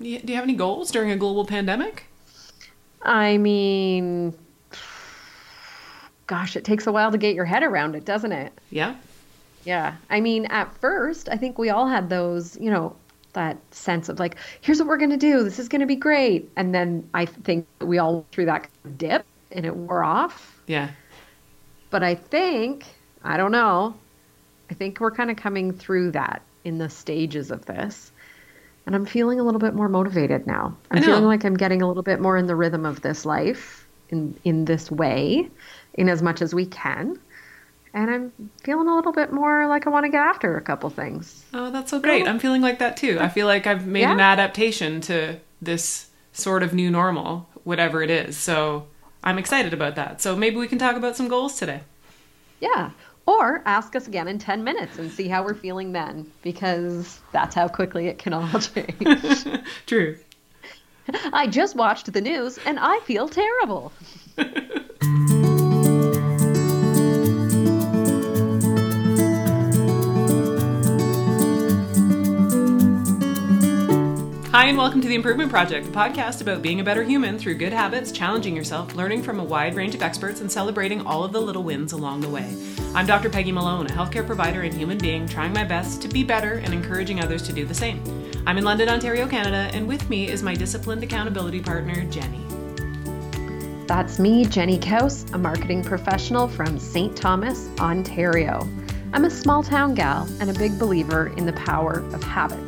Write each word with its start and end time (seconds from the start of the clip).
Do 0.00 0.08
you 0.08 0.34
have 0.34 0.44
any 0.44 0.54
goals 0.54 0.90
during 0.90 1.10
a 1.10 1.16
global 1.16 1.44
pandemic? 1.44 2.04
I 3.02 3.38
mean, 3.38 4.34
gosh, 6.26 6.56
it 6.56 6.64
takes 6.64 6.86
a 6.86 6.92
while 6.92 7.10
to 7.10 7.18
get 7.18 7.34
your 7.34 7.44
head 7.44 7.62
around 7.62 7.94
it, 7.96 8.04
doesn't 8.04 8.32
it? 8.32 8.52
Yeah. 8.70 8.96
Yeah. 9.64 9.96
I 10.08 10.20
mean, 10.20 10.46
at 10.46 10.72
first, 10.78 11.28
I 11.28 11.36
think 11.36 11.58
we 11.58 11.70
all 11.70 11.86
had 11.86 12.08
those, 12.08 12.58
you 12.60 12.70
know, 12.70 12.96
that 13.32 13.58
sense 13.72 14.08
of 14.08 14.18
like, 14.18 14.36
here's 14.60 14.78
what 14.78 14.88
we're 14.88 14.96
going 14.96 15.10
to 15.10 15.16
do. 15.16 15.44
This 15.44 15.58
is 15.58 15.68
going 15.68 15.80
to 15.80 15.86
be 15.86 15.96
great. 15.96 16.50
And 16.56 16.74
then 16.74 17.08
I 17.14 17.26
think 17.26 17.66
we 17.80 17.98
all 17.98 18.14
went 18.14 18.30
through 18.32 18.46
that 18.46 18.68
dip 18.96 19.24
and 19.52 19.66
it 19.66 19.76
wore 19.76 20.02
off. 20.02 20.60
Yeah. 20.66 20.90
But 21.90 22.02
I 22.02 22.14
think, 22.14 22.84
I 23.22 23.36
don't 23.36 23.52
know, 23.52 23.94
I 24.70 24.74
think 24.74 25.00
we're 25.00 25.10
kind 25.10 25.30
of 25.30 25.36
coming 25.36 25.72
through 25.72 26.12
that 26.12 26.42
in 26.64 26.78
the 26.78 26.88
stages 26.88 27.50
of 27.50 27.64
this. 27.66 28.12
And 28.88 28.96
I'm 28.96 29.04
feeling 29.04 29.38
a 29.38 29.42
little 29.42 29.60
bit 29.60 29.74
more 29.74 29.90
motivated 29.90 30.46
now. 30.46 30.74
I'm 30.90 31.02
feeling 31.02 31.24
like 31.24 31.44
I'm 31.44 31.58
getting 31.58 31.82
a 31.82 31.86
little 31.86 32.02
bit 32.02 32.20
more 32.20 32.38
in 32.38 32.46
the 32.46 32.56
rhythm 32.56 32.86
of 32.86 33.02
this 33.02 33.26
life 33.26 33.86
in 34.08 34.34
in 34.44 34.64
this 34.64 34.90
way, 34.90 35.50
in 35.92 36.08
as 36.08 36.22
much 36.22 36.40
as 36.40 36.54
we 36.54 36.64
can. 36.64 37.20
And 37.92 38.10
I'm 38.10 38.50
feeling 38.64 38.88
a 38.88 38.96
little 38.96 39.12
bit 39.12 39.30
more 39.30 39.66
like 39.68 39.86
I 39.86 39.90
want 39.90 40.06
to 40.06 40.08
get 40.08 40.22
after 40.22 40.56
a 40.56 40.62
couple 40.62 40.88
things. 40.88 41.44
Oh, 41.52 41.70
that's 41.70 41.90
so 41.90 42.00
great. 42.00 42.26
I'm 42.26 42.38
feeling 42.38 42.62
like 42.62 42.78
that 42.78 42.96
too. 42.96 43.18
I 43.20 43.28
feel 43.28 43.46
like 43.46 43.66
I've 43.66 43.86
made 43.86 44.00
yeah. 44.00 44.12
an 44.12 44.20
adaptation 44.20 45.02
to 45.02 45.38
this 45.60 46.08
sort 46.32 46.62
of 46.62 46.72
new 46.72 46.90
normal, 46.90 47.46
whatever 47.64 48.02
it 48.02 48.08
is. 48.08 48.38
So 48.38 48.86
I'm 49.22 49.36
excited 49.36 49.74
about 49.74 49.96
that. 49.96 50.22
So 50.22 50.34
maybe 50.34 50.56
we 50.56 50.66
can 50.66 50.78
talk 50.78 50.96
about 50.96 51.14
some 51.14 51.28
goals 51.28 51.58
today. 51.58 51.82
Yeah. 52.58 52.92
Or 53.28 53.60
ask 53.66 53.94
us 53.94 54.08
again 54.08 54.26
in 54.26 54.38
10 54.38 54.64
minutes 54.64 54.98
and 54.98 55.12
see 55.12 55.28
how 55.28 55.44
we're 55.44 55.52
feeling 55.52 55.92
then, 55.92 56.32
because 56.40 57.20
that's 57.30 57.54
how 57.54 57.68
quickly 57.68 58.06
it 58.06 58.18
can 58.18 58.32
all 58.32 58.48
change. 58.58 59.44
True. 59.84 60.16
I 61.34 61.46
just 61.46 61.76
watched 61.76 62.10
the 62.10 62.22
news 62.22 62.58
and 62.64 62.78
I 62.80 63.00
feel 63.00 63.28
terrible. 63.28 63.92
Hi, 74.58 74.64
and 74.64 74.76
welcome 74.76 75.00
to 75.00 75.06
The 75.06 75.14
Improvement 75.14 75.52
Project, 75.52 75.86
a 75.86 75.90
podcast 75.90 76.40
about 76.40 76.62
being 76.62 76.80
a 76.80 76.82
better 76.82 77.04
human 77.04 77.38
through 77.38 77.58
good 77.58 77.72
habits, 77.72 78.10
challenging 78.10 78.56
yourself, 78.56 78.92
learning 78.96 79.22
from 79.22 79.38
a 79.38 79.44
wide 79.44 79.76
range 79.76 79.94
of 79.94 80.02
experts, 80.02 80.40
and 80.40 80.50
celebrating 80.50 81.06
all 81.06 81.22
of 81.22 81.30
the 81.30 81.40
little 81.40 81.62
wins 81.62 81.92
along 81.92 82.22
the 82.22 82.28
way. 82.28 82.56
I'm 82.92 83.06
Dr. 83.06 83.30
Peggy 83.30 83.52
Malone, 83.52 83.86
a 83.86 83.90
healthcare 83.90 84.26
provider 84.26 84.62
and 84.62 84.74
human 84.74 84.98
being, 84.98 85.28
trying 85.28 85.52
my 85.52 85.62
best 85.62 86.02
to 86.02 86.08
be 86.08 86.24
better 86.24 86.54
and 86.54 86.74
encouraging 86.74 87.20
others 87.20 87.44
to 87.44 87.52
do 87.52 87.64
the 87.66 87.72
same. 87.72 88.02
I'm 88.48 88.58
in 88.58 88.64
London, 88.64 88.88
Ontario, 88.88 89.28
Canada, 89.28 89.70
and 89.72 89.86
with 89.86 90.10
me 90.10 90.26
is 90.26 90.42
my 90.42 90.56
disciplined 90.56 91.04
accountability 91.04 91.60
partner, 91.60 92.02
Jenny. 92.06 92.44
That's 93.86 94.18
me, 94.18 94.44
Jenny 94.44 94.80
Kaus, 94.80 95.32
a 95.34 95.38
marketing 95.38 95.84
professional 95.84 96.48
from 96.48 96.80
St. 96.80 97.16
Thomas, 97.16 97.68
Ontario. 97.78 98.68
I'm 99.12 99.24
a 99.24 99.30
small 99.30 99.62
town 99.62 99.94
gal 99.94 100.28
and 100.40 100.50
a 100.50 100.58
big 100.58 100.80
believer 100.80 101.28
in 101.36 101.46
the 101.46 101.52
power 101.52 102.00
of 102.12 102.24
habits. 102.24 102.67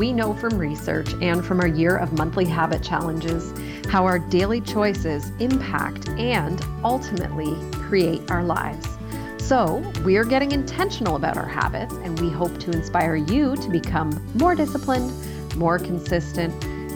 We 0.00 0.14
know 0.14 0.32
from 0.32 0.56
research 0.56 1.12
and 1.20 1.44
from 1.44 1.60
our 1.60 1.66
year 1.66 1.94
of 1.98 2.14
monthly 2.14 2.46
habit 2.46 2.82
challenges 2.82 3.52
how 3.90 4.06
our 4.06 4.18
daily 4.18 4.62
choices 4.62 5.28
impact 5.40 6.08
and 6.08 6.58
ultimately 6.82 7.54
create 7.72 8.30
our 8.30 8.42
lives. 8.42 8.88
So, 9.36 9.82
we're 10.02 10.24
getting 10.24 10.52
intentional 10.52 11.16
about 11.16 11.36
our 11.36 11.46
habits, 11.46 11.92
and 11.96 12.18
we 12.18 12.30
hope 12.30 12.58
to 12.60 12.70
inspire 12.70 13.16
you 13.16 13.56
to 13.56 13.68
become 13.68 14.26
more 14.38 14.54
disciplined, 14.54 15.12
more 15.56 15.78
consistent, 15.78 16.50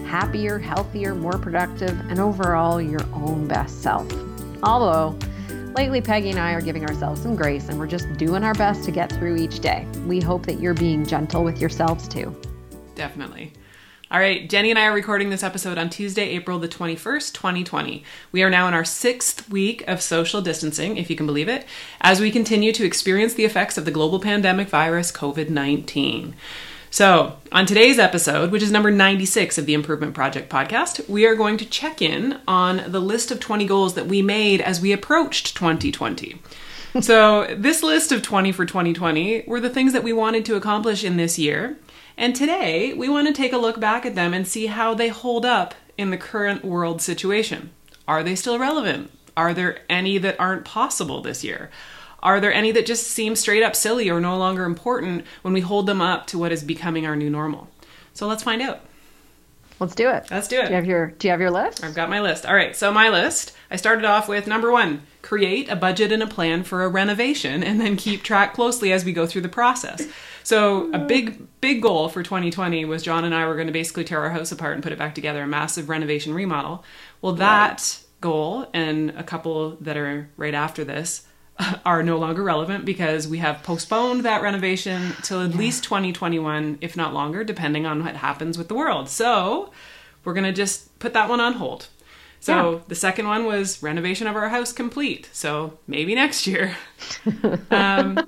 happier, 0.06 0.58
healthier, 0.58 1.14
more 1.14 1.36
productive, 1.36 1.90
and 2.08 2.18
overall 2.18 2.80
your 2.80 3.04
own 3.12 3.46
best 3.46 3.82
self. 3.82 4.10
Although, 4.62 5.18
lately 5.76 6.00
Peggy 6.00 6.30
and 6.30 6.38
I 6.38 6.52
are 6.52 6.62
giving 6.62 6.86
ourselves 6.86 7.20
some 7.20 7.36
grace 7.36 7.68
and 7.68 7.78
we're 7.78 7.86
just 7.86 8.10
doing 8.16 8.44
our 8.44 8.54
best 8.54 8.82
to 8.84 8.90
get 8.90 9.12
through 9.12 9.36
each 9.36 9.60
day. 9.60 9.86
We 10.06 10.22
hope 10.22 10.46
that 10.46 10.58
you're 10.58 10.72
being 10.72 11.04
gentle 11.04 11.44
with 11.44 11.60
yourselves 11.60 12.08
too. 12.08 12.34
Definitely. 12.94 13.52
All 14.10 14.20
right, 14.20 14.48
Jenny 14.48 14.70
and 14.70 14.78
I 14.78 14.86
are 14.86 14.94
recording 14.94 15.30
this 15.30 15.42
episode 15.42 15.78
on 15.78 15.90
Tuesday, 15.90 16.28
April 16.30 16.58
the 16.58 16.68
21st, 16.68 17.32
2020. 17.32 18.04
We 18.30 18.42
are 18.42 18.50
now 18.50 18.68
in 18.68 18.74
our 18.74 18.84
sixth 18.84 19.48
week 19.48 19.82
of 19.88 20.00
social 20.00 20.40
distancing, 20.40 20.98
if 20.98 21.10
you 21.10 21.16
can 21.16 21.26
believe 21.26 21.48
it, 21.48 21.66
as 22.00 22.20
we 22.20 22.30
continue 22.30 22.70
to 22.72 22.84
experience 22.84 23.34
the 23.34 23.44
effects 23.44 23.76
of 23.76 23.84
the 23.84 23.90
global 23.90 24.20
pandemic 24.20 24.68
virus 24.68 25.10
COVID 25.10 25.48
19. 25.48 26.36
So, 26.90 27.38
on 27.50 27.66
today's 27.66 27.98
episode, 27.98 28.52
which 28.52 28.62
is 28.62 28.70
number 28.70 28.92
96 28.92 29.58
of 29.58 29.66
the 29.66 29.74
Improvement 29.74 30.14
Project 30.14 30.48
podcast, 30.48 31.08
we 31.08 31.26
are 31.26 31.34
going 31.34 31.56
to 31.56 31.64
check 31.64 32.00
in 32.00 32.38
on 32.46 32.84
the 32.86 33.00
list 33.00 33.32
of 33.32 33.40
20 33.40 33.66
goals 33.66 33.94
that 33.94 34.06
we 34.06 34.22
made 34.22 34.60
as 34.60 34.80
we 34.80 34.92
approached 34.92 35.56
2020. 35.56 36.40
so, 37.00 37.52
this 37.56 37.82
list 37.82 38.12
of 38.12 38.22
20 38.22 38.52
for 38.52 38.64
2020 38.64 39.42
were 39.48 39.60
the 39.60 39.70
things 39.70 39.92
that 39.92 40.04
we 40.04 40.12
wanted 40.12 40.44
to 40.44 40.54
accomplish 40.54 41.02
in 41.02 41.16
this 41.16 41.36
year 41.36 41.78
and 42.16 42.34
today, 42.34 42.92
we 42.94 43.08
want 43.08 43.26
to 43.26 43.32
take 43.32 43.52
a 43.52 43.58
look 43.58 43.80
back 43.80 44.06
at 44.06 44.14
them 44.14 44.32
and 44.32 44.46
see 44.46 44.66
how 44.66 44.94
they 44.94 45.08
hold 45.08 45.44
up 45.44 45.74
in 45.98 46.10
the 46.10 46.16
current 46.16 46.64
world 46.64 47.02
situation. 47.02 47.70
Are 48.06 48.22
they 48.22 48.34
still 48.34 48.58
relevant? 48.58 49.10
Are 49.36 49.52
there 49.52 49.80
any 49.88 50.18
that 50.18 50.38
aren't 50.38 50.64
possible 50.64 51.20
this 51.20 51.42
year? 51.42 51.70
Are 52.22 52.40
there 52.40 52.52
any 52.52 52.72
that 52.72 52.86
just 52.86 53.08
seem 53.08 53.36
straight 53.36 53.62
up 53.62 53.76
silly 53.76 54.08
or 54.08 54.20
no 54.20 54.38
longer 54.38 54.64
important 54.64 55.24
when 55.42 55.52
we 55.52 55.60
hold 55.60 55.86
them 55.86 56.00
up 56.00 56.26
to 56.28 56.38
what 56.38 56.52
is 56.52 56.62
becoming 56.62 57.06
our 57.06 57.16
new 57.16 57.28
normal? 57.28 57.68
So 58.12 58.26
let's 58.26 58.42
find 58.42 58.62
out. 58.62 58.80
Let's 59.80 59.94
do 59.94 60.08
it. 60.08 60.28
Let's 60.30 60.48
do 60.48 60.60
it. 60.60 60.66
Do 60.66 60.70
you 60.70 60.76
have 60.76 60.86
your 60.86 61.06
Do 61.08 61.26
you 61.26 61.32
have 61.32 61.40
your 61.40 61.50
list? 61.50 61.82
I've 61.82 61.94
got 61.94 62.08
my 62.08 62.20
list. 62.20 62.46
All 62.46 62.54
right. 62.54 62.76
So 62.76 62.92
my 62.92 63.08
list. 63.08 63.52
I 63.70 63.76
started 63.76 64.04
off 64.04 64.28
with 64.28 64.46
number 64.46 64.70
one: 64.70 65.02
create 65.22 65.68
a 65.68 65.76
budget 65.76 66.12
and 66.12 66.22
a 66.22 66.26
plan 66.26 66.62
for 66.62 66.84
a 66.84 66.88
renovation, 66.88 67.62
and 67.64 67.80
then 67.80 67.96
keep 67.96 68.22
track 68.22 68.54
closely 68.54 68.92
as 68.92 69.04
we 69.04 69.12
go 69.12 69.26
through 69.26 69.42
the 69.42 69.48
process. 69.48 70.06
So 70.44 70.92
a 70.92 70.98
big, 70.98 71.46
big 71.62 71.80
goal 71.80 72.10
for 72.10 72.22
2020 72.22 72.84
was 72.84 73.02
John 73.02 73.24
and 73.24 73.34
I 73.34 73.46
were 73.46 73.54
going 73.54 73.66
to 73.66 73.72
basically 73.72 74.04
tear 74.04 74.20
our 74.20 74.30
house 74.30 74.52
apart 74.52 74.74
and 74.74 74.82
put 74.82 74.92
it 74.92 74.98
back 74.98 75.14
together, 75.14 75.42
a 75.42 75.46
massive 75.46 75.88
renovation 75.88 76.34
remodel. 76.34 76.84
Well, 77.22 77.32
that 77.34 77.78
right. 77.78 78.20
goal 78.20 78.68
and 78.74 79.10
a 79.16 79.22
couple 79.22 79.76
that 79.80 79.96
are 79.96 80.28
right 80.36 80.54
after 80.54 80.84
this 80.84 81.26
are 81.84 82.02
no 82.02 82.18
longer 82.18 82.42
relevant 82.42 82.84
because 82.84 83.28
we 83.28 83.38
have 83.38 83.62
postponed 83.62 84.24
that 84.24 84.42
renovation 84.42 85.12
till 85.22 85.40
at 85.40 85.52
yeah. 85.52 85.56
least 85.56 85.84
2021, 85.84 86.78
if 86.80 86.96
not 86.96 87.14
longer, 87.14 87.44
depending 87.44 87.86
on 87.86 88.02
what 88.04 88.16
happens 88.16 88.58
with 88.58 88.68
the 88.68 88.74
world. 88.74 89.08
So 89.08 89.70
we're 90.24 90.34
going 90.34 90.44
to 90.44 90.52
just 90.52 90.98
put 90.98 91.12
that 91.12 91.28
one 91.28 91.40
on 91.40 91.54
hold. 91.54 91.88
So 92.40 92.72
yeah. 92.72 92.78
the 92.88 92.94
second 92.94 93.26
one 93.26 93.46
was 93.46 93.82
renovation 93.82 94.26
of 94.26 94.36
our 94.36 94.48
house 94.48 94.72
complete. 94.72 95.30
So 95.32 95.78
maybe 95.86 96.14
next 96.14 96.46
year. 96.46 96.76
um, 97.70 98.20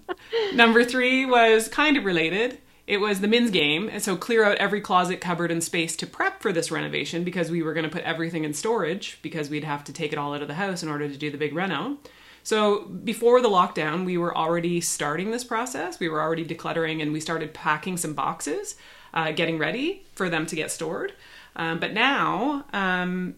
number 0.55 0.85
three 0.85 1.27
was 1.27 1.69
kind 1.69 1.97
of 1.97 2.05
related. 2.05 2.59
It 2.87 2.99
was 2.99 3.21
the 3.21 3.27
Minsgame. 3.27 3.91
And 3.91 4.03
so 4.03 4.17
clear 4.17 4.45
out 4.45 4.57
every 4.57 4.81
closet, 4.81 5.21
cupboard, 5.21 5.51
and 5.51 5.63
space 5.63 5.97
to 5.97 6.07
prep 6.07 6.41
for 6.41 6.53
this 6.53 6.71
renovation 6.71 7.25
because 7.25 7.51
we 7.51 7.63
were 7.63 7.75
going 7.75 7.85
to 7.85 7.91
put 7.91 8.05
everything 8.05 8.45
in 8.45 8.55
storage 8.55 9.19
because 9.21 9.51
we'd 9.51 9.65
have 9.65 9.85
to 9.85 9.93
take 9.93 10.13
it 10.13 10.19
all 10.19 10.33
out 10.33 10.43
of 10.43 10.49
the 10.49 10.55
house 10.55 10.83
in 10.83 10.89
order 10.89 11.09
to 11.09 11.17
do 11.17 11.31
the 11.31 11.37
big 11.37 11.55
reno. 11.55 11.99
So 12.47 12.85
before 12.85 13.41
the 13.41 13.49
lockdown, 13.49 14.05
we 14.05 14.17
were 14.17 14.37
already 14.37 14.81
starting 14.81 15.33
this 15.33 15.43
process. 15.43 15.99
We 15.99 16.09
were 16.09 16.23
already 16.23 16.45
decluttering 16.45 17.03
and 17.03 17.13
we 17.13 17.19
started 17.19 17.53
packing 17.53 17.97
some 17.97 18.15
boxes, 18.15 18.77
uh, 19.13 19.33
getting 19.33 19.59
ready 19.59 20.07
for 20.15 20.31
them 20.31 20.47
to 20.47 20.55
get 20.55 20.71
stored. 20.71 21.13
Um, 21.57 21.81
but 21.81 21.93
now, 21.93 22.65
um, 22.73 23.35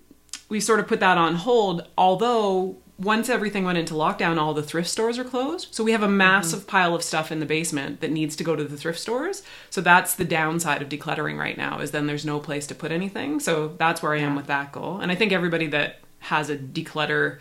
we 0.51 0.61
sort 0.61 0.79
of 0.79 0.87
put 0.87 1.01
that 1.01 1.17
on 1.17 1.37
hold, 1.37 1.89
although 1.97 2.77
once 2.99 3.31
everything 3.31 3.65
went 3.65 3.79
into 3.79 3.95
lockdown, 3.95 4.37
all 4.37 4.53
the 4.53 4.63
thrift 4.63 4.91
stores 4.91 5.19
are 5.19 5.25
closed. 5.25 5.75
So 5.75 5.83
we 5.83 5.93
have 5.93 6.03
a 6.03 6.09
massive 6.09 6.61
mm-hmm. 6.61 6.69
pile 6.69 6.95
of 6.95 7.03
stuff 7.03 7.33
in 7.33 7.41
the 7.41 7.47
basement 7.47 8.03
that 8.03 8.11
needs 8.11 8.37
to 8.37 8.45
go 8.45 8.57
to 8.57 8.65
the 8.65 8.77
thrift 8.77 9.01
stores. 9.01 9.43
So 9.71 9.81
that's 9.81 10.17
the 10.17 10.27
downside 10.27 10.83
of 10.83 10.91
decluttering 10.91 11.39
right 11.39 11.57
now 11.57 11.81
is 11.81 11.93
then 11.93 12.07
there's 12.07 12.27
no 12.27 12.41
place 12.41 12.67
to 12.67 12.75
put 12.75 12.93
anything. 12.93 13.41
So 13.41 13.75
that's 13.79 14.03
where 14.03 14.13
I 14.13 14.19
am 14.19 14.37
with 14.37 14.49
that 14.49 14.71
goal. 14.71 15.01
And 15.01 15.11
I 15.11 15.15
think 15.15 15.33
everybody 15.33 15.69
that 15.69 16.01
has 16.19 16.51
a 16.51 16.59
declutter 16.59 17.39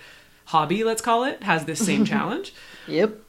hobby, 0.47 0.83
let's 0.83 1.01
call 1.01 1.23
it, 1.23 1.44
has 1.44 1.65
this 1.65 1.85
same 1.85 2.05
challenge. 2.13 2.53
Yep. 2.88 3.19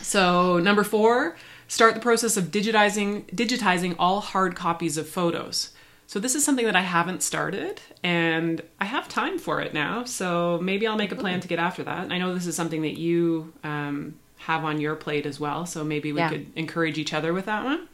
So 0.00 0.58
number 0.58 0.84
4, 0.84 1.36
start 1.68 1.94
the 1.94 2.00
process 2.00 2.36
of 2.36 2.46
digitizing 2.46 3.26
digitizing 3.34 3.96
all 3.98 4.20
hard 4.20 4.54
copies 4.54 4.96
of 4.96 5.08
photos. 5.08 5.72
So 6.06 6.20
this 6.20 6.36
is 6.36 6.44
something 6.44 6.66
that 6.66 6.76
I 6.76 6.82
haven't 6.82 7.24
started 7.24 7.80
and 8.04 8.62
I 8.80 8.84
have 8.84 9.08
time 9.08 9.40
for 9.40 9.60
it 9.60 9.74
now. 9.74 10.04
So 10.04 10.60
maybe 10.62 10.86
I'll 10.86 10.96
make 10.96 11.10
a 11.10 11.16
plan 11.16 11.40
to 11.40 11.48
get 11.48 11.58
after 11.58 11.82
that. 11.82 12.12
I 12.12 12.18
know 12.18 12.32
this 12.32 12.46
is 12.46 12.54
something 12.54 12.82
that 12.82 12.96
you 12.96 13.52
um, 13.64 14.14
have 14.38 14.64
on 14.64 14.80
your 14.80 14.94
plate 14.94 15.26
as 15.26 15.40
well. 15.40 15.66
So 15.66 15.82
maybe 15.82 16.12
we 16.12 16.20
yeah. 16.20 16.28
could 16.28 16.46
encourage 16.54 16.96
each 16.96 17.12
other 17.12 17.32
with 17.32 17.46
that 17.46 17.64
one. 17.64 17.88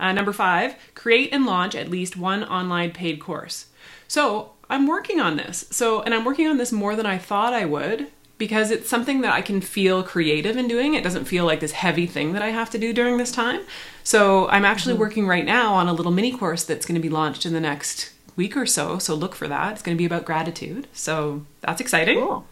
Uh, 0.00 0.12
number 0.12 0.32
five, 0.32 0.74
create 0.96 1.32
and 1.32 1.46
launch 1.46 1.76
at 1.76 1.88
least 1.88 2.16
one 2.16 2.42
online 2.42 2.90
paid 2.90 3.20
course. 3.20 3.66
So 4.08 4.52
I'm 4.68 4.86
working 4.86 5.20
on 5.20 5.36
this. 5.36 5.66
So, 5.70 6.02
and 6.02 6.14
I'm 6.14 6.24
working 6.24 6.46
on 6.48 6.56
this 6.58 6.72
more 6.72 6.96
than 6.96 7.06
I 7.06 7.18
thought 7.18 7.52
I 7.52 7.64
would 7.64 8.08
because 8.38 8.70
it's 8.70 8.88
something 8.88 9.22
that 9.22 9.32
I 9.32 9.40
can 9.40 9.60
feel 9.60 10.02
creative 10.02 10.56
in 10.56 10.68
doing. 10.68 10.94
It 10.94 11.02
doesn't 11.04 11.24
feel 11.24 11.44
like 11.46 11.60
this 11.60 11.72
heavy 11.72 12.06
thing 12.06 12.32
that 12.34 12.42
I 12.42 12.50
have 12.50 12.68
to 12.70 12.78
do 12.78 12.92
during 12.92 13.16
this 13.16 13.32
time. 13.32 13.62
So 14.04 14.48
I'm 14.48 14.64
actually 14.64 14.94
Mm-hmm. 14.94 15.00
working 15.00 15.26
right 15.26 15.44
now 15.44 15.72
on 15.74 15.88
a 15.88 15.92
little 15.92 16.12
mini 16.12 16.32
course 16.36 16.64
that's 16.64 16.84
going 16.84 17.00
to 17.00 17.00
be 17.00 17.08
launched 17.08 17.46
in 17.46 17.52
the 17.52 17.60
next 17.60 18.12
week 18.36 18.56
or 18.56 18.66
so. 18.66 18.98
So 18.98 19.14
look 19.14 19.34
for 19.34 19.48
that. 19.48 19.72
It's 19.72 19.82
going 19.82 19.96
to 19.96 19.98
be 19.98 20.04
about 20.04 20.24
gratitude. 20.26 20.86
So 20.92 21.46
that's 21.62 21.80
exciting. 21.80 22.18
Cool. 22.18 22.46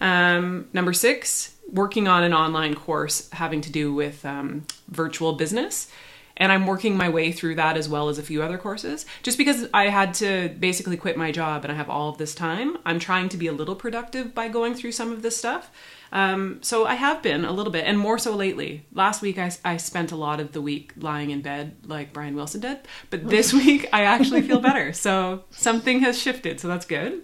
Um, 0.00 0.68
number 0.72 0.92
six, 0.92 1.56
working 1.72 2.06
on 2.06 2.22
an 2.22 2.32
online 2.32 2.74
course 2.74 3.28
having 3.32 3.60
to 3.62 3.72
do 3.72 3.92
with 3.92 4.24
um, 4.24 4.64
virtual 4.88 5.32
business. 5.32 5.90
And 6.38 6.50
I'm 6.50 6.66
working 6.66 6.96
my 6.96 7.08
way 7.08 7.32
through 7.32 7.56
that 7.56 7.76
as 7.76 7.88
well 7.88 8.08
as 8.08 8.18
a 8.18 8.22
few 8.22 8.42
other 8.42 8.56
courses. 8.56 9.04
Just 9.22 9.36
because 9.36 9.68
I 9.74 9.88
had 9.88 10.14
to 10.14 10.48
basically 10.58 10.96
quit 10.96 11.16
my 11.16 11.32
job 11.32 11.64
and 11.64 11.72
I 11.72 11.76
have 11.76 11.90
all 11.90 12.08
of 12.08 12.18
this 12.18 12.34
time, 12.34 12.78
I'm 12.86 12.98
trying 12.98 13.28
to 13.30 13.36
be 13.36 13.48
a 13.48 13.52
little 13.52 13.74
productive 13.74 14.34
by 14.34 14.48
going 14.48 14.74
through 14.74 14.92
some 14.92 15.12
of 15.12 15.22
this 15.22 15.36
stuff. 15.36 15.70
Um, 16.12 16.60
so 16.62 16.86
I 16.86 16.94
have 16.94 17.22
been 17.22 17.44
a 17.44 17.52
little 17.52 17.72
bit, 17.72 17.84
and 17.84 17.98
more 17.98 18.18
so 18.18 18.34
lately. 18.34 18.86
Last 18.92 19.20
week 19.20 19.38
I, 19.38 19.50
I 19.64 19.76
spent 19.76 20.12
a 20.12 20.16
lot 20.16 20.40
of 20.40 20.52
the 20.52 20.62
week 20.62 20.92
lying 20.96 21.30
in 21.30 21.42
bed 21.42 21.76
like 21.84 22.12
Brian 22.12 22.34
Wilson 22.34 22.60
did, 22.60 22.78
but 23.10 23.28
this 23.28 23.52
week 23.64 23.88
I 23.92 24.04
actually 24.04 24.42
feel 24.42 24.60
better. 24.68 24.92
So 24.92 25.44
something 25.50 26.00
has 26.00 26.18
shifted, 26.18 26.60
so 26.60 26.68
that's 26.68 26.86
good. 26.86 27.22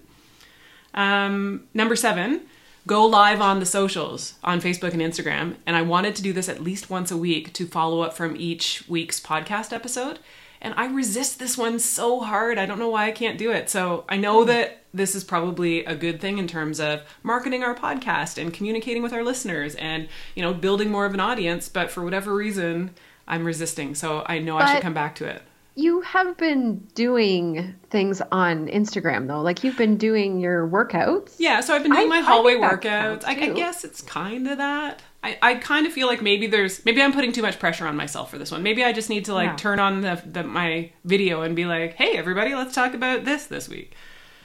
Um, 0.92 1.66
number 1.74 1.96
seven, 1.96 2.42
go 2.86 3.06
live 3.06 3.40
on 3.40 3.60
the 3.60 3.66
socials 3.66 4.34
on 4.42 4.60
Facebook 4.60 4.92
and 4.92 5.00
Instagram. 5.00 5.56
And 5.66 5.76
I 5.76 5.82
wanted 5.82 6.14
to 6.16 6.22
do 6.22 6.32
this 6.32 6.48
at 6.48 6.62
least 6.62 6.90
once 6.90 7.10
a 7.10 7.16
week 7.16 7.52
to 7.54 7.66
follow 7.66 8.00
up 8.00 8.14
from 8.14 8.36
each 8.36 8.84
week's 8.88 9.20
podcast 9.20 9.72
episode. 9.72 10.18
And 10.60 10.74
I 10.76 10.86
resist 10.86 11.38
this 11.38 11.58
one 11.58 11.78
so 11.78 12.20
hard. 12.20 12.58
I 12.58 12.66
don't 12.66 12.78
know 12.78 12.88
why 12.88 13.06
I 13.06 13.12
can't 13.12 13.38
do 13.38 13.50
it. 13.50 13.68
So 13.68 14.04
I 14.08 14.16
know 14.16 14.42
hmm. 14.42 14.48
that 14.48 14.82
this 14.94 15.14
is 15.14 15.24
probably 15.24 15.84
a 15.84 15.94
good 15.94 16.20
thing 16.20 16.38
in 16.38 16.46
terms 16.46 16.80
of 16.80 17.02
marketing 17.22 17.62
our 17.62 17.74
podcast 17.74 18.40
and 18.40 18.52
communicating 18.52 19.02
with 19.02 19.12
our 19.12 19.24
listeners 19.24 19.74
and, 19.74 20.08
you 20.34 20.42
know, 20.42 20.54
building 20.54 20.90
more 20.90 21.04
of 21.04 21.14
an 21.14 21.20
audience. 21.20 21.68
But 21.68 21.90
for 21.90 22.02
whatever 22.02 22.34
reason, 22.34 22.90
I'm 23.26 23.44
resisting. 23.44 23.94
So 23.94 24.24
I 24.26 24.38
know 24.38 24.56
I 24.56 24.74
should 24.74 24.82
come 24.82 24.94
back 24.94 25.14
to 25.16 25.26
it. 25.26 25.42
You 25.76 26.02
have 26.02 26.36
been 26.36 26.78
doing 26.94 27.74
things 27.90 28.22
on 28.30 28.68
Instagram 28.68 29.26
though. 29.26 29.40
Like 29.42 29.64
you've 29.64 29.76
been 29.76 29.96
doing 29.96 30.38
your 30.38 30.68
workouts. 30.68 31.34
Yeah, 31.38 31.60
so 31.60 31.74
I've 31.74 31.82
been 31.82 31.92
doing 31.92 32.06
I- 32.06 32.20
my 32.20 32.20
hallway 32.20 32.58
that 32.60 32.80
workouts. 32.80 33.24
I, 33.26 33.32
I 33.32 33.48
guess 33.50 33.82
it's 33.84 34.00
kind 34.00 34.46
of 34.48 34.58
that. 34.58 35.02
I, 35.24 35.38
I 35.42 35.54
kind 35.54 35.86
of 35.86 35.92
feel 35.92 36.06
like 36.06 36.20
maybe 36.22 36.46
there's 36.46 36.84
maybe 36.84 37.02
I'm 37.02 37.12
putting 37.12 37.32
too 37.32 37.42
much 37.42 37.58
pressure 37.58 37.86
on 37.86 37.96
myself 37.96 38.30
for 38.30 38.38
this 38.38 38.50
one. 38.52 38.62
Maybe 38.62 38.84
I 38.84 38.92
just 38.92 39.08
need 39.10 39.24
to 39.24 39.34
like 39.34 39.48
Yeah. 39.50 39.56
turn 39.56 39.80
on 39.80 40.02
the, 40.02 40.22
the 40.24 40.44
my 40.44 40.90
video 41.04 41.42
and 41.42 41.56
be 41.56 41.64
like, 41.64 41.94
"Hey, 41.94 42.16
everybody, 42.18 42.54
let's 42.54 42.74
talk 42.74 42.94
about 42.94 43.24
this 43.24 43.46
this 43.46 43.68
week." 43.68 43.94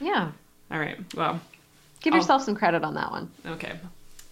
Yeah. 0.00 0.32
All 0.70 0.78
right. 0.80 0.98
Well, 1.14 1.40
Give 2.00 2.14
yourself 2.14 2.42
some 2.42 2.54
credit 2.56 2.82
on 2.82 2.94
that 2.94 3.10
one. 3.10 3.30
okay. 3.44 3.78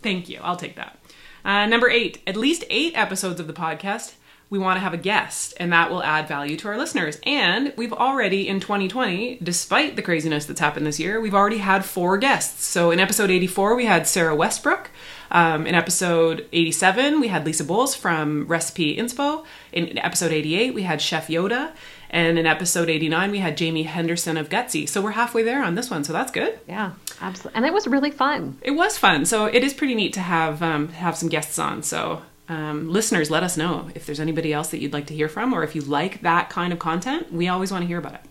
Thank 0.01 0.29
you. 0.31 0.41
I'll 0.43 0.57
take 0.57 0.77
that. 0.77 0.99
Uh, 1.45 1.67
number 1.67 1.89
eight. 1.91 2.23
At 2.27 2.35
least 2.37 2.65
eight 2.71 2.97
episodes 2.97 3.39
of 3.41 3.47
the 3.47 3.53
podcast. 3.53 4.15
We 4.51 4.59
want 4.59 4.77
to 4.77 4.81
have 4.81 4.95
a 4.95 4.99
guest, 4.99 5.55
and 5.59 5.73
that 5.73 5.91
will 5.91 6.03
add 6.03 6.27
value 6.27 6.57
to 6.57 6.69
our 6.69 6.79
listeners. 6.79 7.19
And 7.25 7.75
we've 7.77 7.93
already 7.93 8.49
in 8.49 8.61
2020, 8.61 9.39
despite 9.43 9.95
the 9.95 10.03
craziness 10.03 10.47
that's 10.47 10.61
happened 10.61 10.87
this 10.87 10.99
year, 10.99 11.21
we've 11.21 11.35
already 11.35 11.59
had 11.59 11.85
four 11.85 12.17
guests. 12.17 12.65
So 12.65 12.91
in 12.91 12.99
episode 12.99 13.31
84, 13.31 13.75
we 13.77 13.85
had 13.85 14.07
Sarah 14.07 14.35
Westbrook. 14.35 14.91
Um, 15.31 15.67
in 15.67 15.75
episode 15.75 16.47
87, 16.53 17.21
we 17.21 17.29
had 17.29 17.45
Lisa 17.45 17.65
Bowles 17.65 17.95
from 17.95 18.47
Recipe 18.47 18.97
Inspo. 18.97 19.45
In 19.73 19.99
episode 19.99 20.33
88, 20.33 20.73
we 20.73 20.83
had 20.83 21.03
Chef 21.03 21.29
Yoda. 21.29 21.73
And 22.11 22.39
in 22.39 22.47
episode 22.47 22.89
89, 22.89 23.31
we 23.31 23.39
had 23.39 23.57
Jamie 23.57 23.83
Henderson 23.83 24.39
of 24.39 24.49
Gutsy. 24.49 24.89
So 24.89 25.03
we're 25.03 25.11
halfway 25.11 25.43
there 25.43 25.63
on 25.63 25.75
this 25.75 25.91
one, 25.91 26.05
so 26.05 26.13
that's 26.13 26.33
good. 26.33 26.59
Yeah, 26.67 26.93
absolutely. 27.21 27.57
And 27.57 27.67
it 27.67 27.73
was 27.75 27.87
really 27.87 28.11
fun. 28.11 28.57
It 28.63 28.71
was 28.71 28.97
fun. 28.97 29.27
So 29.27 29.45
it 29.45 29.63
is 29.63 29.75
pretty 29.75 29.95
neat 29.95 30.15
to 30.15 30.21
have 30.21 30.63
um, 30.63 30.89
have 30.89 31.17
some 31.17 31.29
guests 31.29 31.59
on. 31.59 31.83
So 31.83 32.23
um, 32.49 32.89
listeners, 32.91 33.31
let 33.31 33.43
us 33.43 33.57
know 33.57 33.91
if 33.95 34.07
there's 34.07 34.21
anybody 34.21 34.53
else 34.53 34.71
that 34.71 34.79
you'd 34.79 34.93
like 34.93 35.07
to 35.09 35.15
hear 35.15 35.29
from, 35.29 35.53
or 35.53 35.63
if 35.63 35.75
you 35.75 35.83
like 35.83 36.23
that 36.23 36.49
kind 36.51 36.73
of 36.73 36.79
content. 36.79 37.33
We 37.33 37.49
always 37.49 37.71
want 37.71 37.83
to 37.83 37.87
hear 37.87 37.99
about 37.99 38.15
it. 38.15 38.23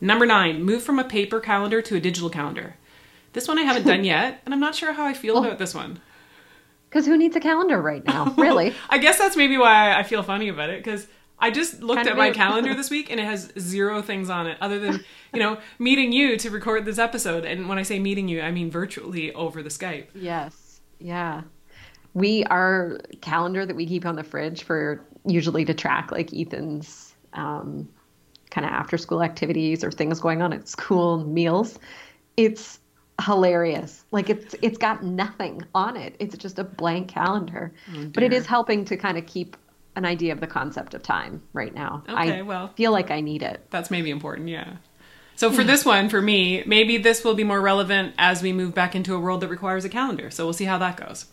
Number 0.00 0.26
nine, 0.26 0.62
move 0.62 0.82
from 0.82 0.98
a 0.98 1.04
paper 1.04 1.40
calendar 1.40 1.80
to 1.82 1.96
a 1.96 2.00
digital 2.00 2.28
calendar. 2.30 2.76
This 3.32 3.48
one 3.48 3.58
I 3.58 3.62
haven't 3.62 3.86
done 3.86 4.04
yet, 4.04 4.42
and 4.44 4.52
I'm 4.52 4.60
not 4.60 4.74
sure 4.74 4.92
how 4.92 5.06
I 5.06 5.14
feel 5.14 5.38
about 5.38 5.58
this 5.58 5.74
one. 5.74 6.00
Because 6.90 7.06
who 7.06 7.16
needs 7.16 7.34
a 7.36 7.40
calendar 7.40 7.80
right 7.80 8.04
now? 8.04 8.34
Really? 8.36 8.74
I 8.90 8.98
guess 8.98 9.18
that's 9.18 9.36
maybe 9.36 9.56
why 9.56 9.94
I 9.98 10.02
feel 10.02 10.22
funny 10.22 10.48
about 10.48 10.68
it 10.68 10.84
because 10.84 11.06
I 11.38 11.50
just 11.50 11.82
looked 11.82 11.96
Kind 11.96 12.08
at 12.08 12.16
my 12.18 12.28
is. 12.28 12.36
calendar 12.36 12.74
this 12.76 12.90
week 12.90 13.10
and 13.10 13.18
it 13.18 13.24
has 13.24 13.50
zero 13.58 14.02
things 14.02 14.28
on 14.28 14.46
it 14.46 14.58
other 14.60 14.78
than, 14.78 15.02
you 15.32 15.40
know, 15.40 15.56
meeting 15.78 16.12
you 16.12 16.36
to 16.36 16.50
record 16.50 16.84
this 16.84 16.98
episode. 16.98 17.46
And 17.46 17.68
when 17.68 17.78
I 17.78 17.82
say 17.82 17.98
meeting 17.98 18.28
you, 18.28 18.42
I 18.42 18.50
mean 18.50 18.70
virtually 18.70 19.32
over 19.32 19.62
the 19.62 19.70
Skype. 19.70 20.08
yes. 20.14 20.80
Yeah. 20.98 21.42
We 22.14 22.44
our 22.44 22.98
calendar 23.20 23.64
that 23.64 23.76
we 23.76 23.86
keep 23.86 24.04
on 24.04 24.16
the 24.16 24.24
fridge 24.24 24.64
for 24.64 25.04
usually 25.26 25.64
to 25.64 25.74
track 25.74 26.12
like 26.12 26.32
Ethan's 26.32 27.14
um, 27.32 27.88
kind 28.50 28.66
of 28.66 28.72
after 28.72 28.98
school 28.98 29.22
activities 29.22 29.82
or 29.82 29.90
things 29.90 30.20
going 30.20 30.42
on 30.42 30.52
at 30.52 30.68
school 30.68 31.24
meals. 31.24 31.78
It's 32.36 32.78
hilarious. 33.24 34.04
Like 34.10 34.30
it's 34.30 34.54
it's 34.62 34.78
got 34.78 35.02
nothing 35.02 35.62
on 35.74 35.96
it. 35.96 36.16
It's 36.18 36.36
just 36.36 36.58
a 36.58 36.64
blank 36.64 37.08
calendar. 37.08 37.72
but 38.12 38.22
it 38.22 38.32
is 38.32 38.46
helping 38.46 38.84
to 38.86 38.96
kind 38.96 39.16
of 39.18 39.26
keep 39.26 39.56
an 39.96 40.04
idea 40.04 40.32
of 40.32 40.40
the 40.40 40.46
concept 40.46 40.94
of 40.94 41.02
time 41.02 41.42
right 41.52 41.74
now. 41.74 42.02
Okay, 42.08 42.38
I 42.38 42.42
well. 42.42 42.68
feel 42.76 42.92
like 42.92 43.10
I 43.10 43.20
need 43.20 43.42
it. 43.42 43.66
That's 43.70 43.90
maybe 43.90 44.10
important, 44.10 44.48
yeah. 44.48 44.76
So 45.34 45.50
for 45.50 45.64
this 45.64 45.84
one, 45.84 46.08
for 46.08 46.22
me, 46.22 46.62
maybe 46.66 46.98
this 46.98 47.24
will 47.24 47.34
be 47.34 47.42
more 47.42 47.60
relevant 47.60 48.14
as 48.16 48.42
we 48.42 48.52
move 48.52 48.74
back 48.74 48.94
into 48.94 49.14
a 49.14 49.18
world 49.18 49.40
that 49.40 49.48
requires 49.48 49.84
a 49.84 49.88
calendar. 49.88 50.30
So 50.30 50.44
we'll 50.44 50.52
see 50.52 50.66
how 50.66 50.78
that 50.78 50.96
goes. 50.96 51.26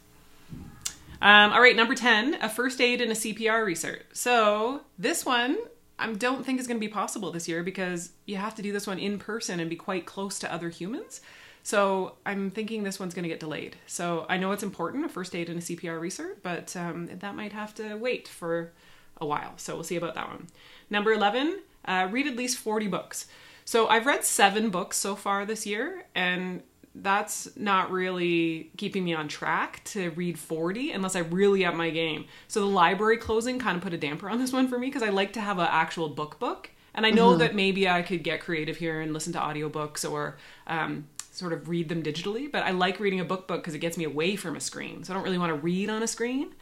Um, 1.22 1.52
all 1.52 1.62
right, 1.62 1.76
number 1.76 1.96
10, 1.96 2.36
a 2.42 2.50
first 2.50 2.80
aid 2.80 3.02
and 3.02 3.12
a 3.12 3.16
CPR 3.16 3.66
research. 3.66 4.04
So 4.14 4.82
this 4.98 5.26
one 5.26 5.58
I 6.00 6.12
don't 6.14 6.46
think 6.46 6.60
is 6.60 6.68
going 6.68 6.78
to 6.80 6.86
be 6.86 6.92
possible 6.92 7.32
this 7.32 7.48
year 7.48 7.62
because 7.62 8.12
you 8.26 8.38
have 8.38 8.56
to 8.56 8.62
do 8.62 8.72
this 8.72 8.88
one 8.88 9.00
in 9.00 9.20
person 9.20 9.60
and 9.60 9.70
be 9.70 9.76
quite 9.76 10.06
close 10.06 10.40
to 10.40 10.52
other 10.52 10.70
humans. 10.70 11.20
So 11.62 12.16
I'm 12.26 12.50
thinking 12.52 12.84
this 12.84 13.00
one's 13.00 13.14
going 13.14 13.24
to 13.24 13.30
get 13.30 13.42
delayed. 13.42 13.76
So 13.86 14.26
I 14.30 14.38
know 14.38 14.54
it's 14.54 14.64
important, 14.64 15.06
a 15.06 15.10
first 15.10 15.36
aid 15.36 15.50
and 15.50 15.60
a 15.60 15.62
CPR 15.62 16.00
research, 16.00 16.38
but 16.42 16.76
um, 16.78 17.10
that 17.20 17.36
might 17.36 17.52
have 17.52 17.76
to 17.76 17.96
wait 17.96 18.30
for 18.30 18.72
a 19.20 19.26
while. 19.26 19.54
So 19.58 19.76
we'll 19.76 19.84
see 19.84 19.98
about 19.98 20.16
that 20.16 20.30
one. 20.30 20.48
Number 20.90 21.12
11, 21.12 21.60
uh, 21.84 22.08
read 22.10 22.28
at 22.28 22.38
least 22.38 22.58
40 22.58 22.88
books. 22.88 23.28
So 23.66 23.88
I've 23.88 24.06
read 24.06 24.24
seven 24.24 24.70
books 24.70 24.98
so 24.98 25.16
far 25.16 25.46
this 25.46 25.66
year, 25.68 26.06
and 26.16 26.64
that's 27.02 27.56
not 27.56 27.92
really 27.92 28.72
keeping 28.78 29.04
me 29.04 29.14
on 29.14 29.28
track 29.28 29.82
to 29.86 30.10
read 30.12 30.38
40 30.38 30.92
unless 30.92 31.16
I 31.16 31.20
really 31.20 31.66
up 31.66 31.76
my 31.76 31.90
game. 31.90 32.26
So 32.48 32.60
the 32.62 32.66
library 32.66 33.18
closing 33.18 33.60
kind 33.60 33.78
of 33.78 33.84
put 33.84 33.94
a 33.94 33.98
damper 33.98 34.30
on 34.30 34.40
this 34.40 34.54
one 34.54 34.68
for 34.68 34.78
me 34.78 34.88
because 34.88 35.04
I 35.04 35.10
like 35.10 35.34
to 35.34 35.42
have 35.42 35.60
an 35.60 35.68
actual 35.70 36.10
book 36.10 36.40
book. 36.40 36.70
And 36.94 37.06
I 37.06 37.12
know 37.12 37.38
that 37.38 37.56
maybe 37.56 37.88
I 37.88 38.02
could 38.02 38.24
get 38.24 38.42
creative 38.42 38.78
here 38.78 39.00
and 39.00 39.14
listen 39.14 39.32
to 39.34 39.40
audiobooks 39.40 40.10
or 40.10 40.38
um, 40.68 41.08
sort 41.32 41.54
of 41.54 41.70
read 41.70 41.88
them 41.88 42.04
digitally, 42.04 42.52
but 42.52 42.64
I 42.64 42.72
like 42.72 43.00
reading 43.00 43.20
a 43.20 43.26
book 43.26 43.48
book 43.48 43.62
because 43.62 43.74
it 43.74 43.80
gets 43.80 43.98
me 43.98 44.04
away 44.04 44.36
from 44.36 44.56
a 44.56 44.60
screen. 44.60 45.04
So 45.04 45.14
I 45.14 45.16
don't 45.16 45.24
really 45.24 45.38
want 45.38 45.52
to 45.52 45.60
read 45.60 45.90
on 45.90 46.04
a 46.04 46.08
screen. 46.08 46.54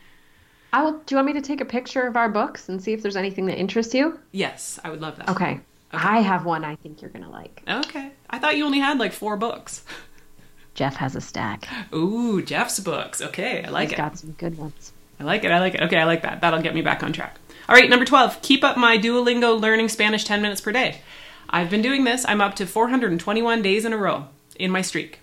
I 0.74 0.84
will. 0.84 0.94
Do 0.94 1.16
you 1.16 1.18
want 1.18 1.28
me 1.28 1.34
to 1.34 1.42
take 1.42 1.62
a 1.62 1.66
picture 1.66 2.06
of 2.06 2.18
our 2.18 2.30
books 2.30 2.70
and 2.70 2.82
see 2.82 2.94
if 2.94 3.02
there's 3.02 3.16
anything 3.16 3.46
that 3.48 3.58
interests 3.58 3.94
you? 3.94 4.20
Yes, 4.32 4.80
I 4.84 4.90
would 4.90 5.02
love 5.02 5.18
that. 5.18 5.30
Okay. 5.30 5.62
I 5.92 6.20
have 6.20 6.46
one 6.46 6.66
I 6.66 6.76
think 6.76 7.02
you're 7.02 7.12
gonna 7.12 7.32
like. 7.32 7.64
Okay. 7.68 8.12
I 8.30 8.40
thought 8.40 8.58
you 8.58 8.66
only 8.66 8.80
had 8.80 9.00
like 9.00 9.14
four 9.14 9.38
books. 9.38 9.84
Jeff 10.78 10.96
has 10.98 11.16
a 11.16 11.22
stack. 11.22 11.68
Ooh, 11.94 12.42
Jeff's 12.42 12.80
books. 12.80 13.20
Okay, 13.22 13.64
I 13.66 13.70
like 13.70 13.90
He's 13.90 13.94
it. 13.94 13.98
got 13.98 14.18
some 14.18 14.32
good 14.38 14.58
ones. 14.58 14.94
I 15.20 15.24
like 15.24 15.44
it. 15.44 15.52
I 15.52 15.60
like 15.60 15.74
it. 15.74 15.82
Okay, 15.82 15.98
I 15.98 16.04
like 16.06 16.22
that. 16.22 16.40
That'll 16.42 16.62
get 16.62 16.76
me 16.76 16.82
back 16.84 17.02
on 17.02 17.12
track. 17.12 17.38
All 17.68 17.76
right, 17.76 17.90
number 17.90 18.06
12. 18.06 18.44
Keep 18.44 18.64
up 18.64 18.78
my 18.78 18.96
Duolingo 18.98 19.60
learning 19.60 19.90
Spanish 19.90 20.24
10 20.24 20.40
minutes 20.42 20.62
per 20.62 20.72
day. 20.72 21.02
I've 21.50 21.72
been 21.72 21.82
doing 21.82 22.04
this. 22.04 22.26
I'm 22.28 22.42
up 22.42 22.56
to 22.58 22.68
421 22.68 23.62
days 23.64 23.86
in 23.86 23.92
a 23.94 23.98
row 23.98 24.28
in 24.60 24.70
my 24.70 24.84
streak. 24.84 25.20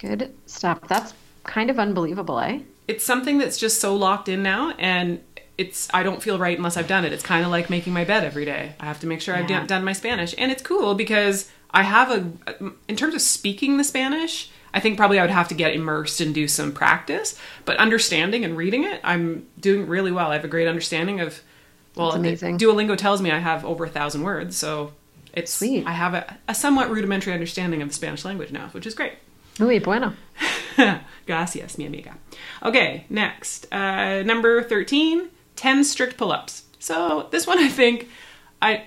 Good 0.00 0.34
stuff. 0.46 0.80
That's 0.88 1.14
kind 1.44 1.70
of 1.70 1.78
unbelievable, 1.78 2.40
eh? 2.40 2.60
It's 2.88 3.04
something 3.04 3.38
that's 3.38 3.56
just 3.58 3.80
so 3.80 3.94
locked 3.94 4.28
in 4.28 4.42
now 4.42 4.72
and 4.78 5.20
it's 5.58 5.88
I 5.94 6.02
don't 6.02 6.22
feel 6.22 6.38
right 6.38 6.56
unless 6.56 6.76
I've 6.76 6.88
done 6.88 7.04
it. 7.04 7.12
It's 7.12 7.22
kind 7.22 7.44
of 7.44 7.50
like 7.50 7.70
making 7.70 7.92
my 7.92 8.04
bed 8.04 8.24
every 8.24 8.44
day. 8.44 8.74
I 8.80 8.84
have 8.86 9.00
to 9.00 9.06
make 9.06 9.20
sure 9.20 9.34
I've 9.36 9.46
done- 9.46 9.66
done 9.66 9.84
my 9.84 9.92
Spanish. 9.92 10.34
And 10.36 10.50
it's 10.52 10.62
cool 10.62 10.94
because 10.94 11.50
I 11.70 11.82
have 11.82 12.10
a 12.10 12.72
in 12.88 12.96
terms 12.96 13.14
of 13.14 13.20
speaking 13.20 13.76
the 13.76 13.84
Spanish, 13.84 14.50
I 14.72 14.80
think 14.80 14.96
probably 14.96 15.18
I 15.18 15.22
would 15.22 15.30
have 15.30 15.48
to 15.48 15.54
get 15.54 15.74
immersed 15.74 16.20
and 16.20 16.34
do 16.34 16.48
some 16.48 16.72
practice, 16.72 17.38
but 17.64 17.76
understanding 17.78 18.44
and 18.44 18.56
reading 18.56 18.84
it, 18.84 19.00
I'm 19.02 19.46
doing 19.58 19.86
really 19.86 20.12
well. 20.12 20.30
I 20.30 20.34
have 20.34 20.44
a 20.44 20.48
great 20.48 20.68
understanding 20.68 21.20
of 21.20 21.42
well, 21.96 22.08
That's 22.08 22.18
amazing. 22.18 22.58
Duolingo 22.58 22.96
tells 22.96 23.22
me 23.22 23.30
I 23.30 23.38
have 23.38 23.64
over 23.64 23.84
a 23.84 23.88
thousand 23.88 24.22
words, 24.22 24.56
so 24.56 24.92
it's 25.32 25.52
Sweet. 25.52 25.86
I 25.86 25.92
have 25.92 26.14
a, 26.14 26.38
a 26.46 26.54
somewhat 26.54 26.90
rudimentary 26.90 27.32
understanding 27.32 27.82
of 27.82 27.88
the 27.88 27.94
Spanish 27.94 28.24
language 28.24 28.52
now, 28.52 28.68
which 28.68 28.86
is 28.86 28.94
great. 28.94 29.14
Muy 29.58 29.78
bueno. 29.78 30.12
Gracias, 31.26 31.78
mi 31.78 31.86
amiga. 31.86 32.16
Okay, 32.62 33.06
next. 33.08 33.66
Uh, 33.72 34.22
number 34.22 34.62
13, 34.62 35.28
10 35.56 35.84
strict 35.84 36.18
pull 36.18 36.32
ups. 36.32 36.64
So, 36.78 37.28
this 37.30 37.46
one 37.46 37.58
I 37.58 37.68
think 37.68 38.08
I. 38.60 38.84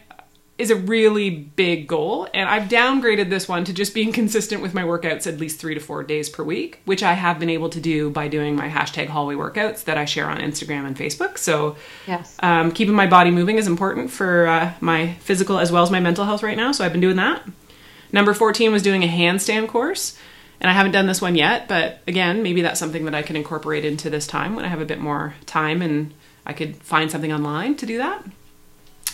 is 0.60 0.70
a 0.70 0.76
really 0.76 1.30
big 1.30 1.88
goal. 1.88 2.28
And 2.34 2.50
I've 2.50 2.70
downgraded 2.70 3.30
this 3.30 3.48
one 3.48 3.64
to 3.64 3.74
just 3.74 3.94
being 3.94 4.12
consistent 4.12 4.62
with 4.62 4.74
my 4.74 4.84
workouts 4.84 5.26
at 5.26 5.40
least 5.40 5.60
three 5.60 5.74
to 5.74 5.80
four 5.80 6.04
days 6.04 6.30
per 6.30 6.44
week, 6.44 6.82
which 6.84 7.02
I 7.02 7.14
have 7.14 7.40
been 7.40 7.50
able 7.50 7.70
to 7.70 7.80
do 7.80 8.10
by 8.10 8.28
doing 8.28 8.56
my 8.58 8.68
hashtag 8.70 9.08
hallway 9.08 9.36
workouts 9.36 9.86
that 9.86 9.98
I 9.98 10.04
share 10.04 10.30
on 10.30 10.40
Instagram 10.40 10.86
and 10.86 10.98
Facebook. 10.98 11.38
So, 11.38 11.78
Yes. 12.06 12.36
um, 12.42 12.72
keeping 12.74 12.94
my 12.94 13.08
body 13.08 13.32
moving 13.32 13.58
is 13.58 13.68
important 13.68 14.12
for 14.12 14.48
uh, 14.48 14.74
my 14.82 15.14
physical 15.22 15.58
as 15.60 15.72
well 15.72 15.82
as 15.82 15.90
my 15.92 16.02
mental 16.02 16.26
health 16.26 16.44
right 16.44 16.58
now. 16.58 16.74
So, 16.74 16.84
I've 16.84 16.92
been 16.92 17.02
doing 17.02 17.16
that. 17.16 17.42
Number 18.12 18.34
14 18.34 18.72
was 18.72 18.84
doing 18.84 19.04
a 19.04 19.08
handstand 19.08 19.70
course. 19.70 20.18
And 20.62 20.70
I 20.70 20.74
haven't 20.74 20.92
done 20.92 21.06
this 21.08 21.22
one 21.22 21.36
yet, 21.36 21.70
but 21.70 22.02
again, 22.06 22.44
maybe 22.44 22.62
that's 22.64 22.82
something 22.82 23.06
that 23.06 23.16
I 23.16 23.22
can 23.22 23.38
incorporate 23.38 23.86
into 23.86 24.10
this 24.10 24.28
time 24.28 24.58
when 24.58 24.66
I 24.66 24.68
have 24.68 24.82
a 24.82 24.86
bit 24.86 25.00
more 25.00 25.36
time 25.46 25.82
and 25.82 26.14
I 26.46 26.52
could 26.52 26.76
find 26.84 27.10
something 27.10 27.32
online 27.32 27.76
to 27.78 27.86
do 27.86 27.98
that. 28.00 28.22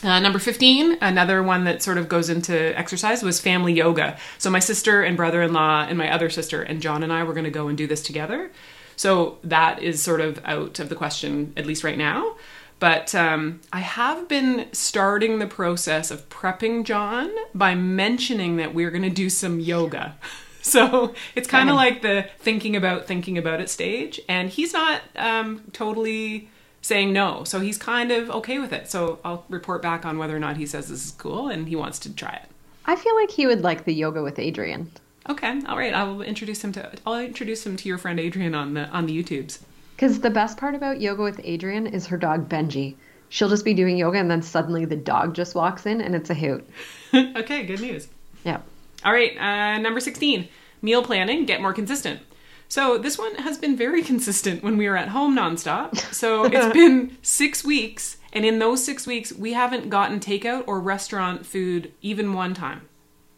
Uh, 0.05 0.19
number 0.19 0.38
15, 0.38 1.00
another 1.01 1.41
one 1.41 1.63
that 1.63 1.81
sort 1.81 1.97
of 1.97 2.07
goes 2.07 2.29
into 2.29 2.77
exercise, 2.77 3.24
was 3.24 3.39
family 3.39 3.74
yoga. 3.74 4.15
So, 4.38 4.51
my 4.51 4.59
sister 4.59 5.01
and 5.01 5.17
brother 5.17 5.41
in 5.41 5.51
law, 5.51 5.83
and 5.89 5.97
my 5.97 6.12
other 6.12 6.29
sister, 6.29 6.62
and 6.62 6.79
John 6.79 7.01
and 7.01 7.12
I 7.12 7.24
were 7.24 7.33
going 7.33 7.45
to 7.45 7.50
go 7.50 7.67
and 7.67 7.75
do 7.75 7.88
this 7.88 8.03
together. 8.03 8.51
So, 8.95 9.39
that 9.43 9.81
is 9.81 10.03
sort 10.03 10.21
of 10.21 10.39
out 10.45 10.77
of 10.77 10.89
the 10.89 10.95
question, 10.95 11.53
at 11.57 11.65
least 11.65 11.83
right 11.83 11.97
now. 11.97 12.35
But 12.77 13.15
um, 13.15 13.62
I 13.74 13.79
have 13.79 14.27
been 14.27 14.67
starting 14.74 15.39
the 15.39 15.47
process 15.47 16.12
of 16.12 16.29
prepping 16.29 16.83
John 16.83 17.31
by 17.55 17.74
mentioning 17.74 18.57
that 18.57 18.75
we're 18.75 18.91
going 18.91 19.01
to 19.01 19.09
do 19.09 19.29
some 19.29 19.59
yoga. 19.59 20.15
So 20.65 21.13
it's 21.35 21.47
kind 21.47 21.69
of 21.69 21.75
like 21.75 22.01
the 22.01 22.25
thinking 22.39 22.75
about 22.75 23.05
thinking 23.05 23.38
about 23.38 23.62
it 23.62 23.69
stage. 23.69 24.19
And 24.27 24.50
he's 24.50 24.74
not 24.74 25.03
um, 25.15 25.62
totally 25.74 26.50
saying 26.86 27.12
no. 27.12 27.44
So 27.46 27.62
he's 27.62 27.80
kind 27.80 28.12
of 28.12 28.30
okay 28.30 28.60
with 28.60 28.72
it. 28.72 28.88
So 28.92 29.18
I'll 29.25 29.44
report 29.50 29.82
back 29.82 30.06
on 30.06 30.20
whether 30.20 30.36
or 30.36 30.39
not 30.39 30.58
he 30.58 30.68
says 30.68 30.88
this 30.88 31.04
is 31.04 31.12
cool 31.13 31.50
and 31.50 31.68
he 31.68 31.75
wants 31.75 31.98
to 32.00 32.13
try 32.13 32.34
it. 32.34 32.48
I 32.86 32.96
feel 32.96 33.15
like 33.15 33.32
he 33.32 33.48
would 33.48 33.63
like 33.63 33.86
the 33.86 33.94
yoga 33.94 34.22
with 34.22 34.36
Adriene. 34.36 34.89
Okay, 35.27 35.60
all 35.68 35.80
right. 35.80 35.96
I 35.96 36.04
will 36.04 36.22
introduce 36.22 36.63
him 36.63 36.72
to. 36.74 36.92
I'll 37.04 37.20
introduce 37.20 37.65
him 37.65 37.75
to 37.77 37.89
your 37.89 37.98
friend 37.98 38.20
Adriene 38.20 38.56
on 38.56 38.75
the 38.75 38.88
on 38.89 39.08
the 39.08 39.24
YouTubes. 39.24 39.63
Because 39.96 40.20
the 40.20 40.30
best 40.30 40.60
part 40.60 40.75
about 40.75 41.01
yoga 41.01 41.24
with 41.24 41.39
Adriene 41.39 41.92
is 41.92 42.06
her 42.06 42.18
dog 42.18 42.48
Benji. 42.48 42.96
She'll 43.30 43.50
just 43.50 43.65
be 43.65 43.74
doing 43.74 43.98
yoga 43.98 44.20
and 44.20 44.30
then 44.30 44.44
suddenly 44.44 44.86
the 44.86 44.96
dog 44.96 45.34
just 45.34 45.56
walks 45.56 45.88
in 45.88 46.01
and 46.01 46.13
it's 46.15 46.30
a 46.30 46.36
hoot. 46.36 46.70
okay, 47.13 47.65
good 47.65 47.82
news. 47.82 48.08
Yeah. 48.44 48.62
All 49.04 49.12
right, 49.12 49.36
uh, 49.38 49.80
number 49.80 50.00
16, 50.00 50.48
meal 50.84 51.01
planning, 51.01 51.46
get 51.46 51.62
more 51.62 51.74
consistent. 51.74 52.22
So 52.67 52.98
this 52.98 53.17
one 53.17 53.36
has 53.36 53.57
been 53.57 53.75
very 53.77 54.01
consistent 54.01 54.63
when 54.63 54.77
we 54.77 54.89
were 54.89 54.98
at 54.98 55.10
home 55.10 55.36
nonstop. 55.36 55.98
So 56.13 56.45
it's 56.45 56.74
been 56.74 57.17
six 57.22 57.63
weeks, 57.63 58.17
and 58.34 58.45
in 58.45 58.60
those 58.60 58.84
six 58.84 59.05
weeks, 59.05 59.31
we 59.34 59.53
haven't 59.53 59.89
gotten 59.89 60.19
takeout 60.19 60.63
or 60.67 60.79
restaurant 60.79 61.45
food 61.45 61.91
even 62.01 62.34
one 62.34 62.53
time. 62.53 62.81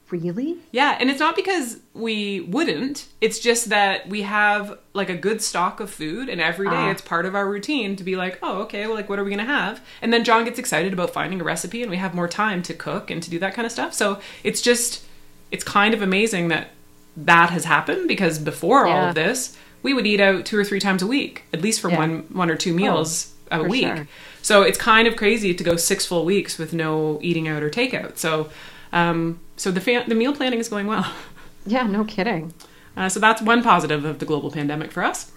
Really? 0.09 0.57
Yeah, 0.71 0.95
and 1.01 1.09
it's 1.09 1.19
not 1.19 1.35
because 1.35 1.79
we 1.93 2.39
wouldn't. 2.41 3.07
It's 3.19 3.39
just 3.39 3.69
that 3.69 4.07
we 4.07 4.21
have 4.21 4.77
like 4.93 5.09
a 5.09 5.15
good 5.17 5.41
stock 5.41 5.81
of 5.81 5.89
food, 5.89 6.29
and 6.29 6.39
every 6.39 6.69
day 6.69 6.75
Ah. 6.75 6.91
it's 6.91 7.01
part 7.01 7.25
of 7.25 7.35
our 7.35 7.49
routine 7.49 7.97
to 7.97 8.03
be 8.05 8.15
like, 8.15 8.39
oh, 8.41 8.61
okay, 8.61 8.85
well, 8.87 8.95
like 8.95 9.09
what 9.09 9.19
are 9.19 9.23
we 9.25 9.31
gonna 9.31 9.43
have? 9.43 9.81
And 10.01 10.13
then 10.13 10.23
John 10.23 10.45
gets 10.45 10.59
excited 10.59 10.93
about 10.93 11.09
finding 11.09 11.41
a 11.41 11.43
recipe, 11.43 11.81
and 11.81 11.91
we 11.91 11.97
have 11.97 12.13
more 12.15 12.27
time 12.29 12.61
to 12.63 12.73
cook 12.73 13.11
and 13.11 13.21
to 13.21 13.29
do 13.29 13.37
that 13.39 13.53
kind 13.53 13.65
of 13.65 13.71
stuff. 13.71 13.93
So 13.93 14.21
it's 14.45 14.61
just, 14.61 15.03
it's 15.51 15.63
kind 15.65 15.93
of 15.93 16.01
amazing 16.01 16.47
that 16.49 16.69
that 17.17 17.49
has 17.49 17.65
happened 17.65 18.07
because 18.07 18.39
before 18.39 18.85
all 18.87 19.07
of 19.09 19.15
this, 19.15 19.57
we 19.83 19.93
would 19.93 20.05
eat 20.07 20.19
out 20.19 20.45
two 20.45 20.57
or 20.57 20.63
three 20.63 20.79
times 20.79 21.01
a 21.01 21.07
week, 21.07 21.43
at 21.53 21.61
least 21.61 21.81
for 21.81 21.89
Yeah. 21.89 21.97
one 21.97 22.25
one 22.31 22.49
or 22.49 22.55
two 22.55 22.73
meals 22.73 23.33
a 23.51 23.63
week. 23.63 23.85
sure. 23.85 24.07
So 24.41 24.61
it's 24.61 24.77
kind 24.77 25.07
of 25.07 25.15
crazy 25.17 25.53
to 25.53 25.63
go 25.63 25.75
six 25.75 26.05
full 26.05 26.23
weeks 26.25 26.57
with 26.57 26.73
no 26.73 27.19
eating 27.21 27.47
out 27.47 27.63
or 27.63 27.69
takeout. 27.69 28.17
So, 28.17 28.49
um, 28.93 29.39
so 29.57 29.71
the 29.71 29.81
fa- 29.81 30.05
the 30.07 30.15
meal 30.15 30.33
planning 30.33 30.59
is 30.59 30.69
going 30.69 30.87
well. 30.87 31.05
Yeah, 31.69 31.83
no 31.83 32.05
kidding. 32.05 32.53
Uh, 32.95 33.09
so 33.09 33.19
that's 33.19 33.41
one 33.41 33.61
positive 33.61 34.05
of 34.05 34.19
the 34.19 34.25
global 34.25 34.49
pandemic 34.49 34.89
for 34.89 35.03
us. 35.03 35.29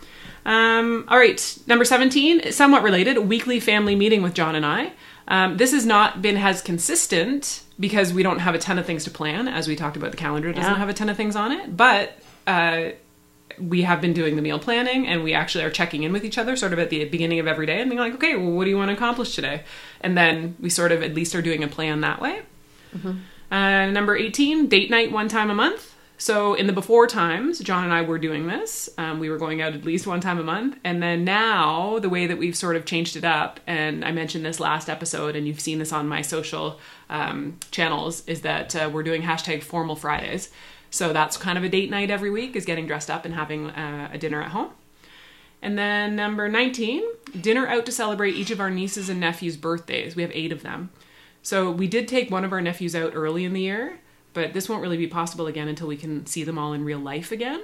Um, 0.46 1.04
all 1.08 1.18
right, 1.18 1.58
number 1.66 1.84
17, 1.84 2.52
somewhat 2.52 2.84
related, 2.84 3.18
weekly 3.18 3.58
family 3.58 3.96
meeting 3.96 4.22
with 4.22 4.32
John 4.32 4.54
and 4.54 4.64
I. 4.64 4.92
Um, 5.30 5.56
this 5.56 5.70
has 5.72 5.87
not 5.87 6.20
been 6.20 6.37
as 6.37 6.60
consistent 6.60 7.62
because 7.78 8.12
we 8.12 8.22
don't 8.22 8.40
have 8.40 8.54
a 8.54 8.58
ton 8.58 8.78
of 8.78 8.84
things 8.84 9.04
to 9.04 9.10
plan. 9.10 9.49
As 9.49 9.66
we 9.68 9.76
talked 9.76 9.96
about, 9.96 10.10
the 10.10 10.16
calendar 10.16 10.52
doesn't 10.52 10.70
Yeah. 10.72 10.78
have 10.78 10.88
a 10.88 10.92
ton 10.92 11.08
of 11.08 11.16
things 11.16 11.37
on 11.37 11.52
it, 11.52 11.76
but 11.76 12.18
uh, 12.46 12.90
we 13.58 13.82
have 13.82 14.00
been 14.00 14.12
doing 14.12 14.37
the 14.37 14.42
meal 14.42 14.58
planning 14.58 15.06
and 15.06 15.22
we 15.22 15.32
actually 15.32 15.64
are 15.64 15.70
checking 15.70 16.02
in 16.02 16.12
with 16.12 16.25
each 16.25 16.37
other 16.37 16.56
sort 16.56 16.72
of 16.72 16.78
at 16.78 16.90
the 16.90 17.04
beginning 17.04 17.38
of 17.38 17.46
every 17.46 17.64
day 17.66 17.80
and 17.80 17.88
being 17.88 18.00
like, 18.00 18.14
okay, 18.14 18.34
well, 18.37 18.50
what 18.50 18.64
do 18.64 18.70
you 18.70 18.76
want 18.76 18.88
to 18.90 18.94
accomplish 18.94 19.34
today? 19.34 19.62
And 20.00 20.16
then 20.18 20.56
we 20.60 20.68
sort 20.68 20.92
of 20.92 21.02
at 21.02 21.14
least 21.14 21.34
are 21.34 21.42
doing 21.42 21.62
a 21.62 21.68
plan 21.68 22.00
that 22.00 22.20
way. 22.20 22.40
Uh, 23.50 23.87
number 23.90 24.16
18, 24.16 24.66
date 24.68 24.90
night 24.90 25.12
one 25.12 25.28
time 25.28 25.50
a 25.50 25.54
month. 25.54 25.94
So 26.21 26.53
in 26.53 26.67
the 26.67 26.75
before 26.75 27.07
times, 27.07 27.61
John 27.61 27.83
and 27.83 27.95
I 27.95 28.03
were 28.03 28.19
doing 28.19 28.47
this. 28.47 28.91
Um, 28.99 29.21
we 29.21 29.31
were 29.31 29.39
going 29.39 29.62
out 29.62 29.73
at 29.73 29.87
least 29.87 30.07
one 30.07 30.21
time 30.21 30.39
a 30.39 30.45
month. 30.45 30.79
And 30.85 31.03
then 31.03 31.25
now, 31.25 31.99
the 31.99 32.11
way 32.11 32.27
that 32.27 32.37
we've 32.37 32.55
sort 32.55 32.77
of 32.77 32.85
changed 32.85 33.17
it 33.17 33.25
up, 33.25 33.59
and 33.67 34.05
I 34.05 34.12
mentioned 34.12 34.45
this 34.45 34.61
last 34.61 34.91
episode, 34.91 35.35
and 35.35 35.49
you've 35.49 35.61
seen 35.61 35.79
this 35.79 35.95
on 35.95 36.07
my 36.09 36.21
social 36.21 36.79
um, 37.09 37.59
channels, 37.71 38.23
is 38.27 38.43
that 38.43 38.77
uh, 38.77 38.91
we're 38.93 39.03
doing 39.03 39.23
hashtag 39.23 39.62
formal 39.62 39.97
Fridays. 39.97 40.50
So 40.91 41.15
that's 41.15 41.39
kind 41.39 41.57
of 41.57 41.65
a 41.65 41.71
date 41.71 41.89
night 41.89 42.11
every 42.11 42.29
week, 42.29 42.55
is 42.55 42.67
getting 42.67 42.87
dressed 42.87 43.09
up 43.09 43.25
and 43.25 43.35
having 43.35 43.71
uh, 43.71 44.11
a 44.12 44.19
dinner 44.19 44.43
at 44.43 44.50
home. 44.50 44.73
And 45.62 45.79
then 45.79 46.17
number 46.17 46.50
19, 46.50 47.03
dinner 47.41 47.67
out 47.67 47.87
to 47.87 47.93
celebrate 47.93 48.35
each 48.35 48.50
of 48.50 48.61
our 48.61 48.71
nieces 48.71 49.09
and 49.09 49.21
nephews' 49.21 49.57
birthdays. 49.57 50.17
We 50.17 50.23
have 50.23 50.33
eight 50.35 50.53
of 50.53 50.62
them. 50.62 50.91
So 51.41 51.71
we 51.71 51.89
did 51.89 52.07
take 52.07 52.31
one 52.31 52.45
of 52.45 52.53
our 52.53 52.61
nephews 52.61 52.95
out 52.95 53.12
early 53.15 53.47
in 53.47 53.55
the 53.55 53.62
year, 53.62 54.00
but 54.32 54.52
this 54.52 54.68
won't 54.68 54.82
really 54.82 54.96
be 54.96 55.06
possible 55.06 55.46
again 55.46 55.68
until 55.68 55.87
we 55.87 55.96
can 55.96 56.26
see 56.26 56.44
them 56.44 56.58
all 56.58 56.72
in 56.72 56.84
real 56.84 56.99
life 56.99 57.32
again. 57.32 57.62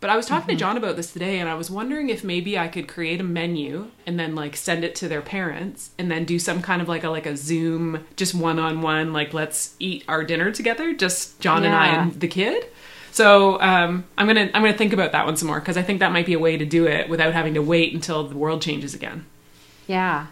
But 0.00 0.10
I 0.10 0.16
was 0.16 0.26
talking 0.26 0.54
to 0.54 0.58
John 0.58 0.76
about 0.76 0.94
this 0.94 1.12
today 1.12 1.40
and 1.40 1.48
I 1.48 1.54
was 1.54 1.70
wondering 1.70 2.08
if 2.08 2.22
maybe 2.22 2.56
I 2.56 2.68
could 2.68 2.86
create 2.86 3.20
a 3.20 3.24
menu 3.24 3.90
and 4.06 4.18
then 4.18 4.36
like 4.36 4.54
send 4.54 4.84
it 4.84 4.94
to 4.96 5.08
their 5.08 5.22
parents 5.22 5.90
and 5.98 6.08
then 6.08 6.24
do 6.24 6.38
some 6.38 6.62
kind 6.62 6.80
of 6.80 6.88
like 6.88 7.02
a 7.02 7.10
like 7.10 7.26
a 7.26 7.36
Zoom 7.36 8.06
just 8.14 8.32
one-on-one 8.32 9.12
like 9.12 9.34
let's 9.34 9.74
eat 9.80 10.04
our 10.06 10.22
dinner 10.22 10.52
together, 10.52 10.94
just 10.94 11.40
John 11.40 11.64
and 11.64 11.74
I 11.74 11.88
and 11.88 12.20
the 12.20 12.28
kid. 12.28 12.66
So 13.10 13.60
um, 13.60 14.04
I'm 14.16 14.28
gonna 14.28 14.48
I'm 14.54 14.62
gonna 14.62 14.76
think 14.76 14.92
about 14.92 15.10
that 15.12 15.26
one 15.26 15.36
some 15.36 15.48
more 15.48 15.58
because 15.58 15.76
I 15.76 15.82
think 15.82 15.98
that 15.98 16.12
might 16.12 16.26
be 16.26 16.34
a 16.34 16.38
way 16.38 16.56
to 16.56 16.64
do 16.64 16.86
it 16.86 17.08
without 17.08 17.32
having 17.32 17.54
to 17.54 17.62
wait 17.62 17.92
until 17.92 18.28
the 18.28 18.36
world 18.36 18.62
changes 18.62 18.94
again. 18.94 19.26
Yeah. 19.88 20.26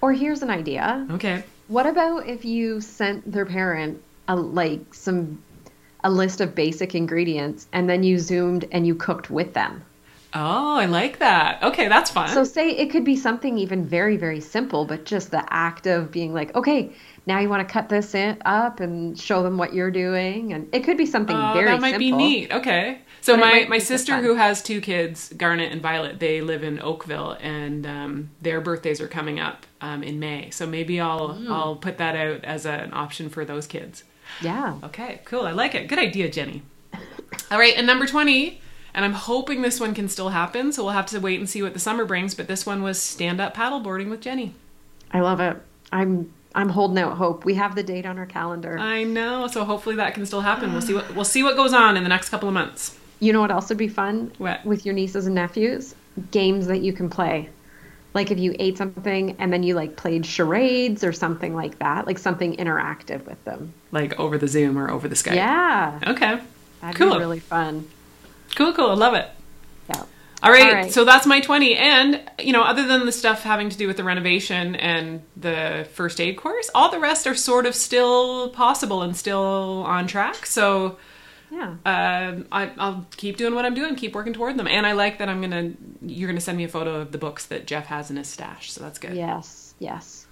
Or 0.00 0.14
here's 0.14 0.40
an 0.40 0.48
idea. 0.48 1.06
Okay. 1.10 1.44
What 1.68 1.84
about 1.84 2.26
if 2.26 2.46
you 2.46 2.80
sent 2.80 3.30
their 3.30 3.44
parent 3.44 4.02
a 4.28 4.36
like 4.36 4.94
some 4.94 5.42
a 6.04 6.10
list 6.10 6.40
of 6.40 6.54
basic 6.54 6.94
ingredients 6.94 7.66
and 7.72 7.88
then 7.88 8.02
you 8.02 8.18
zoomed 8.18 8.66
and 8.72 8.86
you 8.86 8.94
cooked 8.94 9.30
with 9.30 9.54
them? 9.54 9.82
Oh, 10.34 10.76
I 10.76 10.84
like 10.84 11.18
that. 11.20 11.62
Okay, 11.62 11.88
that's 11.88 12.10
fun. 12.10 12.28
So 12.28 12.44
say 12.44 12.70
it 12.70 12.90
could 12.90 13.04
be 13.04 13.16
something 13.16 13.56
even 13.58 13.84
very 13.86 14.16
very 14.16 14.40
simple, 14.40 14.84
but 14.84 15.04
just 15.04 15.30
the 15.30 15.44
act 15.52 15.86
of 15.86 16.10
being 16.12 16.34
like, 16.34 16.54
okay, 16.54 16.92
now 17.26 17.40
you 17.40 17.48
want 17.48 17.66
to 17.66 17.72
cut 17.72 17.88
this 17.88 18.14
in, 18.14 18.36
up 18.44 18.78
and 18.80 19.18
show 19.18 19.42
them 19.42 19.56
what 19.58 19.72
you're 19.74 19.90
doing, 19.90 20.52
and 20.52 20.68
it 20.72 20.84
could 20.84 20.96
be 20.96 21.06
something 21.06 21.34
Oh, 21.34 21.52
very 21.54 21.66
that 21.66 21.80
might 21.80 21.92
simple. 21.92 21.98
be 21.98 22.12
neat. 22.12 22.52
Okay. 22.52 22.98
So 23.22 23.36
my, 23.36 23.66
my 23.68 23.78
sister 23.78 24.18
who 24.22 24.36
has 24.36 24.62
two 24.62 24.80
kids, 24.80 25.32
Garnet 25.36 25.72
and 25.72 25.82
Violet, 25.82 26.20
they 26.20 26.40
live 26.42 26.62
in 26.62 26.80
Oakville 26.80 27.36
and 27.40 27.84
um, 27.84 28.30
their 28.40 28.60
birthdays 28.60 29.00
are 29.00 29.08
coming 29.08 29.40
up 29.40 29.66
um, 29.80 30.04
in 30.04 30.20
May. 30.20 30.50
So 30.50 30.64
maybe 30.66 31.00
I'll 31.00 31.30
Mm. 31.30 31.50
I'll 31.50 31.74
put 31.76 31.98
that 31.98 32.14
out 32.14 32.44
as 32.44 32.66
an 32.66 32.90
option 32.92 33.28
for 33.28 33.44
those 33.44 33.66
kids. 33.66 34.04
Yeah. 34.42 34.78
Okay, 34.84 35.20
cool. 35.24 35.42
I 35.42 35.52
like 35.52 35.74
it. 35.74 35.88
Good 35.88 35.98
idea, 35.98 36.30
Jenny. 36.30 36.62
All 37.50 37.58
right, 37.58 37.74
and 37.76 37.86
number 37.86 38.06
20, 38.06 38.60
and 38.94 39.04
I'm 39.04 39.12
hoping 39.12 39.62
this 39.62 39.78
one 39.78 39.94
can 39.94 40.08
still 40.08 40.30
happen, 40.30 40.72
so 40.72 40.84
we'll 40.84 40.92
have 40.92 41.06
to 41.06 41.18
wait 41.20 41.38
and 41.38 41.48
see 41.48 41.62
what 41.62 41.74
the 41.74 41.78
summer 41.78 42.04
brings, 42.04 42.34
but 42.34 42.48
this 42.48 42.66
one 42.66 42.82
was 42.82 43.00
stand 43.00 43.40
up 43.40 43.54
paddleboarding 43.54 44.10
with 44.10 44.20
Jenny. 44.20 44.54
I 45.12 45.20
love 45.20 45.40
it. 45.40 45.56
I'm 45.92 46.32
I'm 46.54 46.70
holding 46.70 46.98
out 46.98 47.18
hope. 47.18 47.44
We 47.44 47.54
have 47.54 47.74
the 47.74 47.82
date 47.82 48.06
on 48.06 48.18
our 48.18 48.26
calendar. 48.26 48.78
I 48.78 49.04
know, 49.04 49.46
so 49.46 49.64
hopefully 49.64 49.96
that 49.96 50.14
can 50.14 50.24
still 50.24 50.40
happen. 50.40 50.72
We'll 50.72 50.82
see 50.82 50.94
what 50.94 51.14
we'll 51.14 51.24
see 51.24 51.42
what 51.42 51.54
goes 51.56 51.72
on 51.72 51.96
in 51.96 52.02
the 52.02 52.08
next 52.08 52.30
couple 52.30 52.48
of 52.48 52.54
months. 52.54 52.98
You 53.20 53.32
know 53.32 53.40
what 53.40 53.50
else 53.50 53.68
would 53.68 53.78
be 53.78 53.88
fun? 53.88 54.32
What? 54.38 54.64
With 54.64 54.86
your 54.86 54.94
nieces 54.94 55.26
and 55.26 55.34
nephews? 55.34 55.94
Games 56.30 56.66
that 56.66 56.80
you 56.80 56.92
can 56.92 57.10
play. 57.10 57.50
Like 58.16 58.30
if 58.32 58.38
you 58.38 58.56
ate 58.58 58.78
something 58.78 59.36
and 59.38 59.52
then 59.52 59.62
you 59.62 59.74
like 59.74 59.94
played 59.96 60.24
charades 60.26 61.04
or 61.04 61.12
something 61.12 61.54
like 61.54 61.78
that, 61.78 62.06
like 62.06 62.18
something 62.18 62.56
interactive 62.56 63.24
with 63.26 63.42
them. 63.44 63.72
Like 63.92 64.18
over 64.18 64.38
the 64.38 64.48
Zoom 64.48 64.76
or 64.78 64.90
over 64.90 65.06
the 65.06 65.14
Skype. 65.14 65.34
Yeah. 65.36 66.00
Okay. 66.06 66.40
That'd 66.80 66.96
Cool. 66.96 67.12
be 67.12 67.18
really 67.18 67.40
fun. 67.40 67.86
Cool, 68.56 68.72
cool. 68.72 68.90
I 68.90 68.94
love 68.94 69.14
it. 69.14 69.28
Yeah. 69.90 70.02
All 70.42 70.50
right, 70.50 70.66
All 70.66 70.72
right. 70.74 70.92
so 70.92 71.04
that's 71.04 71.26
my 71.26 71.40
20. 71.40 71.74
And, 71.76 72.22
you 72.38 72.52
know, 72.52 72.62
other 72.62 72.86
than 72.86 73.06
the 73.06 73.12
stuff 73.12 73.42
having 73.42 73.68
to 73.70 73.76
do 73.76 73.86
with 73.86 73.96
the 73.96 74.04
renovation 74.04 74.76
and 74.76 75.22
the 75.36 75.86
first 75.94 76.20
aid 76.20 76.36
course, 76.36 76.70
all 76.74 76.90
the 76.90 76.98
rest 77.00 77.26
are 77.26 77.34
sort 77.34 77.66
of 77.66 77.74
still 77.74 78.50
possible 78.50 79.02
and 79.02 79.16
still 79.16 79.82
on 79.86 80.06
track. 80.06 80.46
So 80.46 80.98
Yeah. 81.56 81.76
um, 81.86 82.46
I, 82.52 82.70
I'll 82.76 83.06
keep 83.16 83.38
doing 83.38 83.54
what 83.54 83.64
I'm 83.64 83.74
doing, 83.74 83.94
keep 83.96 84.14
working 84.14 84.34
toward 84.34 84.58
them. 84.58 84.66
And 84.66 84.86
I 84.86 84.92
like 84.92 85.18
that 85.18 85.28
I'm 85.28 85.42
to, 85.50 85.74
you're 86.02 86.28
going 86.28 86.36
to 86.36 86.44
send 86.44 86.58
me 86.58 86.64
a 86.64 86.68
photo 86.68 86.96
of 87.00 87.12
the 87.12 87.18
books 87.18 87.46
that 87.46 87.66
Jeff 87.66 87.86
has 87.86 88.10
in 88.10 88.16
his 88.16 88.28
stash. 88.28 88.72
So 88.72 88.82
that's 88.82 88.98
good. 88.98 89.14
Yes, 89.14 89.74
yes. 89.78 90.26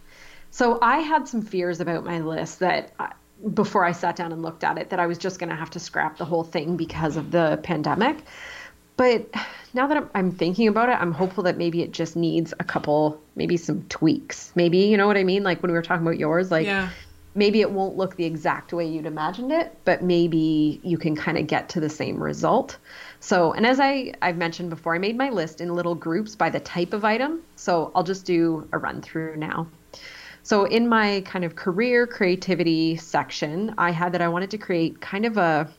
So 0.50 0.78
I 0.82 0.98
had 0.98 1.26
some 1.26 1.42
fears 1.42 1.80
about 1.80 2.04
my 2.04 2.20
list 2.20 2.60
that 2.60 2.92
I- 2.98 3.12
before 3.52 3.84
I 3.84 3.92
sat 3.92 4.16
down 4.16 4.32
and 4.32 4.42
looked 4.42 4.64
at 4.64 4.78
it 4.78 4.90
that 4.90 5.00
I 5.00 5.06
was 5.06 5.18
just 5.18 5.38
going 5.38 5.50
to 5.50 5.56
have 5.56 5.70
to 5.70 5.80
scrap 5.80 6.18
the 6.18 6.24
whole 6.24 6.44
thing 6.44 6.76
because 6.76 7.16
of 7.16 7.30
the 7.30 7.58
pandemic. 7.62 8.18
But 8.96 9.28
now 9.72 9.88
that 9.88 9.96
I'm, 9.96 10.10
I'm, 10.14 10.32
thinking 10.32 10.68
about 10.68 10.88
it, 10.88 10.92
I'm 10.92 11.10
hopeful 11.10 11.44
that 11.44 11.58
maybe 11.58 11.82
it 11.82 11.90
just 11.90 12.14
needs 12.14 12.54
a 12.60 12.64
couple, 12.64 13.20
maybe 13.34 13.56
some 13.56 13.84
tweaks. 13.88 14.52
Maybe, 14.54 14.78
you 14.86 14.96
know 14.96 15.08
what 15.08 15.16
I 15.16 15.24
mean? 15.24 15.42
Like 15.42 15.62
when 15.62 15.72
we 15.72 15.76
were 15.76 15.82
talking 15.82 16.06
about 16.06 16.18
yours, 16.18 16.50
like 16.50 16.66
yeah. 16.66 16.90
Maybe 17.34 17.60
it 17.60 17.70
won't 17.70 17.96
look 17.96 18.16
the 18.16 18.24
exact 18.24 18.72
way 18.72 18.86
you'd 18.86 19.06
imagined 19.06 19.50
it, 19.50 19.76
but 19.84 20.02
maybe 20.02 20.80
you 20.82 20.96
can 20.96 21.16
kind 21.16 21.36
of 21.36 21.46
get 21.46 21.68
to 21.70 21.80
the 21.80 21.88
same 21.88 22.22
result. 22.22 22.78
So, 23.20 23.52
and 23.52 23.66
as 23.66 23.80
I, 23.80 24.12
I've 24.22 24.36
mentioned 24.36 24.70
before, 24.70 24.94
I 24.94 24.98
made 24.98 25.16
my 25.16 25.30
list 25.30 25.60
in 25.60 25.74
little 25.74 25.94
groups 25.94 26.36
by 26.36 26.50
the 26.50 26.60
type 26.60 26.92
of 26.92 27.04
item. 27.04 27.42
So 27.56 27.90
I'll 27.94 28.04
just 28.04 28.24
do 28.24 28.68
a 28.72 28.78
run 28.78 29.02
through 29.02 29.36
now. 29.36 29.66
So, 30.42 30.64
in 30.66 30.88
my 30.88 31.22
kind 31.22 31.44
of 31.44 31.56
career 31.56 32.06
creativity 32.06 32.96
section, 32.96 33.74
I 33.78 33.90
had 33.90 34.12
that 34.12 34.20
I 34.20 34.28
wanted 34.28 34.50
to 34.50 34.58
create 34.58 35.00
kind 35.00 35.24
of 35.24 35.38
a 35.38 35.70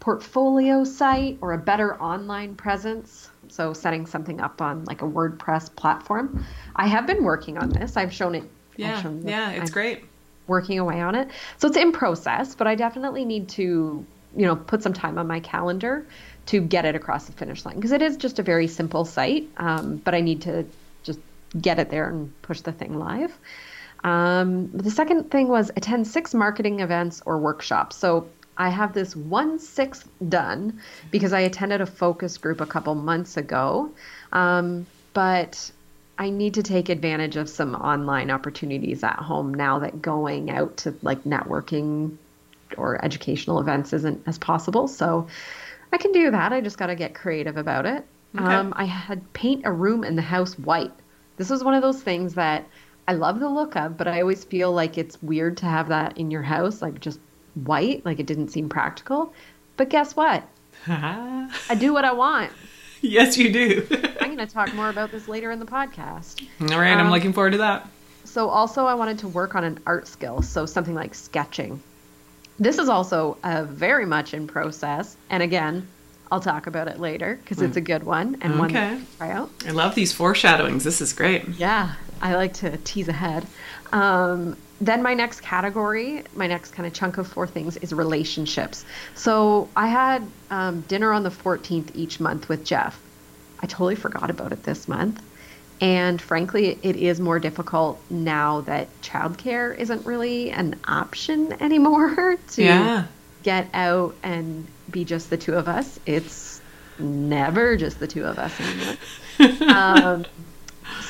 portfolio 0.00 0.84
site 0.84 1.36
or 1.42 1.52
a 1.52 1.58
better 1.58 2.00
online 2.00 2.54
presence. 2.54 3.30
So, 3.48 3.74
setting 3.74 4.06
something 4.06 4.40
up 4.40 4.62
on 4.62 4.86
like 4.86 5.02
a 5.02 5.04
WordPress 5.04 5.76
platform. 5.76 6.44
I 6.76 6.86
have 6.86 7.06
been 7.06 7.22
working 7.22 7.58
on 7.58 7.68
this. 7.68 7.98
I've 7.98 8.12
shown 8.12 8.34
it. 8.34 8.44
Yeah, 8.76 9.02
shown 9.02 9.28
yeah, 9.28 9.50
it's 9.50 9.68
I'm 9.68 9.74
great. 9.74 10.04
Working 10.50 10.78
away 10.80 11.00
on 11.00 11.14
it. 11.14 11.28
So, 11.58 11.68
it's 11.68 11.76
in 11.76 11.92
process, 11.92 12.54
but 12.54 12.66
I 12.66 12.74
definitely 12.74 13.24
need 13.24 13.48
to, 13.50 14.04
you 14.36 14.46
know, 14.46 14.56
put 14.56 14.82
some 14.82 14.92
time 14.92 15.16
on 15.16 15.26
my 15.26 15.40
calendar 15.40 16.04
to 16.46 16.60
get 16.60 16.84
it 16.84 16.96
across 16.96 17.26
the 17.26 17.32
finish 17.32 17.64
line 17.64 17.76
because 17.76 17.92
it 17.92 18.02
is 18.02 18.16
just 18.16 18.38
a 18.40 18.42
very 18.42 18.66
simple 18.66 19.04
site, 19.04 19.48
um, 19.56 19.96
but 20.04 20.14
I 20.14 20.20
need 20.20 20.42
to 20.42 20.66
just 21.04 21.20
get 21.60 21.78
it 21.78 21.90
there 21.90 22.08
and 22.08 22.32
push 22.42 22.60
the 22.62 22.72
thing 22.72 22.98
live. 22.98 23.32
Um, 24.02 24.70
the 24.72 24.90
second 24.90 25.30
thing 25.30 25.48
was 25.48 25.70
attend 25.76 26.06
six 26.06 26.34
marketing 26.34 26.80
events 26.80 27.22
or 27.26 27.38
workshops. 27.38 27.96
So 27.96 28.28
I 28.56 28.70
have 28.70 28.92
this 28.92 29.14
one 29.14 29.58
sixth 29.58 30.08
done 30.28 30.80
because 31.10 31.32
I 31.32 31.40
attended 31.40 31.80
a 31.80 31.86
focus 31.86 32.38
group 32.38 32.60
a 32.60 32.66
couple 32.66 32.94
months 32.94 33.36
ago. 33.36 33.90
Um, 34.32 34.86
but 35.12 35.70
I 36.20 36.28
need 36.28 36.52
to 36.54 36.62
take 36.62 36.90
advantage 36.90 37.36
of 37.36 37.48
some 37.48 37.74
online 37.74 38.30
opportunities 38.30 39.02
at 39.02 39.16
home 39.16 39.54
now 39.54 39.78
that 39.78 40.02
going 40.02 40.50
out 40.50 40.76
to 40.78 40.94
like 41.00 41.24
networking 41.24 42.18
or 42.76 43.02
educational 43.02 43.58
events 43.58 43.94
isn't 43.94 44.22
as 44.26 44.36
possible. 44.36 44.86
So 44.86 45.28
I 45.94 45.96
can 45.96 46.12
do 46.12 46.30
that. 46.30 46.52
I 46.52 46.60
just 46.60 46.76
got 46.76 46.88
to 46.88 46.94
get 46.94 47.14
creative 47.14 47.56
about 47.56 47.86
it. 47.86 48.04
Okay. 48.36 48.44
Um, 48.44 48.74
I 48.76 48.84
had 48.84 49.32
paint 49.32 49.62
a 49.64 49.72
room 49.72 50.04
in 50.04 50.14
the 50.14 50.20
house 50.20 50.58
white. 50.58 50.92
This 51.38 51.48
was 51.48 51.64
one 51.64 51.72
of 51.72 51.80
those 51.80 52.02
things 52.02 52.34
that 52.34 52.66
I 53.08 53.14
love 53.14 53.40
the 53.40 53.48
look 53.48 53.74
of, 53.74 53.96
but 53.96 54.06
I 54.06 54.20
always 54.20 54.44
feel 54.44 54.70
like 54.70 54.98
it's 54.98 55.20
weird 55.22 55.56
to 55.58 55.66
have 55.66 55.88
that 55.88 56.18
in 56.18 56.30
your 56.30 56.42
house, 56.42 56.82
like 56.82 57.00
just 57.00 57.18
white. 57.54 58.04
Like 58.04 58.20
it 58.20 58.26
didn't 58.26 58.48
seem 58.48 58.68
practical. 58.68 59.32
But 59.78 59.88
guess 59.88 60.14
what? 60.14 60.46
I 60.86 61.76
do 61.78 61.94
what 61.94 62.04
I 62.04 62.12
want. 62.12 62.52
Yes, 63.00 63.38
you 63.38 63.50
do. 63.50 63.86
Going 64.40 64.48
to 64.48 64.54
talk 64.54 64.72
more 64.72 64.88
about 64.88 65.10
this 65.10 65.28
later 65.28 65.50
in 65.50 65.58
the 65.58 65.66
podcast. 65.66 66.42
All 66.62 66.80
right, 66.80 66.94
um, 66.94 67.00
I'm 67.00 67.10
looking 67.10 67.34
forward 67.34 67.50
to 67.50 67.58
that. 67.58 67.86
So, 68.24 68.48
also, 68.48 68.86
I 68.86 68.94
wanted 68.94 69.18
to 69.18 69.28
work 69.28 69.54
on 69.54 69.64
an 69.64 69.78
art 69.84 70.08
skill, 70.08 70.40
so 70.40 70.64
something 70.64 70.94
like 70.94 71.14
sketching. 71.14 71.82
This 72.58 72.78
is 72.78 72.88
also 72.88 73.36
uh, 73.44 73.64
very 73.64 74.06
much 74.06 74.32
in 74.32 74.46
process. 74.46 75.14
And 75.28 75.42
again, 75.42 75.86
I'll 76.32 76.40
talk 76.40 76.66
about 76.66 76.88
it 76.88 76.98
later 76.98 77.38
because 77.42 77.60
it's 77.60 77.76
a 77.76 77.82
good 77.82 78.02
one 78.02 78.38
and 78.40 78.54
okay. 78.54 78.60
one 78.60 78.70
to 78.70 79.16
try 79.18 79.30
out. 79.30 79.50
I 79.66 79.72
love 79.72 79.94
these 79.94 80.14
foreshadowings. 80.14 80.84
This 80.84 81.02
is 81.02 81.12
great. 81.12 81.46
Yeah, 81.46 81.96
I 82.22 82.34
like 82.34 82.54
to 82.54 82.78
tease 82.78 83.08
ahead. 83.08 83.46
Um, 83.92 84.56
then 84.80 85.02
my 85.02 85.12
next 85.12 85.42
category, 85.42 86.24
my 86.34 86.46
next 86.46 86.70
kind 86.70 86.86
of 86.86 86.94
chunk 86.94 87.18
of 87.18 87.26
four 87.26 87.46
things 87.46 87.76
is 87.76 87.92
relationships. 87.92 88.86
So 89.14 89.68
I 89.76 89.88
had 89.88 90.26
um, 90.48 90.80
dinner 90.88 91.12
on 91.12 91.24
the 91.24 91.30
14th 91.30 91.90
each 91.94 92.20
month 92.20 92.48
with 92.48 92.64
Jeff. 92.64 92.98
I 93.60 93.66
totally 93.66 93.94
forgot 93.94 94.30
about 94.30 94.52
it 94.52 94.62
this 94.62 94.88
month. 94.88 95.20
And 95.80 96.20
frankly, 96.20 96.78
it 96.82 96.96
is 96.96 97.20
more 97.20 97.38
difficult 97.38 98.00
now 98.10 98.60
that 98.62 98.88
childcare 99.00 99.76
isn't 99.76 100.04
really 100.04 100.50
an 100.50 100.76
option 100.86 101.52
anymore 101.62 102.36
to 102.52 102.62
yeah. 102.62 103.06
get 103.42 103.68
out 103.72 104.14
and 104.22 104.66
be 104.90 105.04
just 105.04 105.30
the 105.30 105.36
two 105.36 105.54
of 105.54 105.68
us. 105.68 105.98
It's 106.04 106.60
never 106.98 107.76
just 107.76 107.98
the 107.98 108.06
two 108.06 108.24
of 108.24 108.38
us 108.38 108.52
anymore. 108.60 109.74
um, 109.74 110.26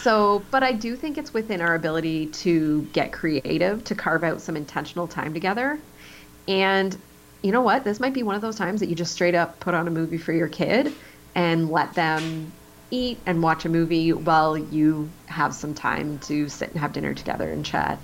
so, 0.03 0.43
but 0.53 0.63
I 0.63 0.73
do 0.73 0.95
think 0.95 1.19
it's 1.19 1.35
within 1.35 1.61
our 1.61 1.75
ability 1.75 2.27
to 2.27 2.83
get 2.93 3.13
creative, 3.13 3.83
to 3.85 3.95
carve 3.97 4.23
out 4.23 4.41
some 4.41 4.57
intentional 4.57 5.09
time 5.09 5.35
together. 5.35 5.81
And 6.47 6.97
you 7.43 7.51
know 7.51 7.63
what? 7.63 7.83
This 7.83 7.99
might 7.99 8.15
be 8.15 8.23
one 8.23 8.37
of 8.37 8.43
those 8.43 8.57
times 8.57 8.81
that 8.81 8.89
you 8.89 8.95
just 8.95 9.13
straight 9.13 9.35
up 9.35 9.59
put 9.59 9.75
on 9.75 9.89
a 9.89 9.91
movie 9.91 10.19
for 10.19 10.33
your 10.33 10.49
kid 10.49 10.93
and 11.35 11.71
let 11.71 11.95
them 11.95 12.53
eat 12.91 13.19
and 13.27 13.43
watch 13.43 13.65
a 13.65 13.69
movie 13.69 14.13
while 14.13 14.57
you 14.57 15.09
have 15.27 15.55
some 15.55 15.75
time 15.75 16.19
to 16.19 16.49
sit 16.49 16.71
and 16.71 16.81
have 16.81 16.93
dinner 16.93 17.15
together 17.15 17.51
and 17.51 17.65
chat. 17.65 17.99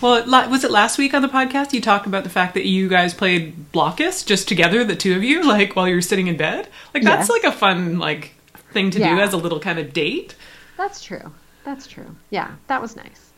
Well, 0.00 0.24
was 0.50 0.64
it 0.64 0.72
last 0.72 0.98
week 0.98 1.14
on 1.14 1.22
the 1.22 1.28
podcast 1.28 1.72
you 1.72 1.80
talked 1.80 2.06
about 2.06 2.24
the 2.24 2.30
fact 2.30 2.54
that 2.54 2.66
you 2.66 2.88
guys 2.88 3.14
played 3.14 3.72
Blokus 3.72 4.26
just 4.26 4.48
together, 4.48 4.84
the 4.84 4.96
two 4.96 5.14
of 5.14 5.22
you, 5.22 5.42
like 5.46 5.76
while 5.76 5.88
you 5.88 5.94
were 5.94 6.00
sitting 6.00 6.26
in 6.26 6.36
bed? 6.36 6.68
Like 6.92 7.04
that's 7.04 7.28
yes. 7.28 7.30
like 7.30 7.44
a 7.44 7.56
fun 7.56 7.98
like 7.98 8.34
thing 8.72 8.90
to 8.90 8.98
yeah. 8.98 9.14
do 9.14 9.20
as 9.20 9.32
a 9.32 9.36
little 9.36 9.60
kind 9.60 9.78
of 9.78 9.92
date. 9.92 10.34
That's 10.76 11.02
true. 11.02 11.32
That's 11.64 11.86
true. 11.86 12.16
Yeah, 12.30 12.52
that 12.66 12.82
was 12.82 12.96
nice. 12.96 13.31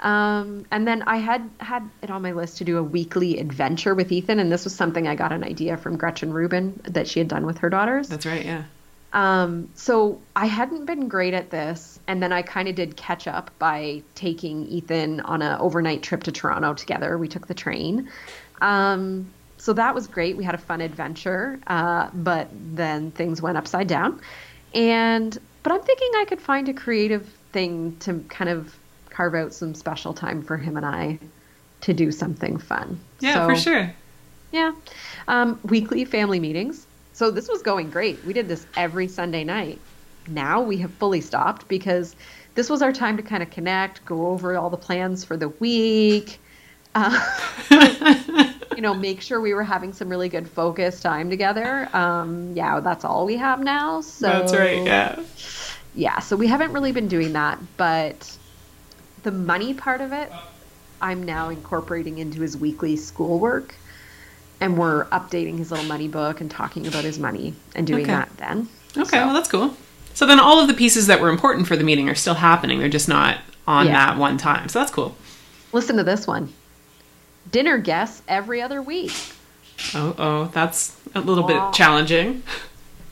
Um, 0.00 0.64
and 0.70 0.86
then 0.86 1.02
I 1.02 1.16
had 1.16 1.48
had 1.58 1.88
it 2.02 2.10
on 2.10 2.22
my 2.22 2.32
list 2.32 2.58
to 2.58 2.64
do 2.64 2.78
a 2.78 2.82
weekly 2.82 3.38
adventure 3.38 3.94
with 3.94 4.12
Ethan, 4.12 4.38
and 4.38 4.50
this 4.52 4.64
was 4.64 4.74
something 4.74 5.08
I 5.08 5.14
got 5.14 5.32
an 5.32 5.42
idea 5.42 5.76
from 5.76 5.96
Gretchen 5.96 6.32
Rubin 6.32 6.80
that 6.84 7.08
she 7.08 7.18
had 7.18 7.28
done 7.28 7.44
with 7.44 7.58
her 7.58 7.70
daughters. 7.70 8.08
That's 8.08 8.26
right. 8.26 8.44
Yeah. 8.44 8.64
Um, 9.12 9.70
so 9.74 10.20
I 10.36 10.46
hadn't 10.46 10.84
been 10.84 11.08
great 11.08 11.34
at 11.34 11.50
this, 11.50 11.98
and 12.06 12.22
then 12.22 12.32
I 12.32 12.42
kind 12.42 12.68
of 12.68 12.74
did 12.74 12.96
catch 12.96 13.26
up 13.26 13.50
by 13.58 14.02
taking 14.14 14.66
Ethan 14.66 15.20
on 15.20 15.42
an 15.42 15.58
overnight 15.58 16.02
trip 16.02 16.24
to 16.24 16.32
Toronto 16.32 16.74
together. 16.74 17.16
We 17.16 17.28
took 17.28 17.46
the 17.46 17.54
train. 17.54 18.10
Um, 18.60 19.32
so 19.56 19.72
that 19.72 19.94
was 19.94 20.06
great. 20.06 20.36
We 20.36 20.44
had 20.44 20.54
a 20.54 20.58
fun 20.58 20.80
adventure, 20.80 21.58
uh, 21.66 22.10
but 22.14 22.48
then 22.52 23.10
things 23.10 23.42
went 23.42 23.56
upside 23.56 23.88
down. 23.88 24.20
And 24.74 25.36
but 25.62 25.72
I'm 25.72 25.82
thinking 25.82 26.10
I 26.16 26.24
could 26.26 26.40
find 26.40 26.68
a 26.68 26.74
creative 26.74 27.26
thing 27.52 27.96
to 28.00 28.24
kind 28.28 28.50
of 28.50 28.74
carve 29.18 29.34
out 29.34 29.52
some 29.52 29.74
special 29.74 30.14
time 30.14 30.40
for 30.40 30.56
him 30.56 30.76
and 30.76 30.86
I 30.86 31.18
to 31.80 31.92
do 31.92 32.12
something 32.12 32.56
fun. 32.56 33.00
Yeah, 33.18 33.34
so, 33.34 33.48
for 33.48 33.56
sure. 33.56 33.92
Yeah. 34.52 34.72
Um, 35.26 35.58
weekly 35.64 36.04
family 36.04 36.38
meetings. 36.38 36.86
So 37.14 37.32
this 37.32 37.48
was 37.48 37.60
going 37.60 37.90
great. 37.90 38.24
We 38.24 38.32
did 38.32 38.46
this 38.46 38.64
every 38.76 39.08
Sunday 39.08 39.42
night. 39.42 39.80
Now 40.28 40.62
we 40.62 40.76
have 40.76 40.92
fully 40.92 41.20
stopped 41.20 41.66
because 41.66 42.14
this 42.54 42.70
was 42.70 42.80
our 42.80 42.92
time 42.92 43.16
to 43.16 43.22
kind 43.24 43.42
of 43.42 43.50
connect, 43.50 44.04
go 44.04 44.28
over 44.28 44.56
all 44.56 44.70
the 44.70 44.76
plans 44.76 45.24
for 45.24 45.36
the 45.36 45.48
week. 45.48 46.38
Uh, 46.94 47.18
you 48.76 48.82
know, 48.82 48.94
make 48.94 49.20
sure 49.20 49.40
we 49.40 49.52
were 49.52 49.64
having 49.64 49.92
some 49.92 50.08
really 50.08 50.28
good 50.28 50.48
focus 50.48 51.00
time 51.00 51.28
together. 51.28 51.88
Um, 51.92 52.52
yeah, 52.54 52.78
that's 52.78 53.04
all 53.04 53.26
we 53.26 53.36
have 53.36 53.64
now. 53.64 54.00
So 54.00 54.28
that's 54.28 54.54
right. 54.54 54.84
Yeah. 54.84 55.20
Yeah. 55.96 56.20
So 56.20 56.36
we 56.36 56.46
haven't 56.46 56.70
really 56.70 56.92
been 56.92 57.08
doing 57.08 57.32
that, 57.32 57.58
but 57.76 58.38
the 59.22 59.32
money 59.32 59.74
part 59.74 60.00
of 60.00 60.12
it, 60.12 60.30
I'm 61.00 61.22
now 61.22 61.48
incorporating 61.48 62.18
into 62.18 62.40
his 62.40 62.56
weekly 62.56 62.96
schoolwork 62.96 63.74
and 64.60 64.76
we're 64.76 65.04
updating 65.06 65.58
his 65.58 65.70
little 65.70 65.86
money 65.86 66.08
book 66.08 66.40
and 66.40 66.50
talking 66.50 66.86
about 66.86 67.04
his 67.04 67.18
money 67.18 67.54
and 67.74 67.86
doing 67.86 68.02
okay. 68.02 68.12
that 68.12 68.36
then. 68.36 68.68
Okay, 68.96 69.18
so. 69.18 69.26
well 69.26 69.34
that's 69.34 69.48
cool. 69.48 69.76
So 70.14 70.26
then 70.26 70.40
all 70.40 70.60
of 70.60 70.66
the 70.66 70.74
pieces 70.74 71.06
that 71.06 71.20
were 71.20 71.28
important 71.28 71.68
for 71.68 71.76
the 71.76 71.84
meeting 71.84 72.08
are 72.08 72.14
still 72.14 72.34
happening. 72.34 72.80
They're 72.80 72.88
just 72.88 73.08
not 73.08 73.38
on 73.66 73.86
yeah. 73.86 73.92
that 73.92 74.18
one 74.18 74.36
time. 74.36 74.68
So 74.68 74.80
that's 74.80 74.90
cool. 74.90 75.16
Listen 75.72 75.96
to 75.96 76.04
this 76.04 76.26
one. 76.26 76.52
Dinner 77.50 77.78
guests 77.78 78.22
every 78.26 78.60
other 78.60 78.82
week. 78.82 79.12
Oh, 79.94 80.14
oh, 80.18 80.44
that's 80.46 80.96
a 81.14 81.20
little 81.20 81.44
bit 81.44 81.72
challenging. 81.72 82.42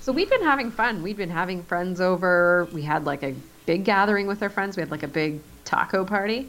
So 0.01 0.13
we've 0.13 0.31
been 0.31 0.45
having 0.45 0.71
fun. 0.71 1.03
We've 1.03 1.17
been 1.17 1.31
having 1.31 1.65
friends 1.65 2.01
over. 2.01 2.69
We 2.73 2.83
had 2.83 3.05
like 3.05 3.25
a 3.25 3.35
big 3.67 3.85
gathering 3.85 4.27
with 4.27 4.43
our 4.43 4.49
friends. 4.49 4.77
We 4.77 4.81
had 4.81 4.91
like 4.91 5.03
a 5.03 5.09
big 5.09 5.41
taco 5.65 6.05
party. 6.05 6.49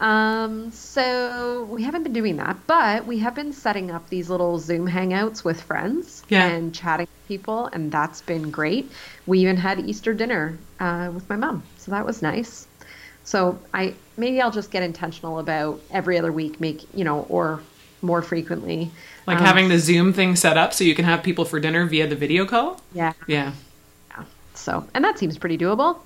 Um, 0.00 0.70
so 0.70 1.64
we 1.70 1.82
haven't 1.82 2.04
been 2.04 2.14
doing 2.14 2.38
that, 2.38 2.56
but 2.66 3.06
we 3.06 3.18
have 3.18 3.34
been 3.34 3.52
setting 3.52 3.90
up 3.90 4.08
these 4.08 4.30
little 4.30 4.58
Zoom 4.58 4.88
hangouts 4.88 5.44
with 5.44 5.60
friends 5.60 6.22
yeah. 6.30 6.46
and 6.46 6.74
chatting 6.74 7.06
with 7.06 7.28
people, 7.28 7.66
and 7.66 7.92
that's 7.92 8.22
been 8.22 8.50
great. 8.50 8.90
We 9.26 9.40
even 9.40 9.58
had 9.58 9.78
Easter 9.80 10.14
dinner 10.14 10.58
uh, 10.80 11.10
with 11.12 11.28
my 11.28 11.36
mom, 11.36 11.62
so 11.76 11.90
that 11.90 12.06
was 12.06 12.22
nice. 12.22 12.66
So 13.24 13.58
I 13.74 13.94
maybe 14.16 14.40
I'll 14.40 14.50
just 14.50 14.70
get 14.70 14.82
intentional 14.82 15.38
about 15.38 15.80
every 15.90 16.18
other 16.18 16.32
week, 16.32 16.60
make 16.60 16.82
you 16.94 17.04
know, 17.04 17.26
or 17.28 17.60
more 18.00 18.22
frequently. 18.22 18.90
Like 19.26 19.38
um, 19.38 19.44
having 19.44 19.68
the 19.68 19.78
Zoom 19.78 20.14
thing 20.14 20.34
set 20.34 20.56
up 20.56 20.72
so 20.72 20.82
you 20.82 20.94
can 20.94 21.04
have 21.04 21.22
people 21.22 21.44
for 21.44 21.60
dinner 21.60 21.84
via 21.84 22.06
the 22.06 22.16
video 22.16 22.46
call. 22.46 22.80
Yeah. 22.94 23.12
Yeah. 23.26 23.52
Yeah. 24.10 24.24
So, 24.54 24.86
and 24.94 25.04
that 25.04 25.18
seems 25.18 25.36
pretty 25.36 25.58
doable. 25.58 25.98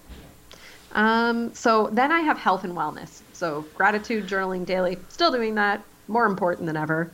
Um, 0.95 1.55
so 1.55 1.89
then 1.93 2.13
I 2.13 2.21
have 2.21 2.39
health 2.39 2.65
and 2.65 2.75
wellness. 2.75 3.21
So 3.33 3.65
gratitude 3.75 4.27
journaling 4.27 4.65
daily, 4.65 4.99
still 5.09 5.33
doing 5.33 5.57
that. 5.57 5.83
more 6.07 6.27
important 6.27 6.67
than 6.67 6.77
ever. 6.77 7.11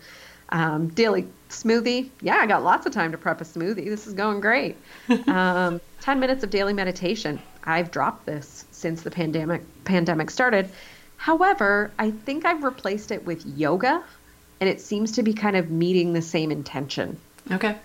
Um, 0.51 0.89
daily 0.89 1.29
smoothie. 1.49 2.11
Yeah, 2.21 2.37
I 2.37 2.47
got 2.47 2.65
lots 2.65 2.85
of 2.85 2.93
time 2.93 3.13
to 3.13 3.19
prep 3.19 3.41
a 3.41 3.45
smoothie. 3.45 3.87
This 3.87 4.07
is 4.07 4.15
going 4.15 4.41
great. 4.41 4.77
um, 5.29 5.81
10 6.01 6.21
minutes 6.21 6.43
of 6.43 6.51
daily 6.51 6.73
meditation. 6.73 7.41
I've 7.63 7.91
dropped 7.91 8.27
this 8.27 8.65
since 8.71 9.03
the 9.03 9.11
pandemic 9.11 9.63
pandemic 9.85 10.31
started. 10.31 10.69
However, 11.17 11.91
I 11.99 12.11
think 12.11 12.45
I've 12.45 12.65
replaced 12.65 13.11
it 13.11 13.25
with 13.25 13.45
yoga 13.47 14.03
and 14.61 14.69
it 14.69 14.81
seems 14.81 15.13
to 15.13 15.23
be 15.23 15.35
kind 15.35 15.57
of 15.57 15.71
meeting 15.71 16.13
the 16.13 16.23
same 16.23 16.51
intention. 16.51 17.19
Okay. 17.51 17.77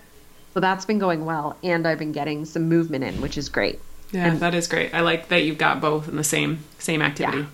So 0.54 0.60
that's 0.60 0.86
been 0.86 0.98
going 0.98 1.24
well 1.24 1.56
and 1.62 1.86
I've 1.86 1.98
been 1.98 2.12
getting 2.12 2.46
some 2.46 2.68
movement 2.68 3.04
in, 3.04 3.20
which 3.20 3.36
is 3.38 3.48
great. 3.48 3.78
Yeah, 4.16 4.28
And- 4.28 4.40
that 4.40 4.54
is 4.54 4.66
great. 4.66 4.94
I 4.94 5.00
like 5.00 5.28
that 5.28 5.42
you've 5.44 5.58
got 5.58 5.80
both 5.80 6.08
in 6.08 6.16
the 6.16 6.24
same 6.24 6.64
same 6.78 7.02
activity. 7.02 7.38
Yeah. 7.38 7.46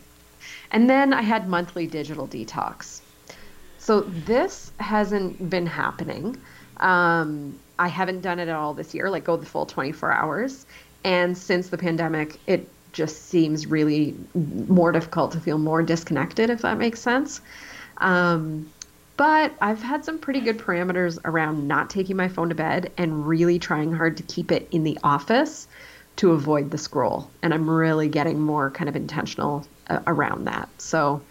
And 0.70 0.88
then 0.88 1.12
I 1.12 1.22
had 1.22 1.48
monthly 1.48 1.88
digital 1.88 2.28
detox. 2.28 3.00
So 3.78 4.02
this 4.02 4.70
hasn't 4.78 5.50
been 5.50 5.66
happening. 5.66 6.36
Um, 6.76 7.58
I 7.80 7.88
haven't 7.88 8.20
done 8.20 8.38
it 8.38 8.48
at 8.48 8.54
all 8.54 8.74
this 8.74 8.94
year, 8.94 9.10
like 9.10 9.24
go 9.24 9.36
the 9.36 9.44
full 9.44 9.66
24 9.66 10.12
hours. 10.12 10.66
And 11.02 11.36
since 11.36 11.68
the 11.68 11.78
pandemic, 11.78 12.38
it 12.46 12.68
just 12.92 13.28
seems 13.28 13.66
really 13.66 14.14
more 14.68 14.92
difficult 14.92 15.32
to 15.32 15.40
feel 15.40 15.58
more 15.58 15.82
disconnected, 15.82 16.48
if 16.48 16.62
that 16.62 16.78
makes 16.78 17.00
sense. 17.00 17.40
Um, 17.96 18.70
but 19.16 19.52
I've 19.60 19.82
had 19.82 20.04
some 20.04 20.18
pretty 20.18 20.40
good 20.40 20.58
parameters 20.58 21.18
around 21.24 21.66
not 21.66 21.90
taking 21.90 22.16
my 22.16 22.28
phone 22.28 22.50
to 22.50 22.54
bed 22.54 22.92
and 22.96 23.26
really 23.26 23.58
trying 23.58 23.92
hard 23.92 24.16
to 24.18 24.22
keep 24.22 24.52
it 24.52 24.68
in 24.70 24.84
the 24.84 24.98
office 25.02 25.66
to 26.16 26.32
avoid 26.32 26.70
the 26.70 26.78
scroll. 26.78 27.30
And 27.42 27.52
I'm 27.54 27.68
really 27.68 28.08
getting 28.08 28.40
more 28.40 28.70
kind 28.70 28.88
of 28.88 28.96
intentional 28.96 29.66
uh, 29.88 30.00
around 30.06 30.44
that. 30.44 30.68
So 30.78 31.22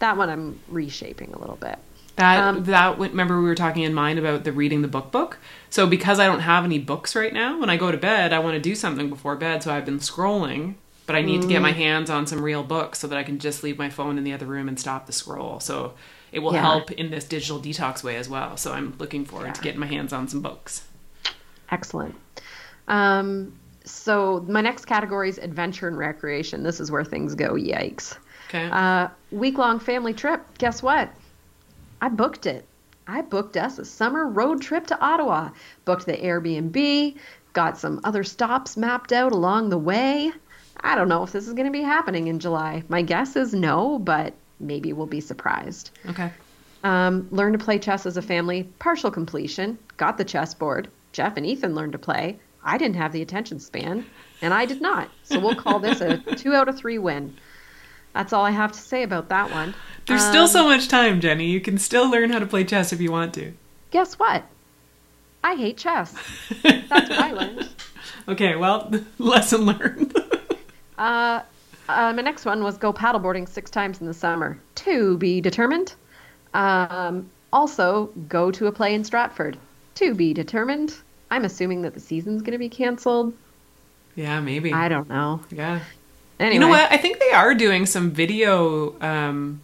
that 0.00 0.16
one 0.16 0.28
I'm 0.28 0.60
reshaping 0.68 1.32
a 1.32 1.38
little 1.38 1.56
bit. 1.56 1.78
That 2.16 2.38
Um, 2.44 2.64
that 2.64 2.98
remember 2.98 3.40
we 3.40 3.46
were 3.46 3.54
talking 3.54 3.82
in 3.82 3.92
mind 3.94 4.18
about 4.18 4.44
the 4.44 4.52
reading 4.52 4.82
the 4.82 4.88
book 4.88 5.10
book. 5.10 5.38
So 5.70 5.86
because 5.86 6.20
I 6.20 6.26
don't 6.26 6.40
have 6.40 6.64
any 6.64 6.78
books 6.78 7.16
right 7.16 7.32
now, 7.32 7.58
when 7.58 7.70
I 7.70 7.76
go 7.76 7.90
to 7.90 7.96
bed, 7.98 8.32
I 8.32 8.38
want 8.38 8.54
to 8.54 8.60
do 8.60 8.74
something 8.74 9.08
before 9.08 9.34
bed. 9.36 9.62
So 9.64 9.72
I've 9.72 9.84
been 9.84 9.98
scrolling, 9.98 10.74
but 11.06 11.16
I 11.16 11.22
need 11.22 11.42
to 11.42 11.48
get 11.48 11.58
Mm. 11.58 11.62
my 11.62 11.72
hands 11.72 12.10
on 12.10 12.26
some 12.26 12.42
real 12.42 12.62
books 12.62 13.00
so 13.00 13.08
that 13.08 13.18
I 13.18 13.24
can 13.24 13.38
just 13.40 13.64
leave 13.64 13.78
my 13.78 13.90
phone 13.90 14.16
in 14.16 14.22
the 14.24 14.32
other 14.32 14.46
room 14.46 14.68
and 14.68 14.78
stop 14.78 15.06
the 15.06 15.12
scroll. 15.12 15.58
So 15.58 15.94
it 16.30 16.38
will 16.40 16.52
Yeah. 16.54 16.62
help 16.62 16.92
in 16.92 17.10
this 17.10 17.24
digital 17.24 17.60
detox 17.60 18.04
way 18.04 18.14
as 18.16 18.28
well. 18.28 18.56
So 18.56 18.72
I'm 18.72 18.94
looking 18.98 19.24
forward 19.24 19.54
to 19.56 19.60
getting 19.60 19.80
my 19.80 19.86
hands 19.86 20.12
on 20.12 20.28
some 20.28 20.40
books. 20.40 20.82
Excellent. 21.70 22.14
Um, 22.86 23.54
so 23.84 24.44
my 24.48 24.60
next 24.60 24.86
category 24.86 25.28
is 25.28 25.38
adventure 25.38 25.88
and 25.88 25.98
recreation. 25.98 26.62
This 26.62 26.80
is 26.80 26.90
where 26.90 27.04
things 27.04 27.34
go. 27.34 27.52
Yikes. 27.54 28.16
Okay. 28.48 28.68
Uh, 28.70 29.08
week 29.30 29.58
long 29.58 29.78
family 29.78 30.14
trip. 30.14 30.42
Guess 30.58 30.82
what? 30.82 31.10
I 32.00 32.08
booked 32.08 32.46
it. 32.46 32.66
I 33.06 33.20
booked 33.20 33.56
us 33.56 33.78
a 33.78 33.84
summer 33.84 34.26
road 34.26 34.62
trip 34.62 34.86
to 34.88 35.00
Ottawa. 35.00 35.50
Booked 35.84 36.06
the 36.06 36.16
Airbnb. 36.16 37.16
Got 37.52 37.78
some 37.78 38.00
other 38.04 38.24
stops 38.24 38.76
mapped 38.76 39.12
out 39.12 39.32
along 39.32 39.68
the 39.68 39.78
way. 39.78 40.32
I 40.80 40.94
don't 40.94 41.08
know 41.08 41.22
if 41.22 41.32
this 41.32 41.46
is 41.46 41.52
going 41.54 41.66
to 41.66 41.72
be 41.72 41.82
happening 41.82 42.26
in 42.28 42.40
July. 42.40 42.82
My 42.88 43.02
guess 43.02 43.36
is 43.36 43.54
no, 43.54 43.98
but 43.98 44.34
maybe 44.60 44.92
we'll 44.92 45.06
be 45.06 45.20
surprised. 45.20 45.90
okay. 46.08 46.32
Um, 46.82 47.28
learned 47.30 47.58
to 47.58 47.64
play 47.64 47.78
chess 47.78 48.04
as 48.04 48.18
a 48.18 48.22
family, 48.22 48.64
partial 48.78 49.10
completion, 49.10 49.78
got 49.96 50.18
the 50.18 50.24
chessboard. 50.24 50.88
Jeff 51.12 51.38
and 51.38 51.46
Ethan 51.46 51.74
learned 51.74 51.92
to 51.92 51.98
play. 51.98 52.38
I 52.64 52.78
didn't 52.78 52.96
have 52.96 53.12
the 53.12 53.22
attention 53.22 53.60
span, 53.60 54.06
and 54.42 54.52
I 54.54 54.64
did 54.64 54.80
not. 54.80 55.10
So 55.22 55.38
we'll 55.38 55.54
call 55.54 55.78
this 55.78 56.00
a 56.00 56.16
two 56.36 56.54
out 56.54 56.68
of 56.68 56.76
three 56.76 56.98
win. 56.98 57.36
That's 58.14 58.32
all 58.32 58.44
I 58.44 58.50
have 58.52 58.72
to 58.72 58.78
say 58.78 59.02
about 59.02 59.28
that 59.28 59.50
one. 59.50 59.74
There's 60.06 60.22
Um, 60.22 60.30
still 60.30 60.48
so 60.48 60.64
much 60.64 60.88
time, 60.88 61.20
Jenny. 61.20 61.46
You 61.46 61.60
can 61.60 61.78
still 61.78 62.10
learn 62.10 62.30
how 62.30 62.38
to 62.38 62.46
play 62.46 62.64
chess 62.64 62.92
if 62.92 63.00
you 63.00 63.10
want 63.10 63.34
to. 63.34 63.52
Guess 63.90 64.18
what? 64.18 64.44
I 65.42 65.56
hate 65.56 65.76
chess. 65.76 66.14
That's 66.62 66.88
what 66.90 67.12
I 67.12 67.32
learned. 67.32 67.68
Okay, 68.28 68.56
well, 68.56 68.90
lesson 69.18 69.62
learned. 69.66 70.16
Uh, 70.96 71.40
uh, 71.88 72.12
my 72.14 72.22
next 72.22 72.44
one 72.46 72.62
was 72.64 72.78
go 72.78 72.92
paddleboarding 72.92 73.48
six 73.48 73.70
times 73.70 74.00
in 74.00 74.06
the 74.06 74.14
summer. 74.14 74.58
To 74.76 75.18
be 75.18 75.40
determined. 75.40 75.94
Um, 76.54 77.28
also, 77.52 78.06
go 78.28 78.50
to 78.52 78.68
a 78.68 78.72
play 78.72 78.94
in 78.94 79.04
Stratford. 79.04 79.58
To 79.96 80.14
be 80.14 80.32
determined. 80.32 80.94
I'm 81.34 81.44
assuming 81.44 81.82
that 81.82 81.94
the 81.94 82.00
season's 82.00 82.42
going 82.42 82.52
to 82.52 82.58
be 82.58 82.68
canceled. 82.68 83.34
yeah, 84.14 84.40
maybe. 84.40 84.72
I 84.72 84.88
don't 84.88 85.08
know. 85.08 85.40
yeah. 85.50 85.80
Anyway, 86.38 86.54
You 86.54 86.60
know 86.60 86.68
what? 86.68 86.90
I 86.92 86.96
think 86.96 87.18
they 87.18 87.30
are 87.30 87.54
doing 87.54 87.86
some 87.86 88.10
video. 88.10 88.98
Um, 89.00 89.60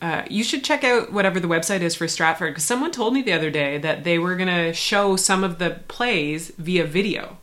uh, 0.00 0.22
you 0.30 0.44
should 0.44 0.62
check 0.64 0.84
out 0.84 1.12
whatever 1.12 1.40
the 1.40 1.48
website 1.48 1.80
is 1.80 1.94
for 1.96 2.06
Stratford 2.06 2.52
because 2.52 2.64
someone 2.64 2.92
told 2.92 3.14
me 3.14 3.22
the 3.22 3.32
other 3.32 3.50
day 3.50 3.78
that 3.78 4.04
they 4.04 4.18
were 4.18 4.36
going 4.36 4.48
to 4.48 4.72
show 4.72 5.16
some 5.16 5.42
of 5.42 5.58
the 5.58 5.80
plays 5.88 6.52
via 6.58 6.84
video. 6.84 7.38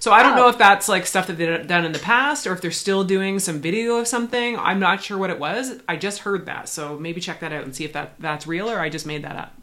So 0.00 0.12
I 0.12 0.22
don't 0.22 0.34
know 0.34 0.46
Oh. 0.46 0.48
if 0.48 0.58
that's 0.58 0.88
like 0.88 1.06
stuff 1.06 1.26
that 1.26 1.34
they've 1.38 1.66
done 1.66 1.84
in 1.84 1.92
the 1.92 1.98
past 1.98 2.46
or 2.46 2.52
if 2.52 2.60
they're 2.62 2.70
still 2.70 3.04
doing 3.04 3.38
some 3.38 3.60
video 3.60 3.96
of 3.98 4.08
something. 4.08 4.58
I'm 4.58 4.80
not 4.80 5.02
sure 5.02 5.18
what 5.18 5.30
it 5.30 5.38
was. 5.38 5.74
I 5.88 5.96
just 5.96 6.20
heard 6.20 6.46
that, 6.46 6.68
so 6.68 6.98
maybe 6.98 7.20
check 7.20 7.40
that 7.40 7.52
out 7.52 7.64
and 7.64 7.76
see 7.76 7.84
if 7.84 7.92
that 7.92 8.14
that's 8.18 8.46
real 8.46 8.68
or 8.70 8.80
I 8.80 8.88
just 8.88 9.06
made 9.06 9.22
that 9.24 9.36
up. 9.36 9.54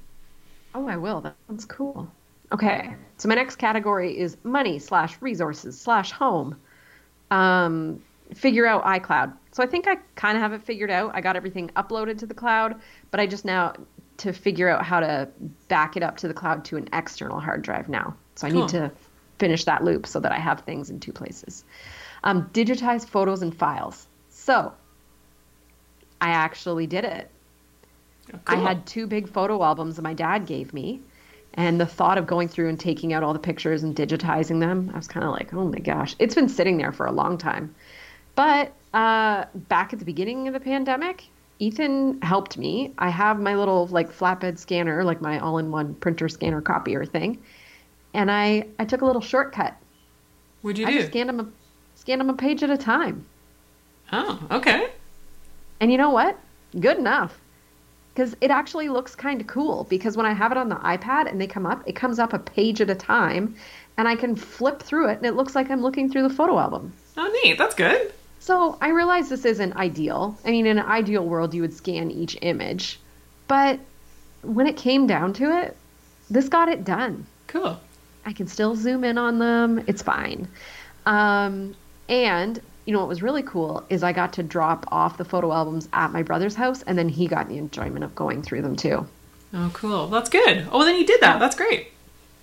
Oh, 0.76 0.88
I 0.88 0.96
will. 0.96 1.22
That 1.22 1.36
sounds 1.48 1.66
cool. 1.66 2.12
Okay, 2.52 2.96
so 3.18 3.28
my 3.28 3.36
next 3.36 3.58
category 3.58 4.18
is 4.18 4.38
money 4.44 4.80
slash 4.80 5.22
resources 5.22 5.80
slash 5.80 6.12
home. 6.12 6.56
Um, 7.30 8.02
figure 8.34 8.66
out 8.66 8.84
iCloud. 8.86 9.34
So 9.52 9.64
I 9.64 9.68
think 9.68 9.88
I 9.88 9.96
kind 10.16 10.38
of 10.38 10.42
have 10.42 10.54
it 10.54 10.64
figured 10.64 10.92
out. 10.92 11.12
I 11.14 11.22
got 11.22 11.36
everything 11.36 11.70
uploaded 11.76 12.18
to 12.20 12.26
the 12.26 12.34
cloud, 12.34 12.80
but 13.12 13.20
I 13.20 13.28
just 13.28 13.44
now 13.46 13.74
to 14.18 14.34
figure 14.34 14.70
out 14.70 14.84
how 14.84 15.00
to 15.00 15.28
back 15.68 15.98
it 15.98 16.04
up 16.04 16.18
to 16.18 16.28
the 16.28 16.34
cloud 16.34 16.64
to 16.66 16.78
an 16.78 16.88
external 16.94 17.40
hard 17.40 17.62
drive 17.62 17.90
now. 17.90 18.16
So 18.36 18.48
I 18.48 18.52
Cool. 18.52 18.62
need 18.62 18.70
to 18.70 18.92
finish 19.40 19.66
that 19.66 19.84
loop 19.84 20.08
so 20.08 20.20
that 20.20 20.32
I 20.32 20.40
have 20.40 20.62
things 20.62 20.90
in 20.90 21.00
two 21.00 21.12
places. 21.14 21.64
Um, 22.24 22.50
digitize 22.54 23.06
photos 23.08 23.42
and 23.42 23.56
files. 23.56 24.08
So 24.30 24.74
I 26.20 26.30
actually 26.30 26.88
did 26.88 27.04
it. 27.06 27.30
I 28.48 28.56
Cool. 28.56 28.64
had 28.66 28.86
two 28.86 29.06
big 29.08 29.30
photo 29.30 29.64
albums 29.64 29.96
that 29.98 30.02
my 30.02 30.14
dad 30.14 30.46
gave 30.46 30.74
me. 30.74 31.02
And 31.58 31.82
the 31.82 31.86
thought 31.88 32.20
of 32.20 32.28
going 32.28 32.48
through 32.48 32.70
and 32.70 32.80
taking 32.80 33.14
out 33.14 33.24
all 33.24 33.34
the 33.34 33.40
pictures 33.40 33.82
and 33.84 33.96
digitizing 33.96 34.60
them, 34.60 34.92
I 34.94 34.98
was 34.98 35.08
kind 35.08 35.26
of 35.26 35.32
like, 35.32 35.54
oh 35.56 35.66
my 35.68 35.80
gosh. 35.80 36.16
It's 36.20 36.36
been 36.36 36.48
sitting 36.50 36.78
there 36.78 36.92
for 36.92 37.08
a 37.08 37.12
long 37.12 37.38
time. 37.38 37.74
But 38.36 38.72
uh, 38.94 39.46
back 39.56 39.92
at 39.92 39.98
the 40.00 40.06
beginning 40.06 40.48
of 40.48 40.54
the 40.54 40.60
pandemic, 40.60 41.26
Ethan 41.60 42.22
helped 42.22 42.60
me. 42.60 42.94
I 43.00 43.10
have 43.10 43.40
my 43.40 43.56
little 43.56 43.88
like 43.88 44.12
flatbed 44.12 44.60
scanner, 44.60 45.04
like 45.04 45.20
my 45.20 45.40
all-in-one 45.40 45.96
printer 45.96 46.30
scanner 46.30 46.62
copier 46.62 47.04
thing. 47.06 47.42
And 48.14 48.30
I, 48.30 48.68
I 48.78 48.86
took 48.86 49.02
a 49.02 49.06
little 49.06 49.22
shortcut. 49.22 49.76
What'd 50.62 50.78
you 50.78 50.86
I 50.86 50.92
do? 50.92 50.98
just 51.00 51.10
scanned 51.10 51.30
them, 51.30 51.40
a, 51.40 51.48
scanned 52.00 52.22
them 52.22 52.30
a 52.30 52.34
page 52.36 52.62
at 52.62 52.70
a 52.70 52.78
time. 52.78 53.26
oh, 54.14 54.40
okay. 54.52 54.90
And 55.80 55.92
you 55.92 55.98
know 55.98 56.12
what? 56.12 56.38
Good 56.80 56.98
enough. 57.00 57.40
Because 58.18 58.36
it 58.42 58.50
actually 58.50 58.90
looks 58.90 59.14
kind 59.14 59.40
of 59.40 59.46
cool. 59.46 59.86
Because 59.92 60.18
when 60.18 60.26
I 60.26 60.34
have 60.34 60.52
it 60.52 60.58
on 60.58 60.70
the 60.70 60.76
iPad 60.78 61.30
and 61.30 61.40
they 61.40 61.46
come 61.46 61.68
up, 61.68 61.84
it 61.88 61.96
comes 61.96 62.18
up 62.18 62.34
a 62.34 62.40
page 62.40 62.82
at 62.82 62.90
a 62.90 62.96
time. 62.96 63.56
And 63.96 64.08
I 64.08 64.16
can 64.16 64.36
flip 64.36 64.82
through 64.82 65.10
it 65.10 65.18
and 65.18 65.26
it 65.28 65.36
looks 65.36 65.54
like 65.54 65.70
I'm 65.70 65.84
looking 65.84 66.12
through 66.12 66.24
the 66.24 66.34
photo 66.34 66.58
album. 66.58 66.94
Oh, 67.16 67.40
neat. 67.44 67.60
That's 67.60 67.76
good. 67.76 68.12
So 68.40 68.76
I 68.82 68.90
realize 68.90 69.30
this 69.30 69.46
isn't 69.46 69.76
ideal. 69.76 70.36
I 70.44 70.50
mean, 70.50 70.66
in 70.66 70.80
an 70.80 70.86
ideal 70.88 71.24
world, 71.28 71.54
you 71.54 71.62
would 71.62 71.76
scan 71.76 72.10
each 72.10 72.36
image. 72.42 73.00
But 73.48 73.80
when 74.42 74.66
it 74.66 74.78
came 74.78 75.06
down 75.06 75.34
to 75.34 75.56
it, 75.62 75.78
this 76.28 76.50
got 76.50 76.70
it 76.70 76.84
done. 76.84 77.28
Cool. 77.46 77.80
I 78.26 78.34
can 78.34 78.48
still 78.48 78.74
zoom 78.74 79.04
in 79.04 79.20
on 79.20 79.38
them. 79.38 79.84
It's 79.86 80.02
fine. 80.02 80.48
Um, 81.06 81.76
and 82.10 82.60
you 82.88 82.94
know 82.94 83.00
what 83.00 83.10
was 83.10 83.22
really 83.22 83.44
cool 83.44 83.86
is 83.90 84.02
I 84.02 84.14
got 84.14 84.32
to 84.34 84.44
drop 84.44 84.86
off 84.92 85.18
the 85.18 85.26
photo 85.26 85.52
albums 85.52 85.90
at 85.92 86.14
my 86.14 86.24
brother's 86.24 86.56
house, 86.56 86.84
and 86.84 86.98
then 86.98 87.10
he 87.10 87.28
got 87.28 87.50
the 87.50 87.58
enjoyment 87.58 88.06
of 88.06 88.16
going 88.16 88.42
through 88.42 88.62
them 88.62 88.78
too. 88.78 89.06
Oh, 89.54 89.70
cool. 89.74 90.08
That's 90.08 90.30
good. 90.30 90.66
Oh, 90.72 90.86
then 90.86 90.96
you 90.96 91.06
did 91.06 91.20
that. 91.20 91.40
That's 91.40 91.56
great. 91.56 91.92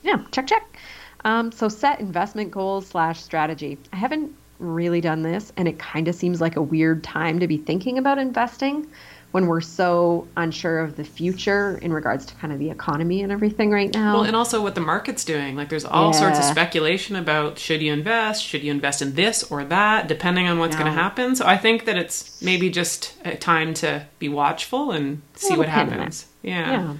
Yeah, 0.02 0.22
check 0.32 0.46
check. 0.46 0.78
Um, 1.24 1.50
so 1.50 1.70
set 1.70 1.98
investment 1.98 2.50
goals 2.50 2.86
slash 2.86 3.22
strategy. 3.22 3.78
I 3.90 3.96
haven't 3.96 4.34
really 4.58 5.00
done 5.00 5.22
this, 5.22 5.50
and 5.56 5.66
it 5.66 5.78
kind 5.78 6.08
of 6.08 6.14
seems 6.14 6.42
like 6.42 6.56
a 6.56 6.62
weird 6.62 7.02
time 7.02 7.40
to 7.40 7.48
be 7.48 7.56
thinking 7.56 7.96
about 7.96 8.18
investing 8.18 8.86
when 9.34 9.48
we're 9.48 9.60
so 9.60 10.28
unsure 10.36 10.78
of 10.78 10.94
the 10.94 11.02
future 11.02 11.76
in 11.82 11.92
regards 11.92 12.24
to 12.24 12.36
kind 12.36 12.52
of 12.52 12.60
the 12.60 12.70
economy 12.70 13.20
and 13.20 13.32
everything 13.32 13.68
right 13.68 13.92
now. 13.92 14.14
Well, 14.14 14.22
and 14.22 14.36
also 14.36 14.62
what 14.62 14.76
the 14.76 14.80
market's 14.80 15.24
doing. 15.24 15.56
Like, 15.56 15.70
there's 15.70 15.84
all 15.84 16.12
sorts 16.12 16.38
of 16.38 16.44
speculation 16.44 17.16
about 17.16 17.58
should 17.58 17.82
you 17.82 17.92
invest, 17.92 18.44
should 18.44 18.62
you 18.62 18.70
invest 18.70 19.02
in 19.02 19.16
this 19.16 19.42
or 19.50 19.64
that, 19.64 20.06
depending 20.06 20.46
on 20.46 20.60
what's 20.60 20.76
going 20.76 20.86
to 20.86 20.92
happen. 20.92 21.34
So 21.34 21.46
I 21.46 21.56
think 21.56 21.86
that 21.86 21.96
it's 21.96 22.40
maybe 22.42 22.70
just 22.70 23.16
a 23.24 23.34
time 23.34 23.74
to 23.74 24.06
be 24.20 24.28
watchful 24.28 24.92
and 24.92 25.20
see 25.34 25.56
what 25.56 25.66
pin 25.66 25.80
in 25.80 25.88
it. 25.88 25.96
happens. 25.96 26.26
Yeah. 26.42 26.70
Yeah. 26.70 26.94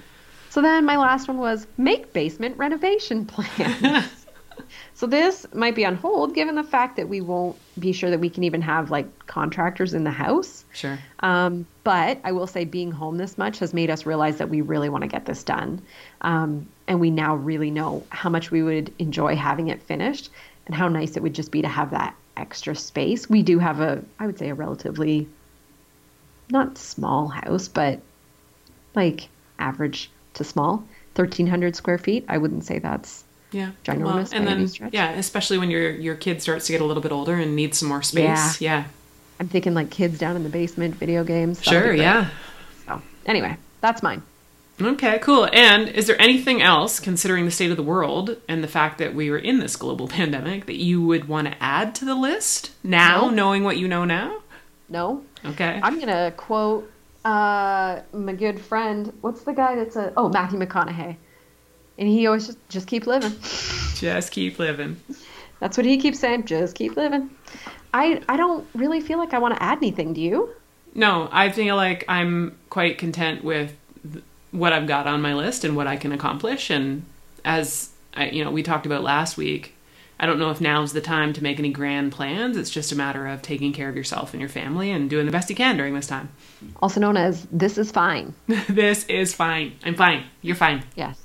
So 0.49 0.61
then 0.61 0.83
my 0.83 0.97
last 0.97 1.29
one 1.29 1.37
was 1.37 1.67
make 1.77 2.11
basement 2.11 2.57
renovation 2.57 3.25
plan. 3.27 4.09
So 4.95 5.07
this 5.07 5.45
might 5.53 5.75
be 5.75 5.85
on 5.85 5.95
hold 5.95 6.33
given 6.33 6.55
the 6.55 6.63
fact 6.63 6.95
that 6.95 7.09
we 7.09 7.19
won't 7.19 7.57
be 7.77 7.91
sure 7.91 8.09
that 8.09 8.21
we 8.21 8.29
can 8.29 8.45
even 8.45 8.61
have 8.61 8.91
like 8.91 9.27
contractors 9.27 9.93
in 9.93 10.05
the 10.05 10.11
house. 10.11 10.63
Sure. 10.73 10.97
Um, 11.19 11.65
but 11.83 12.21
I 12.23 12.31
will 12.31 12.47
say 12.47 12.63
being 12.63 12.91
home 12.91 13.17
this 13.17 13.37
much 13.37 13.59
has 13.59 13.73
made 13.73 13.89
us 13.89 14.05
realize 14.05 14.37
that 14.37 14.49
we 14.49 14.61
really 14.61 14.87
want 14.87 15.03
to 15.03 15.09
get 15.09 15.25
this 15.25 15.43
done. 15.43 15.81
Um, 16.21 16.69
and 16.87 17.01
we 17.01 17.11
now 17.11 17.35
really 17.35 17.71
know 17.71 18.05
how 18.09 18.29
much 18.29 18.51
we 18.51 18.63
would 18.63 18.93
enjoy 18.97 19.35
having 19.35 19.67
it 19.67 19.83
finished 19.83 20.29
and 20.65 20.73
how 20.73 20.87
nice 20.87 21.17
it 21.17 21.23
would 21.23 21.35
just 21.35 21.51
be 21.51 21.61
to 21.61 21.67
have 21.67 21.91
that 21.91 22.15
extra 22.37 22.73
space. 22.73 23.29
We 23.29 23.43
do 23.43 23.59
have 23.59 23.81
a, 23.81 24.01
I 24.17 24.25
would 24.25 24.39
say, 24.39 24.49
a 24.49 24.55
relatively 24.55 25.27
not 26.49 26.77
small 26.77 27.27
house, 27.27 27.67
but 27.67 27.99
like 28.95 29.27
average 29.59 30.09
to 30.35 30.45
small, 30.45 30.77
1,300 31.15 31.75
square 31.75 31.97
feet. 31.97 32.23
I 32.29 32.37
wouldn't 32.37 32.63
say 32.63 32.79
that's 32.79 33.24
Yeah. 33.55 33.71
Ginormous 33.85 34.31
by 34.31 34.37
and 34.37 34.47
then 34.47 34.89
yeah, 34.91 35.11
especially 35.11 35.57
when 35.57 35.71
your 35.71 35.89
your 35.91 36.15
kid 36.15 36.41
starts 36.41 36.65
to 36.67 36.73
get 36.73 36.81
a 36.81 36.85
little 36.85 37.01
bit 37.01 37.13
older 37.13 37.35
and 37.35 37.55
needs 37.55 37.77
some 37.77 37.87
more 37.87 38.01
space. 38.01 38.59
Yeah. 38.59 38.79
yeah. 38.79 38.83
I'm 39.39 39.47
thinking 39.47 39.73
like 39.73 39.89
kids 39.89 40.17
down 40.19 40.35
in 40.35 40.43
the 40.43 40.49
basement, 40.49 40.95
video 40.95 41.23
games. 41.23 41.63
Sure, 41.63 41.93
yeah. 41.93 42.29
So 42.85 43.01
anyway, 43.25 43.57
that's 43.79 44.03
mine. 44.03 44.23
Okay, 44.81 45.19
cool. 45.19 45.47
And 45.53 45.87
is 45.87 46.05
there 46.07 46.21
anything 46.21 46.61
else, 46.61 46.99
considering 46.99 47.45
the 47.45 47.51
state 47.51 47.71
of 47.71 47.77
the 47.77 47.83
world 47.83 48.35
and 48.49 48.61
the 48.61 48.67
fact 48.67 48.97
that 48.97 49.15
we 49.15 49.31
were 49.31 49.37
in 49.37 49.59
this 49.59 49.77
global 49.77 50.07
pandemic, 50.19 50.65
that 50.65 50.75
you 50.77 51.01
would 51.05 51.29
want 51.29 51.47
to 51.47 51.63
add 51.63 51.95
to 51.95 52.05
the 52.05 52.15
list 52.15 52.71
now, 52.83 53.21
No. 53.21 53.29
knowing 53.29 53.63
what 53.63 53.77
you 53.77 53.87
know 53.87 54.03
now? 54.03 54.41
No, 54.89 55.23
Okay. 55.45 55.79
I'm 55.81 55.97
gonna 55.99 56.33
quote 56.35 56.91
uh, 57.23 58.01
my 58.13 58.33
good 58.33 58.59
friend. 58.59 59.13
What's 59.21 59.43
the 59.43 59.53
guy 59.53 59.75
that's 59.75 59.95
a 59.95 60.11
oh 60.17 60.27
Matthew 60.29 60.59
McConaughey, 60.59 61.15
and 61.97 62.07
he 62.07 62.27
always 62.27 62.47
just 62.47 62.69
just 62.69 62.87
keep 62.87 63.07
living. 63.07 63.33
Just 63.95 64.31
keep 64.31 64.59
living. 64.59 64.99
That's 65.59 65.77
what 65.77 65.85
he 65.85 65.97
keeps 65.97 66.19
saying. 66.19 66.45
Just 66.45 66.75
keep 66.75 66.95
living. 66.95 67.29
I 67.93 68.21
I 68.27 68.37
don't 68.37 68.67
really 68.73 69.01
feel 69.01 69.17
like 69.17 69.33
I 69.33 69.39
want 69.39 69.55
to 69.55 69.63
add 69.63 69.77
anything. 69.77 70.13
Do 70.13 70.21
you? 70.21 70.49
No, 70.93 71.29
I 71.31 71.51
feel 71.51 71.75
like 71.75 72.05
I'm 72.07 72.57
quite 72.69 72.97
content 72.97 73.43
with 73.43 73.75
what 74.51 74.73
I've 74.73 74.87
got 74.87 75.07
on 75.07 75.21
my 75.21 75.33
list 75.33 75.63
and 75.63 75.75
what 75.75 75.87
I 75.87 75.97
can 75.97 76.11
accomplish. 76.11 76.69
And 76.69 77.05
as 77.43 77.89
I, 78.13 78.29
you 78.29 78.43
know, 78.43 78.51
we 78.51 78.63
talked 78.63 78.85
about 78.85 79.03
last 79.03 79.35
week, 79.37 79.75
I 80.19 80.25
don't 80.25 80.39
know 80.39 80.49
if 80.51 80.61
now's 80.61 80.93
the 80.93 81.01
time 81.01 81.33
to 81.33 81.43
make 81.43 81.59
any 81.59 81.69
grand 81.69 82.13
plans. 82.13 82.55
It's 82.55 82.69
just 82.69 82.93
a 82.93 82.95
matter 82.95 83.27
of 83.27 83.41
taking 83.41 83.73
care 83.73 83.89
of 83.89 83.97
yourself 83.97 84.33
and 84.33 84.39
your 84.39 84.49
family 84.49 84.91
and 84.91 85.09
doing 85.09 85.25
the 85.25 85.31
best 85.31 85.49
you 85.49 85.55
can 85.55 85.75
during 85.75 85.93
this 85.93 86.07
time. 86.07 86.29
Also 86.81 87.01
known 87.01 87.17
as 87.17 87.45
this 87.51 87.77
is 87.77 87.91
fine. 87.91 88.33
this 88.69 89.05
is 89.05 89.33
fine. 89.33 89.73
I'm 89.83 89.95
fine. 89.95 90.23
You're 90.41 90.55
fine. 90.55 90.83
Yes. 90.95 91.24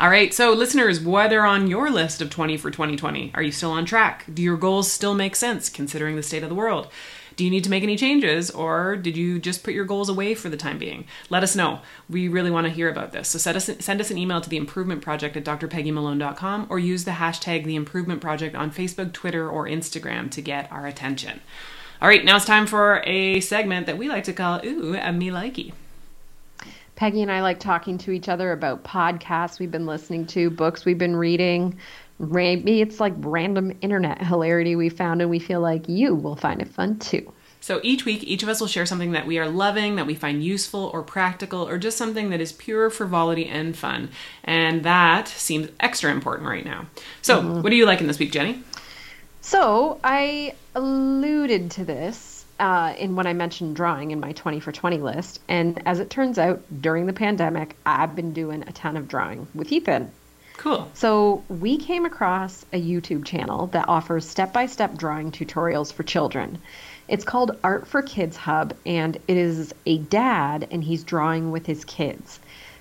All 0.00 0.08
right, 0.08 0.32
so 0.32 0.54
listeners, 0.54 1.06
are 1.06 1.44
on 1.44 1.66
your 1.66 1.90
list 1.90 2.22
of 2.22 2.30
20 2.30 2.56
for 2.56 2.70
2020? 2.70 3.32
Are 3.34 3.42
you 3.42 3.52
still 3.52 3.72
on 3.72 3.84
track? 3.84 4.24
Do 4.32 4.40
your 4.40 4.56
goals 4.56 4.90
still 4.90 5.12
make 5.12 5.36
sense 5.36 5.68
considering 5.68 6.16
the 6.16 6.22
state 6.22 6.42
of 6.42 6.48
the 6.48 6.54
world? 6.54 6.88
Do 7.36 7.44
you 7.44 7.50
need 7.50 7.64
to 7.64 7.70
make 7.70 7.82
any 7.82 7.98
changes 7.98 8.50
or 8.50 8.96
did 8.96 9.14
you 9.14 9.38
just 9.38 9.62
put 9.62 9.74
your 9.74 9.84
goals 9.84 10.08
away 10.08 10.34
for 10.34 10.48
the 10.48 10.56
time 10.56 10.78
being? 10.78 11.04
Let 11.28 11.42
us 11.42 11.54
know. 11.54 11.80
We 12.08 12.28
really 12.28 12.50
want 12.50 12.66
to 12.66 12.72
hear 12.72 12.88
about 12.88 13.12
this. 13.12 13.28
So 13.28 13.38
send 13.38 13.58
us, 13.58 13.68
send 13.78 14.00
us 14.00 14.10
an 14.10 14.16
email 14.16 14.40
to 14.40 14.48
the 14.48 14.56
improvement 14.56 15.02
project 15.02 15.36
at 15.36 15.44
drpeggymalone.com 15.44 16.68
or 16.70 16.78
use 16.78 17.04
the 17.04 17.10
hashtag 17.10 17.66
the 17.66 17.76
improvement 17.76 18.22
project 18.22 18.56
on 18.56 18.70
Facebook, 18.70 19.12
Twitter, 19.12 19.50
or 19.50 19.66
Instagram 19.66 20.30
to 20.30 20.40
get 20.40 20.72
our 20.72 20.86
attention. 20.86 21.42
All 22.00 22.08
right, 22.08 22.24
now 22.24 22.36
it's 22.36 22.46
time 22.46 22.66
for 22.66 23.02
a 23.04 23.40
segment 23.40 23.84
that 23.84 23.98
we 23.98 24.08
like 24.08 24.24
to 24.24 24.32
call 24.32 24.64
Ooh, 24.64 24.96
a 24.96 25.12
Me 25.12 25.28
Likey. 25.28 25.74
Peggy 27.00 27.22
and 27.22 27.32
I 27.32 27.40
like 27.40 27.58
talking 27.58 27.96
to 27.96 28.10
each 28.10 28.28
other 28.28 28.52
about 28.52 28.84
podcasts 28.84 29.58
we've 29.58 29.70
been 29.70 29.86
listening 29.86 30.26
to, 30.26 30.50
books 30.50 30.84
we've 30.84 30.98
been 30.98 31.16
reading. 31.16 31.78
Maybe 32.18 32.82
it's 32.82 33.00
like 33.00 33.14
random 33.16 33.72
internet 33.80 34.22
hilarity 34.22 34.76
we 34.76 34.90
found, 34.90 35.22
and 35.22 35.30
we 35.30 35.38
feel 35.38 35.62
like 35.62 35.88
you 35.88 36.14
will 36.14 36.36
find 36.36 36.60
it 36.60 36.68
fun 36.68 36.98
too. 36.98 37.32
So 37.62 37.80
each 37.82 38.04
week, 38.04 38.22
each 38.24 38.42
of 38.42 38.50
us 38.50 38.60
will 38.60 38.68
share 38.68 38.84
something 38.84 39.12
that 39.12 39.26
we 39.26 39.38
are 39.38 39.48
loving, 39.48 39.96
that 39.96 40.06
we 40.06 40.14
find 40.14 40.44
useful 40.44 40.90
or 40.92 41.02
practical, 41.02 41.66
or 41.66 41.78
just 41.78 41.96
something 41.96 42.28
that 42.28 42.40
is 42.42 42.52
pure 42.52 42.90
frivolity 42.90 43.48
and 43.48 43.74
fun. 43.74 44.10
And 44.44 44.82
that 44.82 45.26
seems 45.26 45.70
extra 45.80 46.10
important 46.10 46.50
right 46.50 46.66
now. 46.66 46.84
So, 47.22 47.40
mm-hmm. 47.40 47.62
what 47.62 47.72
are 47.72 47.76
you 47.76 47.86
liking 47.86 48.08
this 48.08 48.18
week, 48.18 48.32
Jenny? 48.32 48.62
So 49.40 49.98
I 50.04 50.54
alluded 50.74 51.70
to 51.72 51.84
this 51.86 52.29
uh, 52.60 52.94
in 52.98 53.16
when 53.16 53.26
I 53.26 53.32
mentioned 53.32 53.74
drawing 53.74 54.10
in 54.10 54.20
my 54.20 54.32
20 54.32 54.60
for 54.60 54.70
20 54.70 54.98
list. 54.98 55.40
And 55.48 55.82
as 55.86 55.98
it 55.98 56.10
turns 56.10 56.38
out, 56.38 56.62
during 56.80 57.06
the 57.06 57.12
pandemic, 57.12 57.76
I've 57.84 58.14
been 58.14 58.32
doing 58.32 58.62
a 58.62 58.72
ton 58.72 58.96
of 58.96 59.08
drawing 59.08 59.48
with 59.54 59.72
Ethan. 59.72 60.12
Cool. 60.58 60.90
So 60.92 61.42
we 61.48 61.78
came 61.78 62.04
across 62.04 62.66
a 62.72 62.80
YouTube 62.80 63.24
channel 63.24 63.68
that 63.68 63.88
offers 63.88 64.28
step-by-step 64.28 64.98
drawing 64.98 65.32
tutorials 65.32 65.90
for 65.90 66.02
children. 66.02 66.58
It's 67.08 67.24
called 67.24 67.56
Art 67.64 67.88
for 67.88 68.02
Kids 68.02 68.36
Hub, 68.36 68.74
and 68.84 69.16
it 69.26 69.36
is 69.38 69.74
a 69.86 69.96
dad, 69.96 70.68
and 70.70 70.84
he's 70.84 71.02
drawing 71.02 71.50
with 71.50 71.64
his 71.64 71.84
kids. 71.86 72.38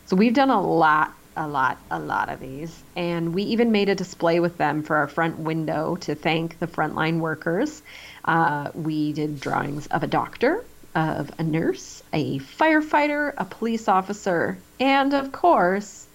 So 0.07 0.17
we've 0.17 0.33
done 0.33 0.49
a 0.49 0.61
lot, 0.61 1.13
a 1.39 1.47
lot, 1.47 1.77
a 1.89 1.97
lot 1.97 2.27
of 2.27 2.41
these, 2.41 2.83
and 2.97 3.33
we 3.33 3.43
even 3.43 3.71
made 3.71 3.87
a 3.87 3.95
display 3.95 4.41
with 4.41 4.57
them 4.57 4.83
for 4.83 4.97
our 4.97 5.07
front 5.07 5.39
window 5.39 5.95
to 5.95 6.13
thank 6.13 6.59
the 6.59 6.67
frontline 6.67 7.19
workers. 7.19 7.81
Uh, 8.25 8.69
we 8.73 9.13
did 9.13 9.39
drawings 9.39 9.87
of 9.87 10.03
a 10.03 10.07
doctor, 10.07 10.65
of 10.93 11.31
a 11.39 11.43
nurse, 11.43 12.03
a 12.11 12.39
firefighter, 12.39 13.33
a 13.37 13.45
police 13.45 13.87
officer, 13.87 14.57
and 14.81 15.13
of 15.13 15.31
course, 15.31 16.07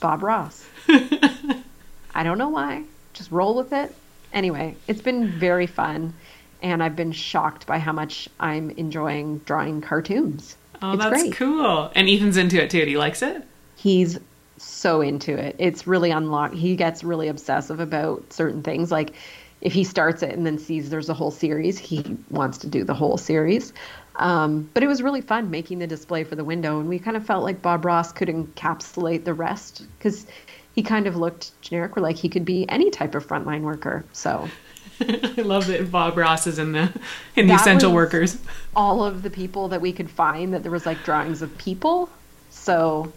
Bob 0.00 0.24
Ross. 0.24 0.66
I 0.88 2.24
don't 2.24 2.38
know 2.38 2.48
why. 2.48 2.82
Just 3.12 3.30
roll 3.30 3.54
with 3.54 3.72
it. 3.72 3.94
Anyway, 4.32 4.74
it's 4.88 5.00
been 5.00 5.28
very 5.28 5.68
fun, 5.68 6.12
and 6.60 6.82
I've 6.82 6.96
been 6.96 7.12
shocked 7.12 7.68
by 7.68 7.78
how 7.78 7.92
much 7.92 8.28
I'm 8.40 8.70
enjoying 8.70 9.38
drawing 9.38 9.80
cartoons. 9.80 10.56
Oh, 10.82 10.94
it's 10.94 11.04
that's 11.04 11.22
great. 11.22 11.34
cool. 11.34 11.92
And 11.94 12.08
Ethan's 12.08 12.36
into 12.36 12.60
it 12.60 12.70
too. 12.70 12.84
He 12.84 12.96
likes 12.96 13.22
it? 13.22 13.44
He's 13.76 14.18
so 14.62 15.00
into 15.00 15.36
it. 15.36 15.56
It's 15.58 15.86
really 15.86 16.10
unlocked. 16.10 16.54
He 16.54 16.76
gets 16.76 17.02
really 17.04 17.28
obsessive 17.28 17.80
about 17.80 18.32
certain 18.32 18.62
things. 18.62 18.90
Like 18.90 19.14
if 19.60 19.72
he 19.72 19.84
starts 19.84 20.22
it 20.22 20.30
and 20.36 20.44
then 20.46 20.58
sees 20.58 20.90
there's 20.90 21.08
a 21.08 21.14
whole 21.14 21.30
series, 21.30 21.78
he 21.78 22.16
wants 22.30 22.58
to 22.58 22.66
do 22.66 22.84
the 22.84 22.94
whole 22.94 23.16
series. 23.16 23.72
Um, 24.16 24.68
but 24.74 24.82
it 24.82 24.88
was 24.88 25.02
really 25.02 25.20
fun 25.22 25.50
making 25.50 25.78
the 25.78 25.86
display 25.86 26.24
for 26.24 26.34
the 26.36 26.44
window, 26.44 26.78
and 26.80 26.88
we 26.88 26.98
kind 26.98 27.16
of 27.16 27.24
felt 27.24 27.44
like 27.44 27.62
Bob 27.62 27.84
Ross 27.84 28.12
could 28.12 28.28
encapsulate 28.28 29.24
the 29.24 29.32
rest 29.32 29.86
because 29.98 30.26
he 30.74 30.82
kind 30.82 31.06
of 31.06 31.16
looked 31.16 31.58
generic. 31.62 31.96
We're 31.96 32.02
like 32.02 32.16
he 32.16 32.28
could 32.28 32.44
be 32.44 32.68
any 32.68 32.90
type 32.90 33.14
of 33.14 33.26
frontline 33.26 33.62
worker. 33.62 34.04
So 34.12 34.48
I 35.00 35.42
love 35.42 35.66
that 35.68 35.90
Bob 35.90 36.18
Ross 36.18 36.46
is 36.46 36.58
in 36.58 36.72
the 36.72 36.92
in 37.36 37.46
the 37.46 37.54
That 37.54 37.60
essential 37.62 37.92
workers. 37.92 38.36
all 38.76 39.02
of 39.02 39.22
the 39.22 39.30
people 39.30 39.68
that 39.68 39.80
we 39.80 39.92
could 39.92 40.10
find 40.10 40.52
that 40.52 40.62
there 40.62 40.72
was 40.72 40.84
like 40.84 41.02
drawings 41.04 41.40
of 41.40 41.56
people. 41.56 42.10
So, 42.50 43.12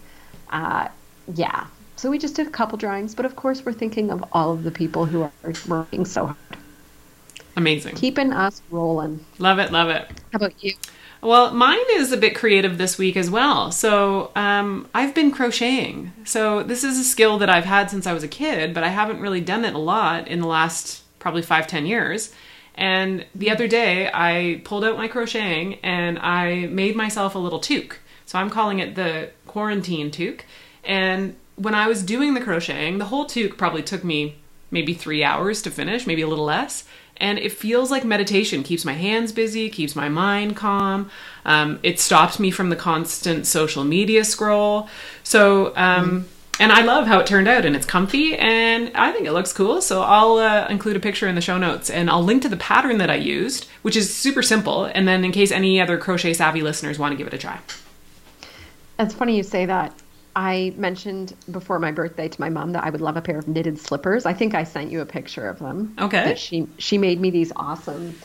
uh, 0.49 0.87
yeah. 1.33 1.67
So 1.95 2.09
we 2.09 2.17
just 2.17 2.35
did 2.35 2.47
a 2.47 2.51
couple 2.51 2.77
drawings, 2.77 3.15
but 3.15 3.25
of 3.25 3.35
course 3.35 3.63
we're 3.65 3.73
thinking 3.73 4.11
of 4.11 4.23
all 4.33 4.51
of 4.51 4.63
the 4.63 4.71
people 4.71 5.05
who 5.05 5.23
are 5.23 5.31
working 5.67 6.05
so 6.05 6.25
hard, 6.27 6.37
Amazing. 7.55 7.95
keeping 7.95 8.33
us 8.33 8.61
rolling. 8.69 9.25
Love 9.39 9.59
it, 9.59 9.71
love 9.71 9.89
it. 9.89 10.07
How 10.33 10.37
about 10.37 10.61
you? 10.63 10.73
Well, 11.21 11.53
mine 11.53 11.79
is 11.93 12.11
a 12.11 12.17
bit 12.17 12.35
creative 12.35 12.77
this 12.77 12.97
week 12.97 13.17
as 13.17 13.31
well. 13.31 13.71
So, 13.71 14.31
um, 14.35 14.87
I've 14.93 15.15
been 15.15 15.31
crocheting. 15.31 16.11
So, 16.25 16.61
this 16.61 16.83
is 16.83 16.99
a 16.99 17.03
skill 17.03 17.39
that 17.39 17.49
I've 17.49 17.65
had 17.65 17.89
since 17.89 18.05
I 18.05 18.13
was 18.13 18.23
a 18.23 18.27
kid, 18.27 18.73
but 18.73 18.83
I 18.83 18.89
haven't 18.89 19.21
really 19.21 19.41
done 19.41 19.65
it 19.65 19.73
a 19.73 19.79
lot 19.79 20.27
in 20.27 20.41
the 20.41 20.47
last 20.47 21.01
probably 21.17 21.41
five, 21.41 21.65
ten 21.65 21.85
years. 21.87 22.31
And 22.75 23.25
the 23.33 23.49
other 23.49 23.67
day, 23.67 24.11
I 24.13 24.61
pulled 24.65 24.83
out 24.83 24.97
my 24.97 25.07
crocheting 25.07 25.75
and 25.81 26.19
I 26.19 26.67
made 26.67 26.95
myself 26.95 27.33
a 27.33 27.39
little 27.39 27.59
toque. 27.59 27.97
So, 28.27 28.37
I'm 28.37 28.51
calling 28.51 28.79
it 28.79 28.93
the 28.93 29.31
quarantine 29.47 30.11
toque. 30.11 30.45
And 30.85 31.35
when 31.55 31.73
I 31.73 31.87
was 31.87 32.03
doing 32.03 32.33
the 32.33 32.41
crocheting, 32.41 32.97
the 32.97 33.05
whole 33.05 33.25
toque 33.25 33.57
probably 33.57 33.83
took 33.83 34.03
me 34.03 34.35
maybe 34.71 34.93
three 34.93 35.23
hours 35.23 35.61
to 35.63 35.71
finish, 35.71 36.05
maybe 36.05 36.21
a 36.21 36.27
little 36.27 36.45
less. 36.45 36.83
And 37.17 37.39
it 37.39 37.51
feels 37.51 37.91
like 37.91 38.03
meditation. 38.03 38.61
Keeps 38.61 38.83
my 38.83 38.93
hands 38.93 39.31
busy, 39.31 39.69
keeps 39.69 39.95
my 39.95 40.09
mind 40.09 40.57
calm. 40.57 41.09
Um, 41.45 41.79
it 41.81 41.99
stops 41.99 42.39
me 42.39 42.51
from 42.51 42.69
the 42.69 42.75
constant 42.75 43.47
social 43.47 43.85
media 43.85 44.25
scroll. 44.25 44.89
So, 45.23 45.73
um, 45.77 46.27
and 46.59 46.71
I 46.71 46.81
love 46.81 47.07
how 47.07 47.19
it 47.19 47.27
turned 47.27 47.47
out, 47.47 47.65
and 47.65 47.75
it's 47.75 47.85
comfy, 47.85 48.35
and 48.37 48.91
I 48.95 49.11
think 49.11 49.27
it 49.27 49.33
looks 49.33 49.51
cool. 49.51 49.81
So 49.81 50.03
I'll 50.03 50.37
uh, 50.37 50.67
include 50.69 50.95
a 50.95 50.99
picture 51.01 51.27
in 51.27 51.35
the 51.35 51.41
show 51.41 51.57
notes, 51.57 51.89
and 51.89 52.09
I'll 52.09 52.23
link 52.23 52.41
to 52.43 52.49
the 52.49 52.57
pattern 52.57 52.97
that 52.99 53.09
I 53.09 53.15
used, 53.15 53.67
which 53.81 53.95
is 53.95 54.13
super 54.13 54.41
simple. 54.41 54.85
And 54.85 55.07
then, 55.07 55.25
in 55.25 55.31
case 55.31 55.51
any 55.51 55.81
other 55.81 55.97
crochet 55.97 56.33
savvy 56.33 56.61
listeners 56.61 56.97
want 56.97 57.11
to 57.11 57.17
give 57.17 57.27
it 57.27 57.33
a 57.33 57.37
try, 57.37 57.59
that's 58.97 59.13
funny 59.13 59.35
you 59.35 59.43
say 59.43 59.65
that. 59.65 59.93
I 60.35 60.73
mentioned 60.77 61.35
before 61.49 61.79
my 61.79 61.91
birthday 61.91 62.27
to 62.27 62.41
my 62.41 62.49
mom 62.49 62.73
that 62.73 62.83
I 62.83 62.89
would 62.89 63.01
love 63.01 63.17
a 63.17 63.21
pair 63.21 63.37
of 63.39 63.47
knitted 63.47 63.79
slippers. 63.79 64.25
I 64.25 64.33
think 64.33 64.53
I 64.53 64.63
sent 64.65 64.91
you 64.91 65.01
a 65.01 65.05
picture 65.05 65.47
of 65.47 65.59
them. 65.59 65.95
Okay. 65.99 66.23
That 66.23 66.39
she 66.39 66.67
she 66.77 66.97
made 66.97 67.21
me 67.21 67.29
these 67.31 67.51
awesome 67.55 68.21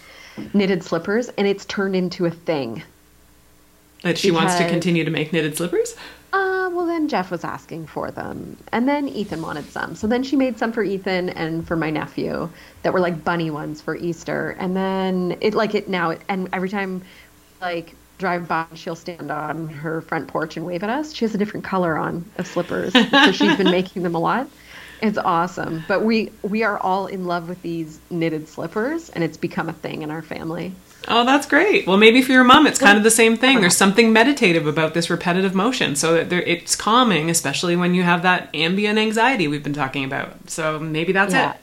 knitted 0.53 0.83
slippers, 0.85 1.29
and 1.31 1.47
it's 1.47 1.65
turned 1.67 1.97
into 1.97 2.27
a 2.27 2.31
thing. 2.31 2.83
that 4.03 4.19
she 4.19 4.31
wants 4.31 4.57
to 4.57 4.65
continue 4.65 5.05
to 5.05 5.11
make 5.11 5.33
knitted 5.33 5.57
slippers. 5.57 5.95
Uh, 6.33 6.71
well 6.73 6.87
then 6.87 7.09
Jeff 7.09 7.31
was 7.31 7.45
asking 7.45 7.87
for 7.87 8.11
them. 8.11 8.57
And 8.73 8.89
then 8.89 9.09
Ethan 9.09 9.43
wanted 9.43 9.71
some. 9.71 9.95
So 9.97 10.07
then 10.07 10.23
she 10.23 10.37
made 10.37 10.59
some 10.59 10.73
for 10.73 10.83
Ethan 10.83 11.31
and 11.31 11.67
for 11.67 11.77
my 11.77 11.91
nephew 11.91 12.53
that 12.83 12.93
were 12.93 13.01
like 13.01 13.25
bunny 13.25 13.51
ones 13.51 13.81
for 13.83 13.97
Easter. 13.97 14.51
And 14.59 14.77
then 14.77 15.37
it 15.41 15.55
like 15.55 15.75
it 15.75 15.89
now 15.89 16.17
and 16.29 16.49
every 16.53 16.69
time 16.69 17.03
like 17.61 18.00
drive 18.21 18.47
by 18.47 18.67
she'll 18.75 18.95
stand 18.95 19.31
on 19.31 19.69
her 19.69 20.01
front 20.03 20.29
porch 20.29 20.57
and 20.57 20.65
wave 20.65 20.83
at 20.85 20.91
us. 20.91 21.13
She 21.13 21.25
has 21.25 21.35
a 21.35 21.39
different 21.39 21.65
color 21.65 21.97
on 21.97 22.31
of 22.37 22.47
slippers. 22.47 22.93
so 23.25 23.33
she's 23.33 23.57
been 23.57 23.71
making 23.71 24.03
them 24.05 24.15
a 24.15 24.21
lot. 24.21 24.49
It's 25.03 25.19
awesome. 25.19 25.85
But 25.89 26.05
we 26.05 26.31
we 26.43 26.63
are 26.63 26.79
all 26.79 27.07
in 27.07 27.25
love 27.25 27.49
with 27.49 27.63
these 27.63 28.01
knitted 28.11 28.49
slippers 28.49 29.09
and 29.09 29.25
it's 29.25 29.39
become 29.39 29.69
a 29.69 29.73
thing 29.73 30.03
in 30.03 30.11
our 30.11 30.23
family. 30.23 30.77
Oh, 31.09 31.25
that's 31.25 31.47
great. 31.47 31.87
Well, 31.87 31.97
maybe 31.97 32.21
for 32.21 32.33
your 32.33 32.45
mom, 32.45 32.67
it's 32.67 32.79
kind 32.79 32.99
of 32.99 33.05
the 33.05 33.11
same 33.11 33.37
thing. 33.37 33.61
There's 33.61 33.77
something 33.77 34.13
meditative 34.13 34.67
about 34.67 34.93
this 34.93 35.09
repetitive 35.09 35.55
motion, 35.55 35.97
so 35.97 36.13
that 36.13 36.29
there, 36.29 36.43
it's 36.43 36.77
calming, 36.77 37.31
especially 37.31 37.75
when 37.75 37.95
you 37.95 38.03
have 38.03 38.23
that 38.23 38.51
ambient 38.55 38.99
anxiety 38.99 39.49
we've 39.49 39.63
been 39.65 39.73
talking 39.73 40.05
about. 40.05 40.51
So 40.51 40.79
maybe 40.79 41.13
that's 41.13 41.33
Yeah. 41.33 41.53
it. 41.53 41.57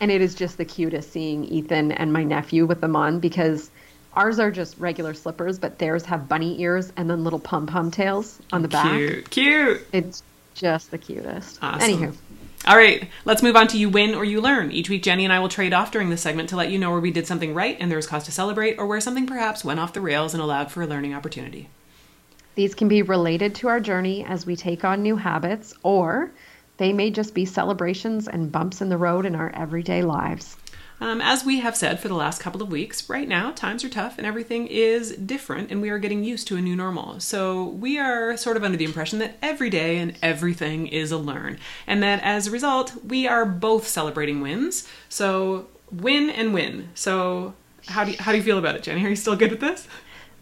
And 0.00 0.10
it 0.10 0.20
is 0.20 0.34
just 0.34 0.58
the 0.58 0.64
cutest 0.66 1.10
seeing 1.10 1.44
Ethan 1.44 1.92
and 1.92 2.12
my 2.12 2.22
nephew 2.22 2.66
with 2.66 2.82
them 2.82 2.94
on 2.96 3.18
because 3.18 3.70
ours 4.14 4.38
are 4.38 4.50
just 4.50 4.78
regular 4.78 5.14
slippers, 5.14 5.58
but 5.58 5.78
theirs 5.78 6.04
have 6.06 6.28
bunny 6.28 6.60
ears 6.60 6.92
and 6.96 7.08
then 7.10 7.24
little 7.24 7.38
pom 7.38 7.66
pom 7.66 7.90
tails 7.90 8.38
on 8.52 8.62
the 8.62 8.68
back. 8.68 8.96
Cute, 8.98 9.30
cute. 9.30 9.86
It's 9.92 10.22
just 10.54 10.90
the 10.90 10.98
cutest. 10.98 11.58
Awesome. 11.62 11.90
Anywho, 11.90 12.16
All 12.66 12.76
right, 12.76 13.08
let's 13.24 13.42
move 13.42 13.56
on 13.56 13.66
to 13.68 13.76
you 13.78 13.88
win 13.90 14.14
or 14.14 14.24
you 14.24 14.40
learn. 14.40 14.70
Each 14.70 14.88
week, 14.88 15.02
Jenny 15.02 15.24
and 15.24 15.32
I 15.32 15.38
will 15.40 15.48
trade 15.48 15.72
off 15.74 15.90
during 15.90 16.10
this 16.10 16.22
segment 16.22 16.48
to 16.50 16.56
let 16.56 16.70
you 16.70 16.78
know 16.78 16.90
where 16.92 17.00
we 17.00 17.10
did 17.10 17.26
something 17.26 17.52
right 17.54 17.76
and 17.80 17.90
there 17.90 17.98
was 17.98 18.06
cause 18.06 18.24
to 18.24 18.32
celebrate, 18.32 18.78
or 18.78 18.86
where 18.86 19.00
something 19.00 19.26
perhaps 19.26 19.64
went 19.64 19.80
off 19.80 19.92
the 19.92 20.00
rails 20.00 20.32
and 20.32 20.42
allowed 20.42 20.70
for 20.70 20.82
a 20.82 20.86
learning 20.86 21.12
opportunity. 21.14 21.68
these 22.54 22.74
can 22.74 22.86
be 22.88 23.02
related 23.02 23.54
to 23.56 23.68
our 23.68 23.80
journey 23.80 24.24
as 24.24 24.46
we 24.46 24.54
take 24.54 24.84
on 24.84 25.02
new 25.02 25.16
habits, 25.16 25.74
or 25.82 26.30
they 26.76 26.92
may 26.92 27.10
just 27.10 27.34
be 27.34 27.44
celebrations 27.44 28.28
and 28.28 28.52
bumps 28.52 28.80
in 28.80 28.88
the 28.88 28.96
road 28.96 29.26
in 29.26 29.34
our 29.34 29.50
everyday 29.50 30.02
lives. 30.02 30.56
Um, 31.00 31.20
as 31.20 31.44
we 31.44 31.60
have 31.60 31.76
said 31.76 32.00
for 32.00 32.08
the 32.08 32.14
last 32.14 32.40
couple 32.40 32.62
of 32.62 32.70
weeks, 32.70 33.08
right 33.08 33.28
now 33.28 33.50
times 33.50 33.84
are 33.84 33.88
tough 33.88 34.16
and 34.16 34.26
everything 34.26 34.66
is 34.68 35.12
different, 35.12 35.70
and 35.70 35.82
we 35.82 35.90
are 35.90 35.98
getting 35.98 36.24
used 36.24 36.46
to 36.48 36.56
a 36.56 36.60
new 36.60 36.76
normal. 36.76 37.20
So 37.20 37.64
we 37.64 37.98
are 37.98 38.36
sort 38.36 38.56
of 38.56 38.64
under 38.64 38.78
the 38.78 38.84
impression 38.84 39.18
that 39.18 39.36
every 39.42 39.70
day 39.70 39.98
and 39.98 40.16
everything 40.22 40.86
is 40.86 41.10
a 41.12 41.18
learn, 41.18 41.58
and 41.86 42.02
that 42.02 42.22
as 42.22 42.46
a 42.46 42.50
result, 42.50 42.94
we 43.04 43.26
are 43.26 43.44
both 43.44 43.86
celebrating 43.86 44.40
wins. 44.40 44.88
So 45.08 45.66
win 45.90 46.30
and 46.30 46.54
win. 46.54 46.88
So 46.94 47.54
how 47.86 48.04
do 48.04 48.12
you, 48.12 48.16
how 48.18 48.32
do 48.32 48.38
you 48.38 48.44
feel 48.44 48.58
about 48.58 48.76
it, 48.76 48.82
Jenny? 48.82 49.04
Are 49.04 49.08
you 49.08 49.16
still 49.16 49.36
good 49.36 49.50
with 49.50 49.60
this? 49.60 49.88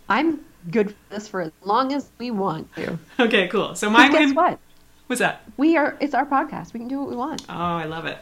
I'm 0.08 0.44
good 0.70 0.90
for 0.90 1.14
this 1.14 1.28
for 1.28 1.40
as 1.40 1.52
long 1.64 1.92
as 1.92 2.10
we 2.18 2.30
want 2.30 2.72
to. 2.76 2.98
Okay, 3.18 3.48
cool. 3.48 3.74
So 3.74 3.90
my 3.90 4.08
guess 4.08 4.26
win. 4.26 4.34
what? 4.34 4.58
What's 5.06 5.20
that? 5.20 5.42
We 5.56 5.76
are. 5.76 5.96
It's 6.00 6.14
our 6.14 6.26
podcast. 6.26 6.72
We 6.72 6.80
can 6.80 6.88
do 6.88 7.00
what 7.00 7.08
we 7.08 7.16
want. 7.16 7.42
Oh, 7.48 7.52
I 7.52 7.84
love 7.84 8.06
it. 8.06 8.18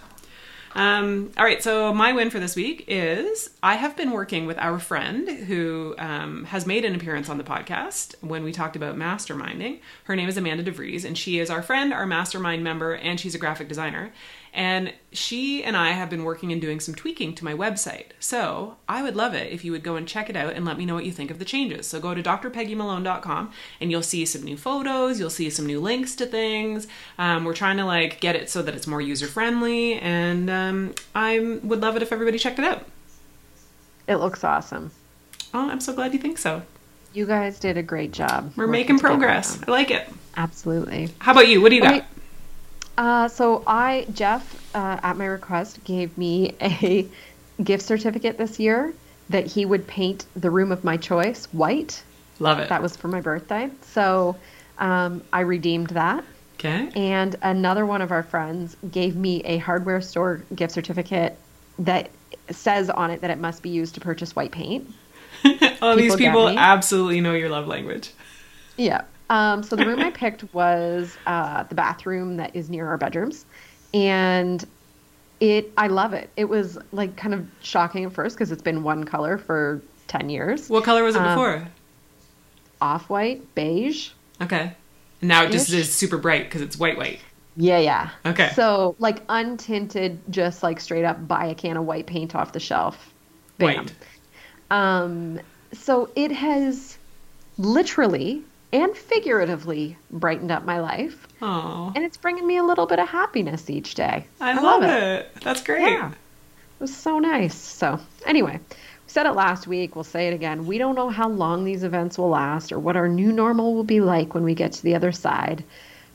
Um, 0.72 1.32
all 1.36 1.44
right, 1.44 1.62
so 1.62 1.92
my 1.92 2.12
win 2.12 2.30
for 2.30 2.38
this 2.38 2.54
week 2.54 2.84
is 2.86 3.50
I 3.62 3.74
have 3.74 3.96
been 3.96 4.12
working 4.12 4.46
with 4.46 4.56
our 4.58 4.78
friend 4.78 5.28
who 5.28 5.96
um, 5.98 6.44
has 6.44 6.64
made 6.64 6.84
an 6.84 6.94
appearance 6.94 7.28
on 7.28 7.38
the 7.38 7.44
podcast 7.44 8.14
when 8.20 8.44
we 8.44 8.52
talked 8.52 8.76
about 8.76 8.96
masterminding. 8.96 9.80
Her 10.04 10.14
name 10.14 10.28
is 10.28 10.36
Amanda 10.36 10.62
DeVries, 10.62 11.04
and 11.04 11.18
she 11.18 11.40
is 11.40 11.50
our 11.50 11.62
friend, 11.62 11.92
our 11.92 12.06
mastermind 12.06 12.62
member, 12.62 12.94
and 12.94 13.18
she's 13.18 13.34
a 13.34 13.38
graphic 13.38 13.68
designer. 13.68 14.12
And 14.52 14.92
she 15.12 15.62
and 15.62 15.76
I 15.76 15.90
have 15.90 16.10
been 16.10 16.24
working 16.24 16.52
and 16.52 16.60
doing 16.60 16.80
some 16.80 16.94
tweaking 16.94 17.34
to 17.36 17.44
my 17.44 17.54
website. 17.54 18.06
So 18.18 18.76
I 18.88 19.02
would 19.02 19.16
love 19.16 19.34
it 19.34 19.52
if 19.52 19.64
you 19.64 19.72
would 19.72 19.82
go 19.82 19.96
and 19.96 20.08
check 20.08 20.28
it 20.28 20.36
out 20.36 20.54
and 20.54 20.64
let 20.64 20.76
me 20.76 20.84
know 20.84 20.94
what 20.94 21.04
you 21.04 21.12
think 21.12 21.30
of 21.30 21.38
the 21.38 21.44
changes. 21.44 21.86
So 21.86 22.00
go 22.00 22.14
to 22.14 22.22
drpeggymalone.com 22.22 23.52
and 23.80 23.90
you'll 23.90 24.02
see 24.02 24.24
some 24.26 24.42
new 24.42 24.56
photos, 24.56 25.20
you'll 25.20 25.30
see 25.30 25.50
some 25.50 25.66
new 25.66 25.80
links 25.80 26.14
to 26.16 26.26
things. 26.26 26.88
Um, 27.18 27.44
we're 27.44 27.54
trying 27.54 27.76
to 27.76 27.84
like 27.84 28.20
get 28.20 28.36
it 28.36 28.50
so 28.50 28.62
that 28.62 28.74
it's 28.74 28.86
more 28.86 29.00
user 29.00 29.26
friendly, 29.26 29.94
and 29.94 30.50
um, 30.50 30.94
I 31.14 31.38
would 31.62 31.80
love 31.80 31.96
it 31.96 32.02
if 32.02 32.12
everybody 32.12 32.38
checked 32.38 32.58
it 32.58 32.64
out. 32.64 32.86
It 34.06 34.16
looks 34.16 34.42
awesome. 34.42 34.90
Oh, 35.54 35.70
I'm 35.70 35.80
so 35.80 35.92
glad 35.92 36.12
you 36.12 36.18
think 36.18 36.38
so. 36.38 36.62
You 37.12 37.26
guys 37.26 37.58
did 37.58 37.76
a 37.76 37.82
great 37.82 38.12
job. 38.12 38.52
We're 38.56 38.66
making 38.68 38.98
progress. 38.98 39.58
I 39.66 39.70
like 39.70 39.90
it. 39.90 40.08
it. 40.08 40.14
Absolutely. 40.36 41.08
How 41.18 41.32
about 41.32 41.48
you? 41.48 41.60
What 41.60 41.70
do 41.70 41.76
you 41.76 41.82
got? 41.82 42.04
Uh, 43.00 43.26
so 43.28 43.62
I, 43.66 44.06
Jeff, 44.12 44.74
uh, 44.74 45.00
at 45.02 45.16
my 45.16 45.24
request, 45.24 45.82
gave 45.84 46.18
me 46.18 46.54
a 46.60 47.08
gift 47.64 47.82
certificate 47.82 48.36
this 48.36 48.60
year 48.60 48.92
that 49.30 49.46
he 49.46 49.64
would 49.64 49.86
paint 49.86 50.26
the 50.36 50.50
room 50.50 50.70
of 50.70 50.84
my 50.84 50.98
choice 50.98 51.46
white. 51.46 52.02
Love 52.40 52.58
it. 52.58 52.68
That 52.68 52.82
was 52.82 52.98
for 52.98 53.08
my 53.08 53.22
birthday. 53.22 53.70
So 53.80 54.36
um, 54.76 55.22
I 55.32 55.40
redeemed 55.40 55.88
that. 55.88 56.22
Okay. 56.58 56.90
And 56.94 57.36
another 57.40 57.86
one 57.86 58.02
of 58.02 58.12
our 58.12 58.22
friends 58.22 58.76
gave 58.90 59.16
me 59.16 59.42
a 59.44 59.56
hardware 59.56 60.02
store 60.02 60.44
gift 60.54 60.74
certificate 60.74 61.38
that 61.78 62.10
says 62.50 62.90
on 62.90 63.10
it 63.10 63.22
that 63.22 63.30
it 63.30 63.38
must 63.38 63.62
be 63.62 63.70
used 63.70 63.94
to 63.94 64.02
purchase 64.02 64.36
white 64.36 64.52
paint. 64.52 64.92
oh, 65.80 65.96
these 65.96 66.14
People 66.14 66.16
get 66.16 66.32
people 66.32 66.48
absolutely 66.50 67.22
know 67.22 67.32
your 67.32 67.48
love 67.48 67.66
language. 67.66 68.10
Yeah. 68.76 69.04
Um, 69.30 69.62
so 69.62 69.76
the 69.76 69.86
room 69.86 70.00
I 70.00 70.10
picked 70.24 70.52
was 70.52 71.16
uh, 71.26 71.62
the 71.62 71.74
bathroom 71.74 72.36
that 72.36 72.54
is 72.54 72.68
near 72.68 72.86
our 72.88 72.98
bedrooms, 72.98 73.46
and 73.94 74.64
it 75.40 75.72
I 75.78 75.86
love 75.86 76.12
it. 76.12 76.28
It 76.36 76.44
was 76.46 76.76
like 76.92 77.16
kind 77.16 77.32
of 77.34 77.46
shocking 77.62 78.04
at 78.04 78.12
first 78.12 78.36
because 78.36 78.52
it's 78.52 78.60
been 78.62 78.82
one 78.82 79.04
color 79.04 79.38
for 79.38 79.80
ten 80.08 80.28
years, 80.28 80.68
What 80.68 80.84
color 80.84 81.02
was 81.04 81.14
it 81.14 81.22
Um, 81.22 81.28
before? 81.28 81.68
off 82.82 83.08
white, 83.08 83.54
beige. 83.54 84.10
Okay. 84.42 84.72
And 85.20 85.28
now 85.28 85.44
it 85.44 85.52
just 85.52 85.70
is 85.70 85.94
super 85.94 86.16
bright 86.18 86.44
because 86.44 86.62
it's 86.62 86.78
white, 86.78 86.96
white. 86.96 87.20
Yeah, 87.56 87.78
yeah. 87.78 88.10
Okay. 88.24 88.50
So 88.54 88.96
like 88.98 89.26
untinted, 89.28 90.18
just 90.30 90.62
like 90.62 90.80
straight 90.80 91.04
up 91.04 91.28
buy 91.28 91.46
a 91.46 91.54
can 91.54 91.76
of 91.76 91.84
white 91.84 92.06
paint 92.06 92.34
off 92.34 92.52
the 92.52 92.60
shelf. 92.60 93.12
Bam. 93.58 93.84
White. 93.84 93.92
Um, 94.70 95.40
so 95.72 96.08
it 96.16 96.32
has 96.32 96.96
literally 97.58 98.42
and 98.72 98.96
figuratively 98.96 99.96
brightened 100.10 100.50
up 100.50 100.64
my 100.64 100.80
life. 100.80 101.26
Oh, 101.42 101.92
and 101.94 102.04
it's 102.04 102.16
bringing 102.16 102.46
me 102.46 102.58
a 102.58 102.64
little 102.64 102.86
bit 102.86 102.98
of 102.98 103.08
happiness 103.08 103.68
each 103.70 103.94
day. 103.94 104.26
I, 104.40 104.60
love, 104.60 104.82
it. 104.82 105.30
That's 105.42 105.62
great. 105.62 105.82
Yeah. 105.82 106.10
It 106.10 106.80
was 106.80 106.96
so 106.96 107.18
nice. 107.18 107.54
So, 107.54 108.00
anyway, 108.24 108.58
we 108.70 109.08
said 109.08 109.26
it 109.26 109.32
last 109.32 109.66
week. 109.66 109.94
We'll 109.94 110.04
say 110.04 110.28
it 110.28 110.34
again. 110.34 110.66
We 110.66 110.78
don't 110.78 110.94
know 110.94 111.10
how 111.10 111.28
long 111.28 111.64
these 111.64 111.82
events 111.82 112.16
will 112.16 112.30
last 112.30 112.72
or 112.72 112.78
what 112.78 112.96
our 112.96 113.08
new 113.08 113.32
normal 113.32 113.74
will 113.74 113.84
be 113.84 114.00
like 114.00 114.34
when 114.34 114.44
we 114.44 114.54
get 114.54 114.72
to 114.72 114.82
the 114.82 114.94
other 114.94 115.12
side. 115.12 115.64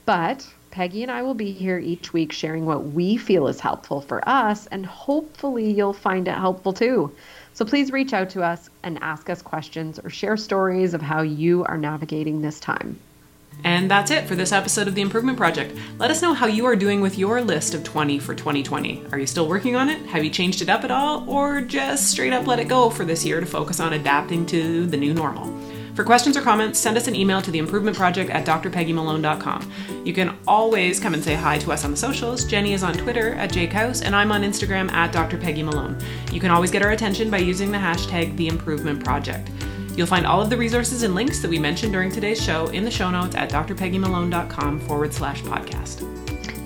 But 0.05 0.47
Peggy 0.71 1.03
and 1.03 1.11
I 1.11 1.21
will 1.21 1.35
be 1.35 1.51
here 1.51 1.79
each 1.79 2.11
week 2.11 2.31
sharing 2.31 2.65
what 2.65 2.83
we 2.83 3.15
feel 3.15 3.47
is 3.47 3.61
helpful 3.61 4.01
for 4.01 4.27
us, 4.27 4.67
and 4.67 4.85
hopefully 4.85 5.71
you'll 5.71 5.93
find 5.93 6.27
it 6.27 6.35
helpful 6.35 6.73
too. 6.73 7.15
So 7.55 7.63
please 7.63 7.89
reach 7.89 8.11
out 8.11 8.29
to 8.31 8.43
us 8.43 8.69
and 8.83 9.01
ask 9.01 9.29
us 9.29 9.41
questions 9.41 9.97
or 9.97 10.09
share 10.09 10.35
stories 10.35 10.93
of 10.93 11.01
how 11.01 11.21
you 11.21 11.63
are 11.63 11.77
navigating 11.77 12.41
this 12.41 12.59
time. 12.59 12.99
And 13.63 13.89
that's 13.89 14.11
it 14.11 14.27
for 14.27 14.35
this 14.35 14.51
episode 14.51 14.89
of 14.89 14.95
The 14.95 15.01
Improvement 15.01 15.37
Project. 15.37 15.73
Let 15.97 16.11
us 16.11 16.21
know 16.21 16.33
how 16.33 16.47
you 16.47 16.65
are 16.65 16.75
doing 16.75 16.99
with 16.99 17.17
your 17.17 17.41
list 17.41 17.73
of 17.73 17.85
20 17.85 18.19
for 18.19 18.35
2020. 18.35 19.05
Are 19.13 19.17
you 19.17 19.25
still 19.25 19.47
working 19.47 19.77
on 19.77 19.87
it? 19.87 20.05
Have 20.07 20.25
you 20.25 20.29
changed 20.29 20.61
it 20.61 20.69
up 20.69 20.83
at 20.83 20.91
all? 20.91 21.27
Or 21.29 21.61
just 21.61 22.11
straight 22.11 22.33
up 22.33 22.45
let 22.45 22.59
it 22.59 22.67
go 22.67 22.89
for 22.89 23.05
this 23.05 23.25
year 23.25 23.39
to 23.39 23.45
focus 23.45 23.79
on 23.79 23.93
adapting 23.93 24.45
to 24.47 24.85
the 24.85 24.97
new 24.97 25.13
normal? 25.13 25.47
For 25.95 26.03
questions 26.03 26.35
or 26.35 26.41
comments, 26.41 26.77
send 26.77 26.97
us 26.97 27.07
an 27.07 27.15
email 27.15 27.41
to 27.41 27.49
the 27.49 27.57
improvement 27.57 27.95
project 27.95 28.29
at 28.29 28.45
drpeggymalone.com. 28.45 29.71
You 30.03 30.13
can 30.13 30.37
always 30.45 30.99
come 30.99 31.13
and 31.13 31.23
say 31.23 31.35
hi 31.35 31.57
to 31.59 31.71
us 31.71 31.85
on 31.85 31.91
the 31.91 31.97
socials. 31.97 32.43
Jenny 32.43 32.73
is 32.73 32.83
on 32.83 32.93
Twitter 32.93 33.33
at 33.35 33.51
jcouse, 33.51 34.03
and 34.03 34.13
I'm 34.13 34.29
on 34.33 34.43
Instagram 34.43 34.91
at 34.91 35.13
drpeggymalone. 35.13 36.03
You 36.33 36.41
can 36.41 36.51
always 36.51 36.69
get 36.69 36.81
our 36.81 36.91
attention 36.91 37.31
by 37.31 37.37
using 37.37 37.71
the 37.71 37.77
hashtag 37.77 38.35
the 38.35 38.49
improvement 38.49 39.05
project. 39.05 39.49
You'll 39.95 40.05
find 40.05 40.27
all 40.27 40.41
of 40.41 40.49
the 40.49 40.57
resources 40.57 41.03
and 41.03 41.15
links 41.15 41.39
that 41.41 41.49
we 41.49 41.59
mentioned 41.59 41.93
during 41.93 42.11
today's 42.11 42.43
show 42.43 42.67
in 42.67 42.83
the 42.83 42.91
show 42.91 43.09
notes 43.09 43.35
at 43.35 43.49
drpeggymalone.com 43.49 44.81
forward 44.81 45.13
slash 45.13 45.43
podcast. 45.43 46.11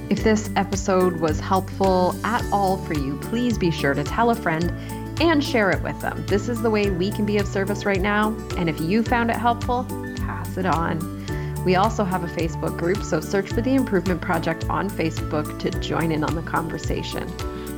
If 0.10 0.24
this 0.24 0.50
episode 0.56 1.20
was 1.20 1.40
helpful 1.40 2.16
at 2.24 2.44
all 2.52 2.78
for 2.78 2.96
you, 2.96 3.20
please 3.22 3.60
be 3.60 3.70
sure 3.70 3.94
to 3.94 4.04
tell 4.04 4.32
a 4.32 4.36
friend 4.36 4.74
and 5.20 5.44
share 5.44 5.70
it 5.72 5.82
with 5.84 6.00
them. 6.02 6.26
This 6.28 6.50
is 6.50 6.62
the 6.62 6.70
way 6.70 6.90
we 6.90 7.12
can 7.12 7.26
be 7.26 7.38
of 7.38 7.48
service 7.48 7.86
right 7.86 8.02
now. 8.02 8.30
And 8.58 8.70
if 8.70 8.80
you 8.80 9.04
found 9.04 9.30
it 9.30 9.36
helpful, 9.36 9.86
pass 10.18 10.58
it 10.58 10.66
on. 10.66 11.20
We 11.66 11.76
also 11.76 12.04
have 12.04 12.24
a 12.24 12.28
Facebook 12.28 12.78
group, 12.78 13.04
so 13.04 13.20
search 13.20 13.50
for 13.50 13.62
the 13.62 13.76
Improvement 13.76 14.22
Project 14.22 14.70
on 14.70 14.90
Facebook 14.90 15.60
to 15.60 15.70
join 15.80 16.12
in 16.12 16.24
on 16.24 16.36
the 16.36 16.42
conversation. 16.42 17.28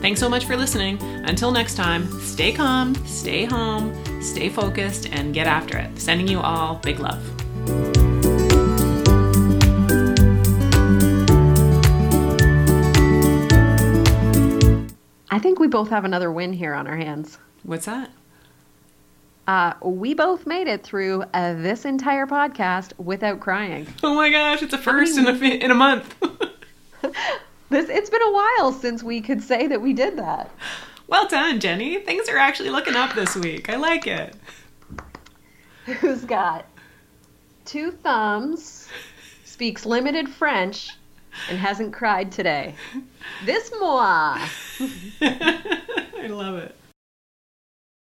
Thanks 0.02 0.20
so 0.20 0.30
much 0.30 0.46
for 0.46 0.56
listening. 0.56 1.02
Until 1.02 1.52
next 1.52 1.76
time, 1.76 2.08
stay 2.22 2.52
calm, 2.52 2.96
stay 3.06 3.46
home, 3.46 4.22
stay 4.22 4.50
focused, 4.50 5.10
and 5.12 5.34
get 5.34 5.48
after 5.48 5.78
it. 5.78 6.00
Sending 6.00 6.28
you 6.28 6.40
all 6.40 6.76
big 6.76 7.00
love. 7.00 8.01
Think 15.42 15.60
we 15.60 15.68
both 15.68 15.90
have 15.90 16.06
another 16.06 16.32
win 16.32 16.54
here 16.54 16.74
on 16.74 16.88
our 16.88 16.96
hands. 16.98 17.38
What's 17.64 17.86
that? 17.86 18.10
Uh, 19.48 19.74
we 19.84 20.14
both 20.14 20.46
made 20.46 20.68
it 20.68 20.84
through 20.84 21.24
uh, 21.34 21.54
this 21.56 21.84
entire 21.84 22.26
podcast 22.28 22.94
without 22.98 23.40
crying. 23.40 23.88
Oh 24.04 24.16
my 24.16 24.30
gosh, 24.30 24.62
it's 24.62 24.74
a 24.74 24.78
first 24.78 25.18
in 25.18 25.28
a 25.28 25.34
in 25.34 25.72
a 25.72 25.76
month. 25.76 26.16
This 27.70 27.88
it's 27.90 28.10
been 28.10 28.22
a 28.22 28.32
while 28.34 28.74
since 28.74 29.02
we 29.02 29.22
could 29.22 29.42
say 29.42 29.66
that 29.68 29.82
we 29.82 29.94
did 29.94 30.18
that. 30.18 30.52
well 31.08 31.26
done, 31.28 31.60
Jenny. 31.62 32.00
Things 32.00 32.28
are 32.28 32.38
actually 32.38 32.70
looking 32.70 32.96
up 32.96 33.16
this 33.16 33.34
week. 33.36 33.70
I 33.70 33.78
like 33.78 34.06
it. 34.08 34.36
Who's 35.86 36.26
got 36.26 36.66
two 37.64 37.92
thumbs, 37.92 38.90
speaks 39.46 39.86
limited 39.86 40.28
French, 40.28 40.90
and 41.50 41.58
hasn't 41.58 41.94
cried 41.94 42.32
today? 42.32 42.76
This 43.46 43.72
moi. 43.80 44.38
I 45.22 46.28
love 46.28 46.58
it. 46.58 46.76